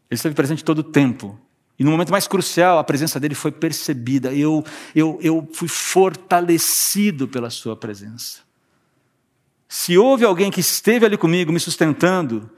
Ele 0.09 0.17
esteve 0.17 0.35
presente 0.35 0.63
todo 0.63 0.79
o 0.79 0.83
tempo. 0.83 1.39
E 1.77 1.83
no 1.83 1.91
momento 1.91 2.11
mais 2.11 2.27
crucial, 2.27 2.77
a 2.77 2.83
presença 2.83 3.19
dele 3.19 3.35
foi 3.35 3.51
percebida. 3.51 4.33
Eu, 4.33 4.65
eu, 4.93 5.17
eu 5.21 5.47
fui 5.53 5.67
fortalecido 5.67 7.27
pela 7.27 7.49
sua 7.49 7.75
presença. 7.75 8.39
Se 9.67 9.97
houve 9.97 10.25
alguém 10.25 10.51
que 10.51 10.59
esteve 10.59 11.05
ali 11.05 11.17
comigo, 11.17 11.53
me 11.53 11.59
sustentando, 11.59 12.49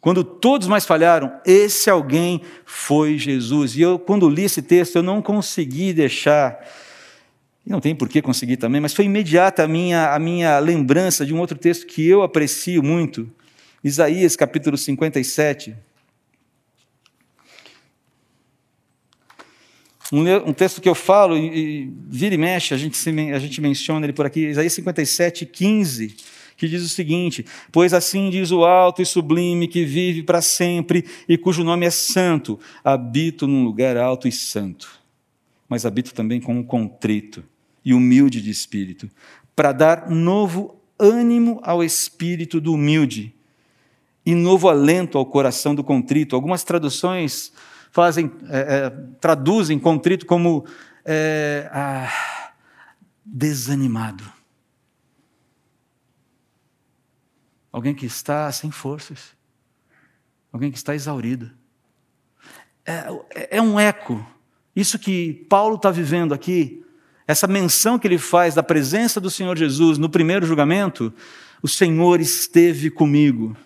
quando 0.00 0.22
todos 0.22 0.68
mais 0.68 0.86
falharam, 0.86 1.32
esse 1.44 1.90
alguém 1.90 2.42
foi 2.64 3.18
Jesus. 3.18 3.76
E 3.76 3.82
eu, 3.82 3.98
quando 3.98 4.28
li 4.28 4.44
esse 4.44 4.62
texto, 4.62 4.96
eu 4.96 5.02
não 5.02 5.20
consegui 5.20 5.92
deixar 5.92 6.58
e 7.68 7.70
não 7.70 7.80
tem 7.80 7.94
por 7.94 8.08
que 8.08 8.22
conseguir 8.22 8.56
também, 8.56 8.80
mas 8.80 8.94
foi 8.94 9.04
imediata 9.04 9.62
a 9.62 9.68
minha, 9.68 10.14
a 10.14 10.18
minha 10.18 10.58
lembrança 10.58 11.26
de 11.26 11.34
um 11.34 11.38
outro 11.38 11.58
texto 11.58 11.86
que 11.86 12.08
eu 12.08 12.22
aprecio 12.22 12.82
muito, 12.82 13.30
Isaías 13.84 14.34
capítulo 14.34 14.78
57. 14.78 15.76
Um, 20.10 20.54
texto 20.54 20.80
que 20.80 20.88
eu 20.88 20.94
falo, 20.94 21.36
e, 21.36 21.82
e 21.82 21.92
vira 22.08 22.34
e 22.34 22.38
mexe, 22.38 22.72
a 22.72 22.78
gente, 22.78 22.96
se, 22.96 23.10
a 23.10 23.38
gente 23.38 23.60
menciona 23.60 24.06
ele 24.06 24.14
por 24.14 24.24
aqui, 24.24 24.46
Isaías 24.46 24.72
57, 24.72 25.44
15, 25.44 26.16
que 26.58 26.68
diz 26.68 26.82
o 26.84 26.88
seguinte: 26.88 27.46
Pois 27.72 27.94
assim 27.94 28.28
diz 28.28 28.50
o 28.50 28.64
alto 28.64 29.00
e 29.00 29.06
sublime 29.06 29.68
que 29.68 29.84
vive 29.84 30.24
para 30.24 30.42
sempre 30.42 31.04
e 31.26 31.38
cujo 31.38 31.62
nome 31.62 31.86
é 31.86 31.90
santo, 31.90 32.58
habito 32.84 33.46
num 33.46 33.64
lugar 33.64 33.96
alto 33.96 34.26
e 34.26 34.32
santo, 34.32 34.90
mas 35.68 35.86
habito 35.86 36.12
também 36.12 36.40
com 36.40 36.54
um 36.54 36.64
contrito 36.64 37.44
e 37.84 37.94
humilde 37.94 38.42
de 38.42 38.50
espírito, 38.50 39.08
para 39.54 39.70
dar 39.70 40.10
novo 40.10 40.76
ânimo 40.98 41.60
ao 41.62 41.82
espírito 41.82 42.60
do 42.60 42.74
humilde 42.74 43.32
e 44.26 44.34
novo 44.34 44.68
alento 44.68 45.16
ao 45.16 45.24
coração 45.24 45.74
do 45.76 45.84
contrito. 45.84 46.34
Algumas 46.34 46.64
traduções 46.64 47.52
fazem, 47.92 48.30
é, 48.50 48.58
é, 48.58 48.90
traduzem 49.20 49.78
contrito 49.78 50.26
como 50.26 50.66
é, 51.04 51.70
ah, 51.72 52.52
desanimado. 53.24 54.37
Alguém 57.78 57.94
que 57.94 58.06
está 58.06 58.50
sem 58.50 58.72
forças. 58.72 59.36
Alguém 60.52 60.68
que 60.68 60.76
está 60.76 60.96
exaurido. 60.96 61.48
É, 62.84 63.58
é 63.58 63.62
um 63.62 63.78
eco. 63.78 64.26
Isso 64.74 64.98
que 64.98 65.46
Paulo 65.48 65.76
está 65.76 65.88
vivendo 65.88 66.34
aqui 66.34 66.84
essa 67.24 67.46
menção 67.46 67.96
que 67.96 68.08
ele 68.08 68.18
faz 68.18 68.56
da 68.56 68.64
presença 68.64 69.20
do 69.20 69.30
Senhor 69.30 69.56
Jesus 69.56 69.96
no 69.96 70.10
primeiro 70.10 70.44
julgamento, 70.44 71.14
o 71.62 71.68
Senhor 71.68 72.20
esteve 72.20 72.90
comigo. 72.90 73.56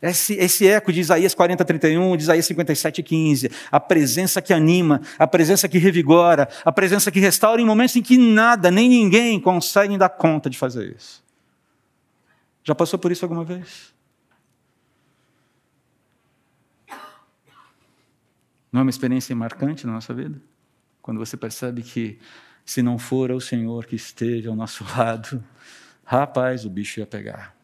Esse, 0.00 0.34
esse, 0.34 0.68
eco 0.68 0.92
de 0.92 1.00
Isaías 1.00 1.34
40, 1.34 1.64
31, 1.64 2.16
de 2.16 2.22
Isaías 2.22 2.46
57, 2.46 3.02
15, 3.02 3.50
a 3.68 3.80
presença 3.80 4.40
que 4.40 4.52
anima, 4.52 5.00
a 5.18 5.26
presença 5.26 5.68
que 5.68 5.78
revigora, 5.78 6.48
a 6.64 6.70
presença 6.70 7.10
que 7.10 7.18
restaura 7.18 7.60
em 7.60 7.66
momentos 7.66 7.96
em 7.96 8.02
que 8.02 8.16
nada, 8.16 8.70
nem 8.70 8.88
ninguém 8.88 9.40
consegue 9.40 9.98
dar 9.98 10.10
conta 10.10 10.48
de 10.48 10.56
fazer 10.56 10.94
isso. 10.96 11.23
Já 12.64 12.74
passou 12.74 12.98
por 12.98 13.12
isso 13.12 13.24
alguma 13.24 13.44
vez? 13.44 13.94
Não 18.72 18.80
é 18.80 18.82
uma 18.82 18.90
experiência 18.90 19.36
marcante 19.36 19.86
na 19.86 19.92
nossa 19.92 20.12
vida? 20.12 20.40
Quando 21.00 21.18
você 21.18 21.36
percebe 21.36 21.82
que 21.82 22.18
se 22.64 22.82
não 22.82 22.98
for 22.98 23.30
o 23.30 23.40
Senhor 23.40 23.84
que 23.84 23.94
esteja 23.94 24.48
ao 24.48 24.56
nosso 24.56 24.82
lado, 24.96 25.44
rapaz, 26.04 26.64
o 26.64 26.70
bicho 26.70 26.98
ia 26.98 27.06
pegar. 27.06 27.54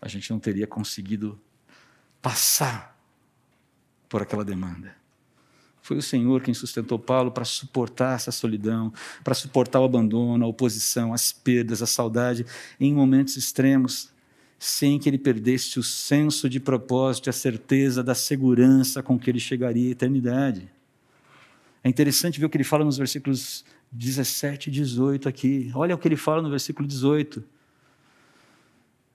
A 0.00 0.06
gente 0.06 0.30
não 0.30 0.38
teria 0.38 0.66
conseguido 0.66 1.40
passar 2.20 2.96
por 4.08 4.20
aquela 4.20 4.44
demanda. 4.44 5.01
Foi 5.82 5.96
o 5.96 6.02
Senhor 6.02 6.40
quem 6.40 6.54
sustentou 6.54 6.96
Paulo 6.96 7.32
para 7.32 7.44
suportar 7.44 8.14
essa 8.14 8.30
solidão, 8.30 8.92
para 9.24 9.34
suportar 9.34 9.80
o 9.80 9.84
abandono, 9.84 10.44
a 10.44 10.48
oposição, 10.48 11.12
as 11.12 11.32
perdas, 11.32 11.82
a 11.82 11.86
saudade 11.86 12.46
em 12.78 12.94
momentos 12.94 13.36
extremos, 13.36 14.10
sem 14.60 14.96
que 14.96 15.08
ele 15.08 15.18
perdesse 15.18 15.80
o 15.80 15.82
senso 15.82 16.48
de 16.48 16.60
propósito 16.60 17.26
e 17.26 17.30
a 17.30 17.32
certeza 17.32 18.00
da 18.00 18.14
segurança 18.14 19.02
com 19.02 19.18
que 19.18 19.28
ele 19.28 19.40
chegaria 19.40 19.88
à 19.88 19.90
eternidade. 19.90 20.70
É 21.82 21.88
interessante 21.88 22.38
ver 22.38 22.46
o 22.46 22.48
que 22.48 22.56
ele 22.56 22.64
fala 22.64 22.84
nos 22.84 22.96
versículos 22.96 23.64
17 23.90 24.68
e 24.68 24.72
18 24.72 25.28
aqui. 25.28 25.72
Olha 25.74 25.96
o 25.96 25.98
que 25.98 26.06
ele 26.06 26.16
fala 26.16 26.40
no 26.40 26.48
versículo 26.48 26.86
18. 26.86 27.42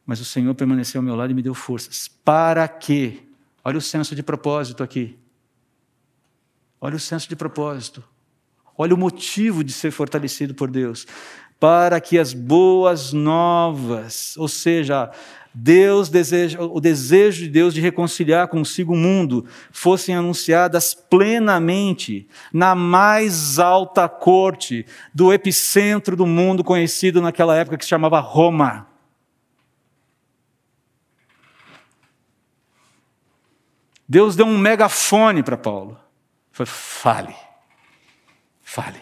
Mas 0.05 0.19
o 0.19 0.25
Senhor 0.25 0.53
permaneceu 0.53 0.99
ao 0.99 1.03
meu 1.03 1.15
lado 1.15 1.31
e 1.31 1.33
me 1.33 1.41
deu 1.41 1.53
forças. 1.53 2.09
Para 2.25 2.67
quê? 2.67 3.19
Olha 3.63 3.77
o 3.77 3.81
senso 3.81 4.13
de 4.13 4.21
propósito 4.21 4.83
aqui. 4.83 5.17
Olha 6.79 6.95
o 6.95 6.99
senso 6.99 7.27
de 7.27 7.35
propósito. 7.35 8.03
Olha 8.77 8.93
o 8.93 8.97
motivo 8.97 9.63
de 9.63 9.73
ser 9.73 9.91
fortalecido 9.91 10.53
por 10.53 10.69
Deus. 10.69 11.07
Para 11.59 11.99
que 11.99 12.19
as 12.19 12.33
boas 12.33 13.11
novas, 13.11 14.37
ou 14.37 14.47
seja, 14.47 15.11
Deus 15.51 16.07
deseja, 16.07 16.61
o 16.61 16.79
desejo 16.79 17.45
de 17.45 17.49
Deus 17.49 17.73
de 17.73 17.81
reconciliar 17.81 18.47
consigo 18.47 18.93
o 18.93 18.97
mundo 18.97 19.43
fossem 19.71 20.13
anunciadas 20.13 20.93
plenamente 20.93 22.27
na 22.53 22.75
mais 22.75 23.57
alta 23.57 24.07
corte 24.07 24.85
do 25.11 25.33
epicentro 25.33 26.15
do 26.15 26.27
mundo 26.27 26.63
conhecido 26.63 27.19
naquela 27.19 27.55
época 27.55 27.75
que 27.75 27.85
se 27.85 27.89
chamava 27.89 28.19
Roma. 28.19 28.87
Deus 34.07 34.35
deu 34.35 34.45
um 34.45 34.59
megafone 34.59 35.41
para 35.41 35.57
Paulo. 35.57 36.06
Foi 36.57 36.65
fale. 36.65 37.35
Fale. 38.63 38.99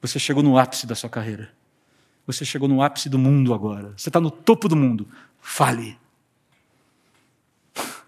Você 0.00 0.18
chegou 0.18 0.42
no 0.42 0.56
ápice 0.56 0.86
da 0.86 0.94
sua 0.94 1.10
carreira. 1.10 1.54
Você 2.26 2.46
chegou 2.46 2.66
no 2.66 2.80
ápice 2.80 3.10
do 3.10 3.18
mundo 3.18 3.52
agora. 3.52 3.92
Você 3.94 4.08
está 4.08 4.18
no 4.18 4.30
topo 4.30 4.66
do 4.66 4.74
mundo 4.74 5.06
fale. 5.38 5.98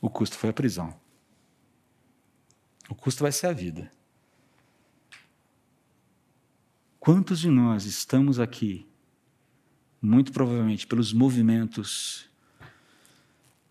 O 0.00 0.08
custo 0.08 0.38
foi 0.38 0.50
a 0.50 0.52
prisão. 0.52 0.94
O 2.88 2.94
custo 2.94 3.24
vai 3.24 3.32
ser 3.32 3.48
a 3.48 3.52
vida. 3.52 3.90
Quantos 7.00 7.40
de 7.40 7.48
nós 7.48 7.84
estamos 7.84 8.38
aqui, 8.38 8.88
muito 10.00 10.30
provavelmente 10.30 10.86
pelos 10.86 11.12
movimentos, 11.12 12.27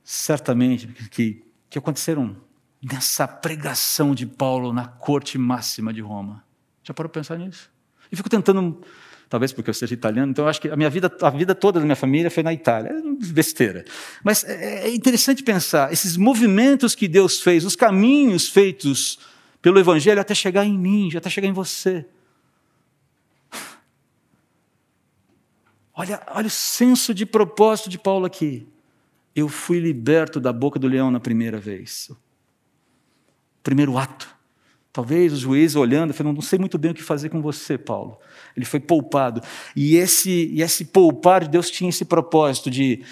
certamente, 0.09 0.87
que, 0.87 1.43
que 1.69 1.77
aconteceram 1.77 2.37
nessa 2.81 3.27
pregação 3.27 4.15
de 4.15 4.25
Paulo 4.25 4.71
na 4.71 4.87
corte 4.87 5.37
máxima 5.37 5.91
de 5.91 5.99
Roma? 5.99 6.45
Já 6.81 6.93
parou 6.93 7.09
para 7.09 7.19
pensar 7.19 7.37
nisso? 7.37 7.69
E 8.09 8.15
fico 8.15 8.29
tentando 8.29 8.81
talvez 9.27 9.51
porque 9.51 9.69
eu 9.69 9.73
seja 9.73 9.93
italiano, 9.93 10.31
então 10.31 10.47
acho 10.47 10.61
que 10.61 10.69
a 10.69 10.77
minha 10.77 10.89
vida, 10.89 11.13
a 11.21 11.29
vida 11.29 11.53
toda 11.53 11.81
da 11.81 11.85
minha 11.85 11.97
família 11.97 12.31
foi 12.31 12.41
na 12.41 12.53
Itália. 12.53 12.89
É 12.89 13.01
besteira. 13.33 13.83
Mas 14.23 14.45
é, 14.45 14.87
é 14.87 14.95
interessante 14.95 15.43
pensar 15.43 15.91
esses 15.91 16.15
movimentos 16.15 16.95
que 16.95 17.09
Deus 17.09 17.41
fez, 17.41 17.65
os 17.65 17.75
caminhos 17.75 18.47
feitos 18.47 19.19
pelo 19.61 19.77
Evangelho 19.77 20.21
até 20.21 20.33
chegar 20.33 20.63
em 20.63 20.77
mim, 20.77 21.09
até 21.17 21.29
chegar 21.29 21.49
em 21.49 21.53
você. 21.53 22.05
Olha, 25.93 26.21
olha 26.29 26.47
o 26.47 26.49
senso 26.49 27.13
de 27.13 27.25
propósito 27.25 27.89
de 27.89 27.99
Paulo 27.99 28.25
aqui. 28.25 28.65
Eu 29.37 29.47
fui 29.47 29.79
liberto 29.79 30.39
da 30.39 30.51
boca 30.51 30.79
do 30.79 30.87
leão 30.87 31.11
na 31.11 31.19
primeira 31.19 31.59
vez. 31.59 32.09
Primeiro 33.61 33.95
ato. 33.95 34.27
Talvez 34.91 35.31
o 35.31 35.35
juiz 35.35 35.75
olhando, 35.75 36.11
falando, 36.11 36.33
não 36.33 36.41
sei 36.41 36.57
muito 36.57 36.75
bem 36.75 36.89
o 36.89 36.93
que 36.95 37.03
fazer 37.03 37.29
com 37.29 37.39
você, 37.39 37.77
Paulo. 37.77 38.17
Ele 38.55 38.65
foi 38.65 38.79
poupado. 38.79 39.39
E 39.75 39.95
esse, 39.95 40.47
e 40.51 40.63
esse 40.63 40.85
poupar 40.85 41.43
de 41.43 41.51
Deus 41.51 41.69
tinha 41.69 41.91
esse 41.91 42.03
propósito 42.03 42.71
de 42.71 43.03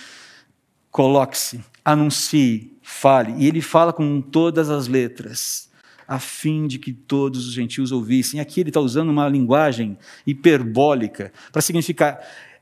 coloque-se, 0.89 1.63
anuncie, 1.83 2.75
fale. 2.81 3.35
E 3.37 3.47
ele 3.47 3.61
fala 3.61 3.93
com 3.93 4.19
todas 4.19 4.71
as 4.71 4.87
letras, 4.87 5.69
a 6.07 6.17
fim 6.17 6.65
de 6.65 6.79
que 6.79 6.91
todos 6.91 7.45
os 7.45 7.53
gentios 7.53 7.91
ouvissem. 7.91 8.39
Aqui 8.39 8.61
ele 8.61 8.71
está 8.71 8.79
usando 8.79 9.09
uma 9.09 9.29
linguagem 9.29 9.95
hiperbólica 10.25 11.31
para 11.51 11.61
significar: 11.61 12.19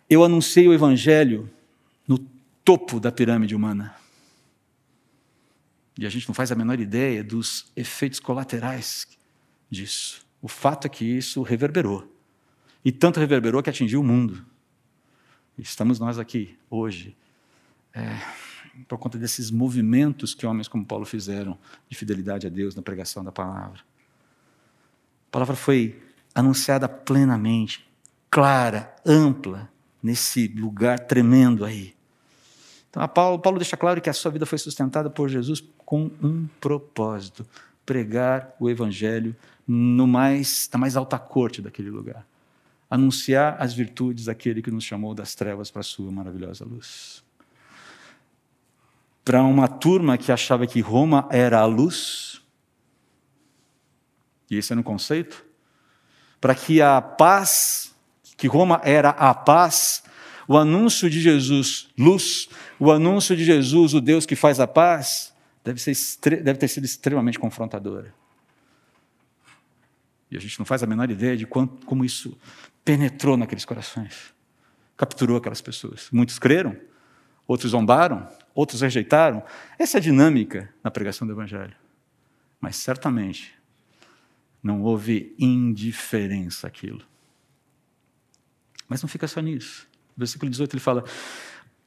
eu 0.09 0.21
anunciei 0.21 0.67
o 0.67 0.73
evangelho 0.73 1.49
topo 2.63 2.99
da 2.99 3.11
pirâmide 3.11 3.55
humana. 3.55 3.95
E 5.97 6.05
a 6.05 6.09
gente 6.09 6.27
não 6.27 6.33
faz 6.33 6.51
a 6.51 6.55
menor 6.55 6.79
ideia 6.79 7.23
dos 7.23 7.71
efeitos 7.75 8.19
colaterais 8.19 9.07
disso. 9.69 10.25
O 10.41 10.47
fato 10.47 10.87
é 10.87 10.89
que 10.89 11.05
isso 11.05 11.41
reverberou. 11.41 12.11
E 12.83 12.91
tanto 12.91 13.19
reverberou 13.19 13.61
que 13.61 13.69
atingiu 13.69 14.01
o 14.01 14.03
mundo. 14.03 14.45
Estamos 15.57 15.99
nós 15.99 16.17
aqui 16.17 16.57
hoje, 16.69 17.15
é, 17.93 18.19
por 18.87 18.97
conta 18.97 19.17
desses 19.17 19.51
movimentos 19.51 20.33
que 20.33 20.45
homens 20.45 20.67
como 20.67 20.83
Paulo 20.83 21.05
fizeram 21.05 21.57
de 21.87 21.95
fidelidade 21.95 22.47
a 22.47 22.49
Deus 22.49 22.75
na 22.75 22.81
pregação 22.81 23.23
da 23.23 23.31
palavra. 23.31 23.81
A 25.27 25.31
palavra 25.31 25.55
foi 25.55 26.01
anunciada 26.33 26.89
plenamente, 26.89 27.87
clara, 28.29 28.95
ampla, 29.05 29.71
nesse 30.01 30.47
lugar 30.47 30.99
tremendo 30.99 31.63
aí. 31.63 31.95
Então, 32.93 33.07
Paulo, 33.07 33.39
Paulo 33.39 33.57
deixa 33.57 33.75
claro 33.75 33.99
que 33.99 34.09
a 34.09 34.13
sua 34.13 34.29
vida 34.29 34.45
foi 34.45 34.59
sustentada 34.59 35.09
por 35.09 35.27
Jesus 35.27 35.63
com 35.83 36.11
um 36.21 36.47
propósito: 36.61 37.43
pregar 37.83 38.55
o 38.59 38.69
evangelho 38.69 39.35
no 39.67 40.05
mais, 40.05 40.69
na 40.71 40.77
mais 40.77 40.95
alta 40.95 41.17
corte 41.17 41.59
daquele 41.59 41.89
lugar. 41.89 42.23
Anunciar 42.87 43.57
as 43.59 43.73
virtudes 43.73 44.25
daquele 44.25 44.61
que 44.61 44.69
nos 44.69 44.83
chamou 44.83 45.15
das 45.15 45.33
trevas 45.33 45.71
para 45.71 45.79
a 45.79 45.83
sua 45.83 46.11
maravilhosa 46.11 46.65
luz. 46.65 47.23
Para 49.25 49.41
uma 49.41 49.67
turma 49.67 50.15
que 50.15 50.31
achava 50.31 50.67
que 50.67 50.79
Roma 50.79 51.27
era 51.31 51.61
a 51.61 51.65
luz, 51.65 52.43
que 54.45 54.53
esse 54.53 54.71
era 54.71 54.79
um 54.79 54.83
conceito, 54.83 55.43
para 56.39 56.53
que 56.53 56.79
a 56.79 57.01
paz, 57.01 57.95
que 58.37 58.45
Roma 58.45 58.79
era 58.83 59.09
a 59.09 59.33
paz, 59.33 60.03
o 60.47 60.57
anúncio 60.57 61.09
de 61.09 61.21
Jesus, 61.21 61.89
luz, 61.97 62.49
o 62.79 62.91
anúncio 62.91 63.35
de 63.35 63.43
Jesus, 63.43 63.93
o 63.93 64.01
Deus 64.01 64.25
que 64.25 64.35
faz 64.35 64.59
a 64.59 64.67
paz, 64.67 65.33
deve, 65.63 65.79
ser, 65.79 66.41
deve 66.43 66.59
ter 66.59 66.67
sido 66.67 66.85
extremamente 66.85 67.39
confrontadora. 67.39 68.13
E 70.29 70.37
a 70.37 70.39
gente 70.39 70.57
não 70.57 70.65
faz 70.65 70.81
a 70.81 70.87
menor 70.87 71.09
ideia 71.09 71.37
de 71.37 71.45
quanto, 71.45 71.85
como 71.85 72.03
isso 72.03 72.37
penetrou 72.83 73.37
naqueles 73.37 73.65
corações, 73.65 74.33
capturou 74.97 75.37
aquelas 75.37 75.61
pessoas. 75.61 76.09
Muitos 76.11 76.39
creram, 76.39 76.75
outros 77.47 77.71
zombaram, 77.71 78.27
outros 78.53 78.81
rejeitaram. 78.81 79.43
Essa 79.77 79.97
é 79.97 79.99
a 79.99 80.01
dinâmica 80.01 80.73
na 80.83 80.91
pregação 80.91 81.27
do 81.27 81.33
Evangelho. 81.33 81.75
Mas 82.59 82.77
certamente 82.77 83.53
não 84.61 84.81
houve 84.81 85.35
indiferença 85.37 86.67
àquilo. 86.67 87.05
Mas 88.87 89.01
não 89.01 89.09
fica 89.09 89.27
só 89.27 89.41
nisso. 89.41 89.87
No 90.15 90.21
versículo 90.21 90.49
18 90.49 90.73
ele 90.73 90.79
fala 90.79 91.03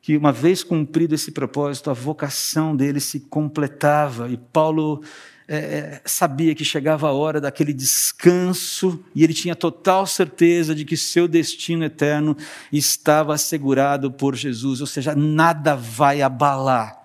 que 0.06 0.16
uma 0.16 0.30
vez 0.30 0.62
cumprido 0.62 1.16
esse 1.16 1.32
propósito, 1.32 1.90
a 1.90 1.92
vocação 1.92 2.76
dele 2.76 3.00
se 3.00 3.18
completava. 3.18 4.28
E 4.28 4.36
Paulo 4.36 5.02
é, 5.48 5.56
é, 5.56 6.02
sabia 6.04 6.54
que 6.54 6.64
chegava 6.64 7.08
a 7.08 7.12
hora 7.12 7.40
daquele 7.40 7.72
descanso 7.72 9.02
e 9.16 9.24
ele 9.24 9.34
tinha 9.34 9.56
total 9.56 10.06
certeza 10.06 10.76
de 10.76 10.84
que 10.84 10.96
seu 10.96 11.26
destino 11.26 11.82
eterno 11.82 12.36
estava 12.72 13.34
assegurado 13.34 14.12
por 14.12 14.36
Jesus, 14.36 14.80
ou 14.80 14.86
seja, 14.86 15.12
nada 15.16 15.74
vai 15.74 16.22
abalar, 16.22 17.02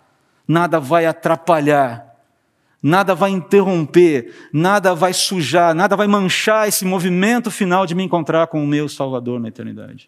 nada 0.48 0.80
vai 0.80 1.08
atrapalhar, 1.08 2.06
nada 2.84 3.16
vai 3.16 3.32
interromper, 3.32 4.32
nada 4.54 4.94
vai 4.94 5.12
sujar, 5.12 5.74
nada 5.74 5.96
vai 5.96 6.06
manchar 6.06 6.68
esse 6.68 6.86
movimento 6.86 7.50
final 7.50 7.88
de 7.88 7.96
me 7.96 8.04
encontrar 8.04 8.46
com 8.46 8.64
o 8.64 8.68
meu 8.68 8.88
Salvador 8.88 9.40
na 9.40 9.48
eternidade. 9.48 10.08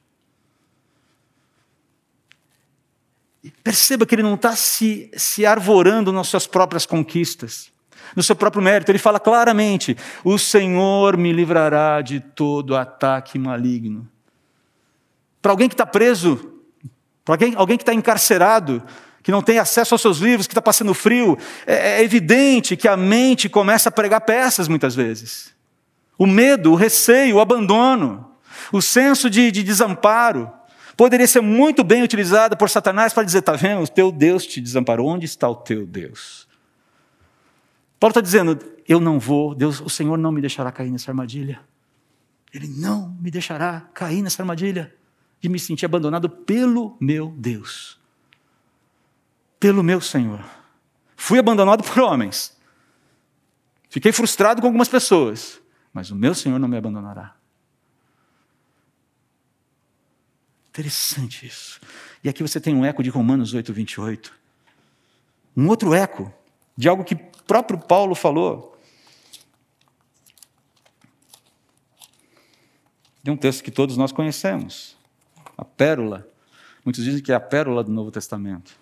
Perceba 3.63 4.05
que 4.05 4.15
ele 4.15 4.23
não 4.23 4.35
está 4.35 4.55
se, 4.55 5.11
se 5.15 5.45
arvorando 5.45 6.11
nas 6.11 6.27
suas 6.27 6.47
próprias 6.47 6.85
conquistas 6.85 7.73
no 8.15 8.23
seu 8.23 8.35
próprio 8.35 8.61
mérito. 8.61 8.91
Ele 8.91 8.99
fala 8.99 9.19
claramente: 9.19 9.97
O 10.23 10.37
Senhor 10.37 11.17
me 11.17 11.31
livrará 11.31 12.01
de 12.01 12.19
todo 12.19 12.75
ataque 12.75 13.37
maligno. 13.39 14.07
Para 15.41 15.51
alguém 15.51 15.67
que 15.67 15.73
está 15.73 15.85
preso, 15.85 16.61
para 17.25 17.35
alguém, 17.35 17.53
alguém 17.55 17.77
que 17.77 17.83
está 17.83 17.93
encarcerado, 17.93 18.83
que 19.21 19.31
não 19.31 19.41
tem 19.41 19.59
acesso 19.59 19.93
aos 19.93 20.01
seus 20.01 20.19
livros, 20.19 20.47
que 20.47 20.53
está 20.53 20.61
passando 20.61 20.93
frio, 20.93 21.37
é, 21.65 21.99
é 21.99 22.03
evidente 22.03 22.77
que 22.77 22.87
a 22.87 22.95
mente 22.95 23.49
começa 23.49 23.89
a 23.89 23.91
pregar 23.91 24.21
peças 24.21 24.67
muitas 24.67 24.95
vezes. 24.95 25.53
O 26.17 26.25
medo, 26.27 26.71
o 26.71 26.75
receio, 26.75 27.37
o 27.37 27.41
abandono, 27.41 28.29
o 28.71 28.81
senso 28.81 29.29
de, 29.29 29.51
de 29.51 29.63
desamparo. 29.63 30.51
Poderia 30.95 31.27
ser 31.27 31.41
muito 31.41 31.83
bem 31.83 32.03
utilizado 32.03 32.55
por 32.55 32.69
Satanás 32.69 33.13
para 33.13 33.23
dizer: 33.23 33.39
está 33.39 33.53
vendo, 33.53 33.83
o 33.83 33.87
teu 33.87 34.11
Deus 34.11 34.45
te 34.45 34.61
desamparou, 34.61 35.07
onde 35.07 35.25
está 35.25 35.49
o 35.49 35.55
teu 35.55 35.85
Deus? 35.85 36.47
Paulo 37.99 38.11
está 38.11 38.21
dizendo: 38.21 38.59
eu 38.87 38.99
não 38.99 39.19
vou, 39.19 39.55
Deus, 39.55 39.79
o 39.79 39.89
Senhor 39.89 40.17
não 40.17 40.31
me 40.31 40.41
deixará 40.41 40.71
cair 40.71 40.91
nessa 40.91 41.09
armadilha. 41.11 41.61
Ele 42.53 42.67
não 42.67 43.09
me 43.19 43.31
deixará 43.31 43.81
cair 43.93 44.21
nessa 44.21 44.41
armadilha 44.43 44.93
de 45.41 45.49
me 45.49 45.59
sentir 45.59 45.85
abandonado 45.85 46.29
pelo 46.29 46.95
meu 46.99 47.33
Deus, 47.37 47.99
pelo 49.59 49.83
meu 49.83 49.99
Senhor. 49.99 50.43
Fui 51.15 51.39
abandonado 51.39 51.83
por 51.83 51.99
homens. 51.99 52.55
Fiquei 53.89 54.11
frustrado 54.11 54.61
com 54.61 54.67
algumas 54.67 54.87
pessoas, 54.87 55.61
mas 55.91 56.11
o 56.11 56.15
meu 56.15 56.35
Senhor 56.35 56.59
não 56.59 56.67
me 56.67 56.77
abandonará. 56.77 57.35
Interessante 60.73 61.45
isso. 61.45 61.79
E 62.23 62.29
aqui 62.29 62.41
você 62.41 62.59
tem 62.59 62.73
um 62.73 62.83
eco 62.83 63.03
de 63.03 63.09
Romanos 63.11 63.53
8, 63.53 63.71
28. 63.71 64.33
Um 65.55 65.67
outro 65.67 65.93
eco 65.93 66.33
de 66.75 66.89
algo 66.89 67.03
que 67.03 67.13
próprio 67.15 67.77
Paulo 67.77 68.15
falou. 68.15 68.75
De 73.21 73.29
um 73.29 73.37
texto 73.37 73.63
que 73.63 73.69
todos 73.69 73.95
nós 73.97 74.11
conhecemos, 74.11 74.97
a 75.55 75.63
pérola. 75.63 76.27
Muitos 76.83 77.03
dizem 77.03 77.21
que 77.21 77.31
é 77.31 77.35
a 77.35 77.39
pérola 77.39 77.83
do 77.83 77.91
Novo 77.91 78.09
Testamento. 78.09 78.75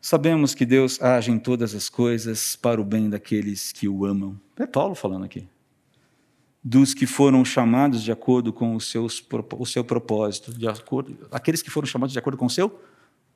Sabemos 0.00 0.56
que 0.56 0.66
Deus 0.66 1.00
age 1.00 1.30
em 1.30 1.38
todas 1.38 1.72
as 1.72 1.88
coisas 1.88 2.56
para 2.56 2.80
o 2.80 2.84
bem 2.84 3.08
daqueles 3.08 3.70
que 3.70 3.86
o 3.86 4.04
amam. 4.04 4.38
É 4.58 4.66
Paulo 4.66 4.96
falando 4.96 5.24
aqui. 5.24 5.46
Dos 6.64 6.94
que 6.94 7.06
foram 7.06 7.44
chamados 7.44 8.02
de 8.02 8.12
acordo 8.12 8.52
com 8.52 8.76
os 8.76 8.90
seus, 8.90 9.24
o 9.58 9.66
seu 9.66 9.84
propósito, 9.84 10.52
de 10.56 10.68
acordo, 10.68 11.26
aqueles 11.30 11.60
que 11.60 11.70
foram 11.70 11.86
chamados 11.86 12.12
de 12.12 12.18
acordo 12.18 12.36
com 12.36 12.46
o 12.46 12.50
seu 12.50 12.80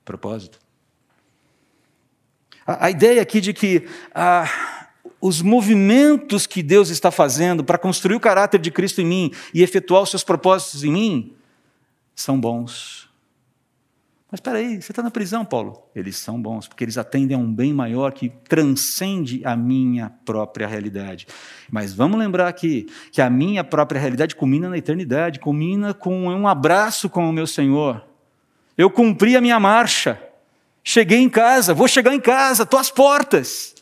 propósito. 0.05 0.61
A, 2.65 2.87
a 2.87 2.91
ideia 2.91 3.21
aqui 3.21 3.41
de 3.41 3.53
que 3.53 3.89
ah, 4.15 4.49
os 5.21 5.43
movimentos 5.43 6.47
que 6.47 6.63
Deus 6.63 6.89
está 6.89 7.11
fazendo 7.11 7.65
para 7.65 7.79
construir 7.79 8.15
o 8.15 8.21
caráter 8.21 8.61
de 8.61 8.71
Cristo 8.71 9.01
em 9.01 9.07
mim 9.07 9.33
e 9.53 9.63
efetuar 9.63 10.03
os 10.03 10.11
seus 10.11 10.23
propósitos 10.23 10.85
em 10.85 10.93
mim 10.93 11.37
são 12.15 12.41
bons. 12.41 13.06
Mas 14.31 14.39
espera 14.39 14.59
aí, 14.59 14.83
você 14.83 14.91
está 14.91 15.03
na 15.03 15.11
prisão, 15.11 15.45
Paulo? 15.45 15.89
Eles 15.95 16.17
são 16.17 16.41
bons, 16.41 16.67
porque 16.67 16.83
eles 16.83 16.99
atendem 16.99 17.37
a 17.37 17.41
um 17.41 17.53
bem 17.53 17.73
maior 17.73 18.13
que 18.13 18.29
transcende 18.29 19.41
a 19.45 19.57
minha 19.57 20.11
própria 20.25 20.67
realidade. 20.67 21.29
Mas 21.71 21.95
vamos 21.95 22.19
lembrar 22.19 22.49
aqui 22.49 22.89
que 23.13 23.23
a 23.23 23.31
minha 23.31 23.63
própria 23.63 24.01
realidade 24.01 24.35
culmina 24.35 24.69
na 24.69 24.77
eternidade, 24.77 25.39
culmina 25.39 25.95
com 25.95 26.27
um 26.27 26.49
abraço 26.49 27.09
com 27.09 27.31
o 27.31 27.33
meu 27.33 27.47
Senhor. 27.47 28.05
Eu 28.77 28.91
cumpri 28.91 29.37
a 29.37 29.41
minha 29.41 29.61
marcha. 29.61 30.21
Cheguei 30.83 31.19
em 31.19 31.31
casa, 31.31 31.73
vou 31.73 31.87
chegar 31.87 32.13
em 32.13 32.21
casa, 32.21 32.65
estou 32.65 32.81
às 32.81 32.91
portas. 32.91 33.75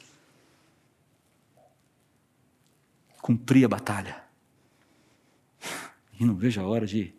Cumpri 3.22 3.64
a 3.64 3.68
batalha. 3.68 4.22
E 6.20 6.24
não 6.24 6.36
vejo 6.36 6.60
a 6.60 6.64
hora 6.64 6.86
de 6.86 7.12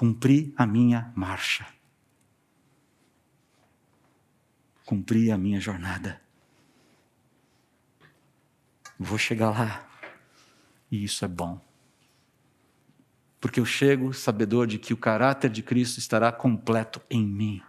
cumprir 0.00 0.50
a 0.56 0.64
minha 0.64 1.12
marcha. 1.14 1.66
Cumprir 4.86 5.30
a 5.30 5.36
minha 5.36 5.60
jornada. 5.60 6.18
Vou 8.98 9.18
chegar 9.18 9.50
lá. 9.50 9.86
E 10.90 11.04
isso 11.04 11.22
é 11.22 11.28
bom. 11.28 11.60
Porque 13.38 13.60
eu 13.60 13.66
chego 13.66 14.14
sabedor 14.14 14.66
de 14.66 14.78
que 14.78 14.94
o 14.94 14.96
caráter 14.96 15.50
de 15.50 15.62
Cristo 15.62 15.98
estará 15.98 16.32
completo 16.32 17.02
em 17.10 17.22
mim. 17.22 17.60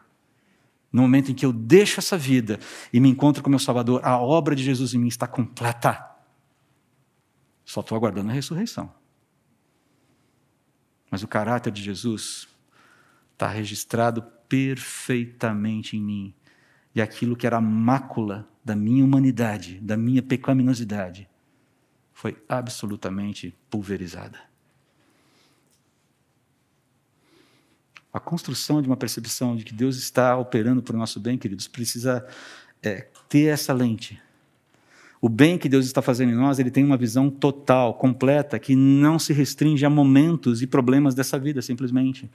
No 0.89 1.01
momento 1.01 1.31
em 1.31 1.35
que 1.35 1.45
eu 1.45 1.51
deixo 1.51 1.99
essa 1.99 2.17
vida 2.17 2.61
e 2.93 3.01
me 3.01 3.09
encontro 3.09 3.43
com 3.43 3.49
meu 3.49 3.59
Salvador, 3.59 3.99
a 4.05 4.17
obra 4.17 4.55
de 4.55 4.63
Jesus 4.63 4.93
em 4.93 4.99
mim 4.99 5.09
está 5.09 5.27
completa. 5.27 6.15
Só 7.65 7.81
estou 7.81 7.97
aguardando 7.97 8.29
a 8.29 8.33
ressurreição. 8.33 9.00
Mas 11.11 11.21
o 11.21 11.27
caráter 11.27 11.71
de 11.71 11.83
Jesus 11.83 12.47
está 13.33 13.47
registrado 13.49 14.23
perfeitamente 14.47 15.97
em 15.97 16.01
mim. 16.01 16.33
E 16.95 17.01
aquilo 17.01 17.35
que 17.35 17.45
era 17.45 17.59
mácula 17.59 18.47
da 18.63 18.75
minha 18.75 19.03
humanidade, 19.03 19.79
da 19.81 19.97
minha 19.97 20.23
pecaminosidade, 20.23 21.29
foi 22.13 22.41
absolutamente 22.47 23.53
pulverizada. 23.69 24.39
A 28.13 28.19
construção 28.19 28.81
de 28.81 28.87
uma 28.87 28.97
percepção 28.97 29.55
de 29.55 29.63
que 29.63 29.73
Deus 29.73 29.97
está 29.97 30.37
operando 30.37 30.83
para 30.83 30.95
o 30.95 30.99
nosso 30.99 31.19
bem, 31.19 31.37
queridos, 31.37 31.67
precisa 31.67 32.27
é, 32.83 33.07
ter 33.27 33.45
essa 33.45 33.73
lente. 33.73 34.21
O 35.21 35.29
bem 35.29 35.57
que 35.57 35.69
Deus 35.69 35.85
está 35.85 36.01
fazendo 36.01 36.31
em 36.31 36.35
nós, 36.35 36.57
ele 36.57 36.71
tem 36.71 36.83
uma 36.83 36.97
visão 36.97 37.29
total, 37.29 37.93
completa, 37.93 38.57
que 38.57 38.75
não 38.75 39.19
se 39.19 39.31
restringe 39.31 39.85
a 39.85 39.89
momentos 39.89 40.61
e 40.63 40.67
problemas 40.67 41.13
dessa 41.13 41.37
vida, 41.37 41.61
simplesmente. 41.61 42.29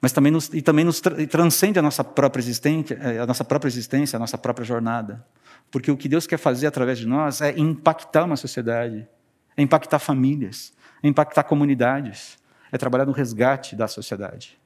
Mas 0.00 0.12
também 0.12 0.30
nos, 0.30 0.48
e 0.54 0.62
também 0.62 0.84
nos 0.84 1.00
tra 1.00 1.26
transcende 1.26 1.78
a 1.78 1.82
nossa 1.82 2.04
própria 2.04 2.40
existência, 2.40 2.94
é, 3.02 3.18
a 3.18 3.26
nossa 3.26 3.44
própria 3.44 3.68
existência, 3.68 4.16
a 4.16 4.20
nossa 4.20 4.38
própria 4.38 4.64
jornada. 4.64 5.26
Porque 5.72 5.90
o 5.90 5.96
que 5.96 6.08
Deus 6.08 6.26
quer 6.26 6.38
fazer 6.38 6.68
através 6.68 6.98
de 6.98 7.06
nós 7.06 7.40
é 7.40 7.58
impactar 7.58 8.24
uma 8.24 8.36
sociedade, 8.36 9.08
é 9.56 9.62
impactar 9.62 9.98
famílias, 9.98 10.72
é 11.02 11.08
impactar 11.08 11.42
comunidades 11.42 12.38
é 12.70 12.78
trabalhar 12.78 13.06
no 13.06 13.12
resgate 13.12 13.74
da 13.76 13.88
sociedade. 13.88 14.58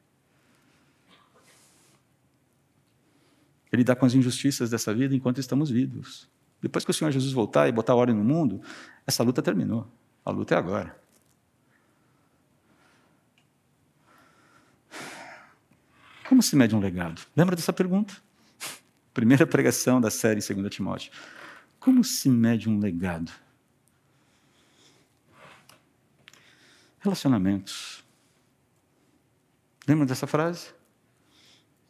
Ele 3.72 3.84
dá 3.84 3.94
com 3.94 4.04
as 4.04 4.14
injustiças 4.14 4.70
dessa 4.70 4.92
vida 4.92 5.14
enquanto 5.14 5.38
estamos 5.38 5.70
vivos. 5.70 6.28
Depois 6.60 6.84
que 6.84 6.90
o 6.90 6.94
Senhor 6.94 7.10
Jesus 7.10 7.32
voltar 7.32 7.68
e 7.68 7.72
botar 7.72 7.94
ordem 7.94 8.14
no 8.14 8.24
mundo, 8.24 8.60
essa 9.06 9.22
luta 9.22 9.40
terminou. 9.40 9.90
A 10.24 10.30
luta 10.30 10.54
é 10.54 10.58
agora. 10.58 11.00
Como 16.28 16.42
se 16.42 16.54
mede 16.54 16.76
um 16.76 16.80
legado? 16.80 17.22
Lembra 17.34 17.56
dessa 17.56 17.72
pergunta? 17.72 18.14
Primeira 19.14 19.46
pregação 19.46 20.00
da 20.00 20.10
série 20.10 20.40
2 20.40 20.72
Timóteo. 20.72 21.12
Como 21.78 22.04
se 22.04 22.28
mede 22.28 22.68
um 22.68 22.78
legado? 22.78 23.32
Relacionamentos. 27.00 28.04
Lembra 29.88 30.06
dessa 30.06 30.26
frase? 30.26 30.68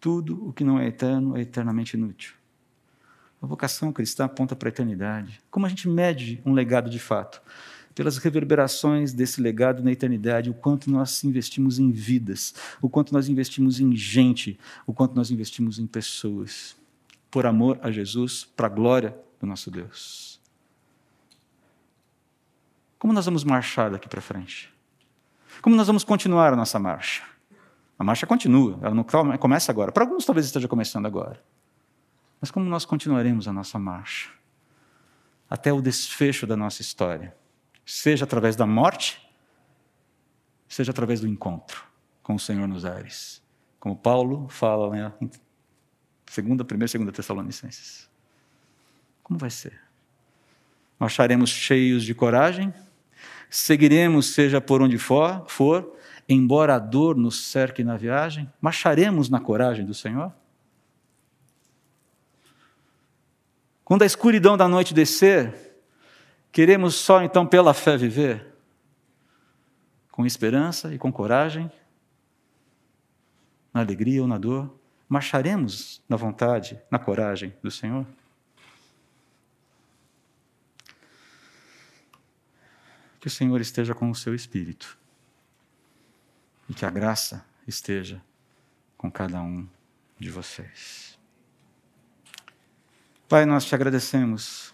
Tudo 0.00 0.48
o 0.48 0.52
que 0.52 0.64
não 0.64 0.78
é 0.78 0.86
eterno 0.86 1.36
é 1.36 1.42
eternamente 1.42 1.96
inútil. 1.96 2.34
A 3.42 3.46
vocação 3.46 3.92
cristã 3.92 4.24
aponta 4.24 4.56
para 4.56 4.68
a 4.68 4.70
eternidade. 4.70 5.40
Como 5.50 5.66
a 5.66 5.68
gente 5.68 5.88
mede 5.88 6.40
um 6.44 6.52
legado 6.52 6.90
de 6.90 6.98
fato? 6.98 7.40
Pelas 7.94 8.18
reverberações 8.18 9.12
desse 9.12 9.40
legado 9.40 9.82
na 9.82 9.92
eternidade, 9.92 10.48
o 10.48 10.54
quanto 10.54 10.90
nós 10.90 11.24
investimos 11.24 11.78
em 11.78 11.90
vidas, 11.90 12.54
o 12.80 12.88
quanto 12.88 13.12
nós 13.12 13.28
investimos 13.28 13.80
em 13.80 13.94
gente, 13.94 14.58
o 14.86 14.92
quanto 14.92 15.14
nós 15.14 15.30
investimos 15.30 15.78
em 15.78 15.86
pessoas. 15.86 16.76
Por 17.30 17.46
amor 17.46 17.78
a 17.82 17.90
Jesus, 17.90 18.44
para 18.44 18.66
a 18.66 18.70
glória 18.70 19.16
do 19.40 19.46
nosso 19.46 19.70
Deus. 19.70 20.40
Como 22.98 23.12
nós 23.12 23.24
vamos 23.24 23.44
marchar 23.44 23.90
daqui 23.90 24.08
para 24.08 24.20
frente? 24.20 24.72
Como 25.62 25.74
nós 25.74 25.86
vamos 25.86 26.04
continuar 26.04 26.52
a 26.52 26.56
nossa 26.56 26.78
marcha? 26.78 27.22
A 28.00 28.02
marcha 28.02 28.26
continua, 28.26 28.78
ela 28.80 28.94
não 28.94 29.04
começa 29.04 29.70
agora. 29.70 29.92
Para 29.92 30.04
alguns 30.04 30.24
talvez 30.24 30.46
esteja 30.46 30.66
começando 30.66 31.04
agora. 31.04 31.38
Mas 32.40 32.50
como 32.50 32.64
nós 32.64 32.86
continuaremos 32.86 33.46
a 33.46 33.52
nossa 33.52 33.78
marcha? 33.78 34.30
Até 35.50 35.70
o 35.70 35.82
desfecho 35.82 36.46
da 36.46 36.56
nossa 36.56 36.80
história. 36.80 37.36
Seja 37.84 38.24
através 38.24 38.56
da 38.56 38.66
morte, 38.66 39.30
seja 40.66 40.92
através 40.92 41.20
do 41.20 41.28
encontro 41.28 41.84
com 42.22 42.34
o 42.34 42.38
Senhor 42.38 42.66
nos 42.66 42.86
ares. 42.86 43.42
Como 43.78 43.94
Paulo 43.94 44.48
fala 44.48 44.88
né, 44.88 45.12
em 45.20 45.30
segunda, 46.24 46.64
primeira 46.64 46.88
segunda 46.88 47.12
Tessalonicenses. 47.12 48.08
Como 49.22 49.38
vai 49.38 49.50
ser? 49.50 49.78
Marcharemos 50.98 51.50
cheios 51.50 52.02
de 52.02 52.14
coragem? 52.14 52.72
Seguiremos, 53.50 54.32
seja 54.32 54.58
por 54.58 54.80
onde 54.80 54.96
for, 54.96 55.44
for 55.46 55.99
embora 56.34 56.76
a 56.76 56.78
dor 56.78 57.16
nos 57.16 57.46
cerque 57.46 57.82
na 57.82 57.96
viagem, 57.96 58.50
marcharemos 58.60 59.28
na 59.28 59.40
coragem 59.40 59.84
do 59.84 59.92
Senhor? 59.92 60.32
Quando 63.84 64.02
a 64.02 64.06
escuridão 64.06 64.56
da 64.56 64.68
noite 64.68 64.94
descer, 64.94 65.74
queremos 66.52 66.94
só 66.94 67.22
então 67.24 67.44
pela 67.44 67.74
fé 67.74 67.96
viver? 67.96 68.54
Com 70.12 70.24
esperança 70.24 70.94
e 70.94 70.98
com 70.98 71.10
coragem? 71.10 71.70
Na 73.74 73.80
alegria 73.80 74.22
ou 74.22 74.28
na 74.28 74.38
dor? 74.38 74.72
Marcharemos 75.08 76.00
na 76.08 76.16
vontade, 76.16 76.80
na 76.88 77.00
coragem 77.00 77.52
do 77.60 77.70
Senhor? 77.72 78.06
Que 83.18 83.26
o 83.26 83.30
Senhor 83.30 83.60
esteja 83.60 83.92
com 83.96 84.08
o 84.08 84.14
seu 84.14 84.32
espírito 84.32 84.99
e 86.70 86.72
que 86.72 86.86
a 86.86 86.90
graça 86.90 87.44
esteja 87.66 88.22
com 88.96 89.10
cada 89.10 89.42
um 89.42 89.66
de 90.20 90.30
vocês. 90.30 91.18
Pai, 93.28 93.44
nós 93.44 93.64
te 93.64 93.74
agradecemos 93.74 94.72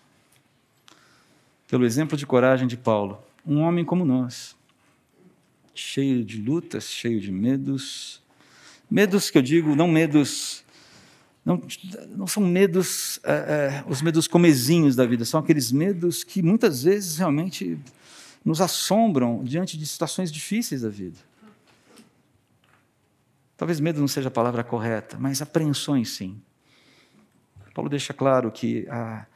pelo 1.67 1.87
exemplo 1.87 2.15
de 2.17 2.27
coragem 2.27 2.69
de 2.69 2.77
Paulo, 2.77 3.19
um 3.47 3.61
homem 3.61 3.83
como 3.83 4.05
nós, 4.05 4.55
cheio 5.75 6.23
de 6.23 6.41
lutas, 6.41 6.85
cheio 6.85 7.19
de 7.19 7.33
medos, 7.33 8.23
medos 8.91 9.31
que 9.31 9.39
eu 9.39 9.43
digo, 9.43 9.75
não 9.75 9.89
medos, 9.89 10.65
não, 11.45 11.63
não 12.11 12.27
são 12.27 12.43
medos, 12.43 13.19
é, 13.25 13.33
é, 13.33 13.85
os 13.89 14.03
medos 14.03 14.29
comezinhos 14.29 14.95
da 14.95 15.07
vida, 15.07 15.25
são 15.25 15.41
aqueles 15.41 15.73
medos 15.73 16.23
que 16.23 16.43
muitas 16.43 16.83
vezes 16.83 17.17
realmente 17.17 17.79
nos 18.45 18.61
assombram 18.61 19.43
diante 19.43 19.79
de 19.79 19.87
situações 19.87 20.31
difíceis 20.31 20.83
da 20.83 20.91
vida. 20.91 21.19
Talvez 23.57 23.81
medo 23.81 24.01
não 24.01 24.09
seja 24.09 24.29
a 24.29 24.31
palavra 24.31 24.63
correta, 24.63 25.17
mas 25.19 25.41
apreensões 25.41 26.11
sim. 26.11 26.41
Paulo 27.75 27.91
deixa 27.91 28.15
claro 28.15 28.51
que 28.51 28.87
ah, 28.89 29.27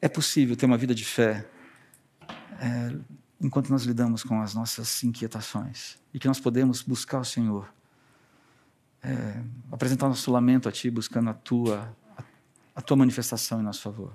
é 0.00 0.08
possível 0.08 0.56
ter 0.56 0.66
uma 0.66 0.78
vida 0.78 0.94
de 0.94 1.04
fé 1.04 1.46
é, 2.58 2.96
enquanto 3.40 3.70
nós 3.70 3.82
lidamos 3.84 4.22
com 4.22 4.40
as 4.40 4.54
nossas 4.54 5.02
inquietações 5.02 5.98
e 6.12 6.18
que 6.18 6.26
nós 6.26 6.40
podemos 6.40 6.82
buscar 6.82 7.20
o 7.20 7.24
Senhor, 7.24 7.72
é, 9.02 9.42
apresentar 9.72 10.08
nosso 10.08 10.30
lamento 10.30 10.68
a 10.68 10.72
Ti, 10.72 10.90
buscando 10.90 11.30
a 11.30 11.34
Tua, 11.34 11.94
a, 12.16 12.22
a 12.76 12.82
Tua 12.82 12.96
manifestação 12.96 13.60
em 13.60 13.62
nosso 13.62 13.82
favor. 13.82 14.12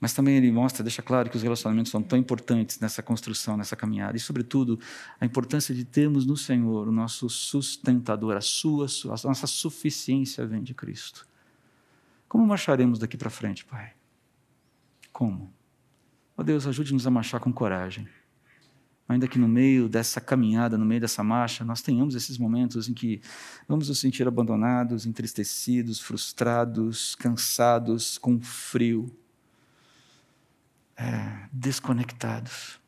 Mas 0.00 0.14
também 0.14 0.36
ele 0.36 0.50
mostra, 0.50 0.82
deixa 0.82 1.02
claro 1.02 1.28
que 1.28 1.36
os 1.36 1.42
relacionamentos 1.42 1.92
são 1.92 2.02
tão 2.02 2.18
importantes 2.18 2.80
nessa 2.80 3.02
construção, 3.02 3.58
nessa 3.58 3.76
caminhada. 3.76 4.16
E, 4.16 4.20
sobretudo, 4.20 4.80
a 5.20 5.26
importância 5.26 5.74
de 5.74 5.84
termos 5.84 6.24
no 6.24 6.38
Senhor 6.38 6.88
o 6.88 6.92
nosso 6.92 7.28
sustentador, 7.28 8.34
a, 8.34 8.40
sua, 8.40 8.86
a 8.86 9.28
nossa 9.28 9.46
suficiência 9.46 10.46
vem 10.46 10.62
de 10.62 10.72
Cristo. 10.72 11.28
Como 12.26 12.46
marcharemos 12.46 12.98
daqui 12.98 13.18
para 13.18 13.28
frente, 13.28 13.62
Pai? 13.66 13.92
Como? 15.12 15.52
Ó 16.34 16.40
oh, 16.40 16.44
Deus, 16.44 16.66
ajude-nos 16.66 17.06
a 17.06 17.10
marchar 17.10 17.38
com 17.38 17.52
coragem. 17.52 18.08
Ainda 19.06 19.28
que 19.28 19.38
no 19.38 19.48
meio 19.48 19.86
dessa 19.86 20.20
caminhada, 20.20 20.78
no 20.78 20.86
meio 20.86 21.00
dessa 21.00 21.22
marcha, 21.22 21.62
nós 21.62 21.82
tenhamos 21.82 22.14
esses 22.14 22.38
momentos 22.38 22.88
em 22.88 22.94
que 22.94 23.20
vamos 23.68 23.88
nos 23.88 23.98
sentir 23.98 24.26
abandonados, 24.26 25.04
entristecidos, 25.04 26.00
frustrados, 26.00 27.16
cansados, 27.16 28.16
com 28.16 28.40
frio 28.40 29.14
é, 31.00 31.48
desconectados. 31.50 32.78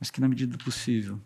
Mas 0.00 0.10
que, 0.10 0.20
na 0.20 0.28
medida 0.28 0.56
do 0.56 0.64
possível, 0.64 1.20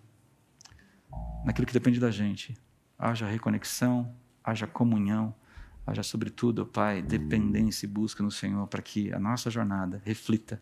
naquilo 1.44 1.66
que 1.66 1.72
depende 1.72 2.00
da 2.00 2.10
gente, 2.10 2.56
haja 2.98 3.26
reconexão, 3.26 4.12
haja 4.42 4.66
comunhão, 4.66 5.34
haja, 5.86 6.02
sobretudo, 6.02 6.66
Pai, 6.66 7.00
dependência 7.00 7.86
e 7.86 7.88
busca 7.88 8.22
no 8.22 8.30
Senhor, 8.30 8.66
para 8.66 8.82
que 8.82 9.12
a 9.12 9.18
nossa 9.18 9.48
jornada 9.48 10.02
reflita 10.04 10.60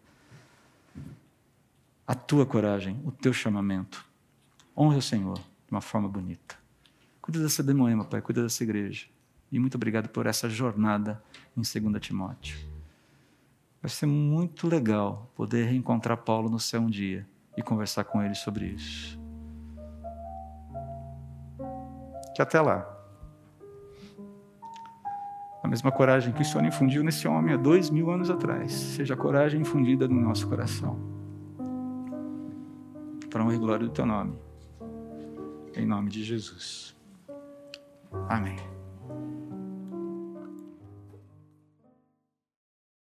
a 2.06 2.14
tua 2.14 2.44
coragem, 2.44 3.00
o 3.04 3.10
teu 3.10 3.32
chamamento. 3.32 4.04
Honre 4.76 4.98
o 4.98 5.02
Senhor 5.02 5.36
de 5.36 5.70
uma 5.70 5.80
forma 5.80 6.08
bonita. 6.08 6.56
Cuida 7.20 7.40
dessa 7.42 7.62
demoema, 7.62 8.04
Pai, 8.04 8.22
cuida 8.22 8.42
dessa 8.42 8.62
igreja. 8.62 9.06
E 9.50 9.58
muito 9.58 9.74
obrigado 9.74 10.08
por 10.08 10.26
essa 10.26 10.48
jornada 10.48 11.22
em 11.56 11.62
2 11.62 12.00
Timóteo. 12.00 12.58
Vai 13.80 13.90
ser 13.90 14.06
muito 14.06 14.66
legal 14.66 15.30
poder 15.34 15.66
reencontrar 15.66 16.16
Paulo 16.18 16.48
no 16.48 16.58
céu 16.58 16.80
um 16.80 16.90
dia 16.90 17.26
e 17.56 17.62
conversar 17.62 18.04
com 18.04 18.22
ele 18.22 18.34
sobre 18.34 18.66
isso. 18.66 19.18
Que 22.34 22.42
até 22.42 22.60
lá. 22.60 22.94
A 25.62 25.68
mesma 25.68 25.92
coragem 25.92 26.32
que 26.32 26.42
o 26.42 26.44
Senhor 26.44 26.64
infundiu 26.64 27.02
nesse 27.04 27.26
homem 27.28 27.54
há 27.54 27.56
dois 27.56 27.90
mil 27.90 28.10
anos 28.10 28.30
atrás, 28.30 28.72
seja 28.72 29.14
a 29.14 29.16
coragem 29.16 29.60
infundida 29.60 30.08
no 30.08 30.20
nosso 30.20 30.48
coração. 30.48 30.98
Para 33.28 33.44
honra 33.44 33.54
e 33.54 33.58
glória 33.58 33.86
do 33.86 33.92
teu 33.92 34.06
nome. 34.06 34.38
Em 35.76 35.84
nome 35.84 36.10
de 36.10 36.24
Jesus. 36.24 36.96
Amém. 38.28 38.77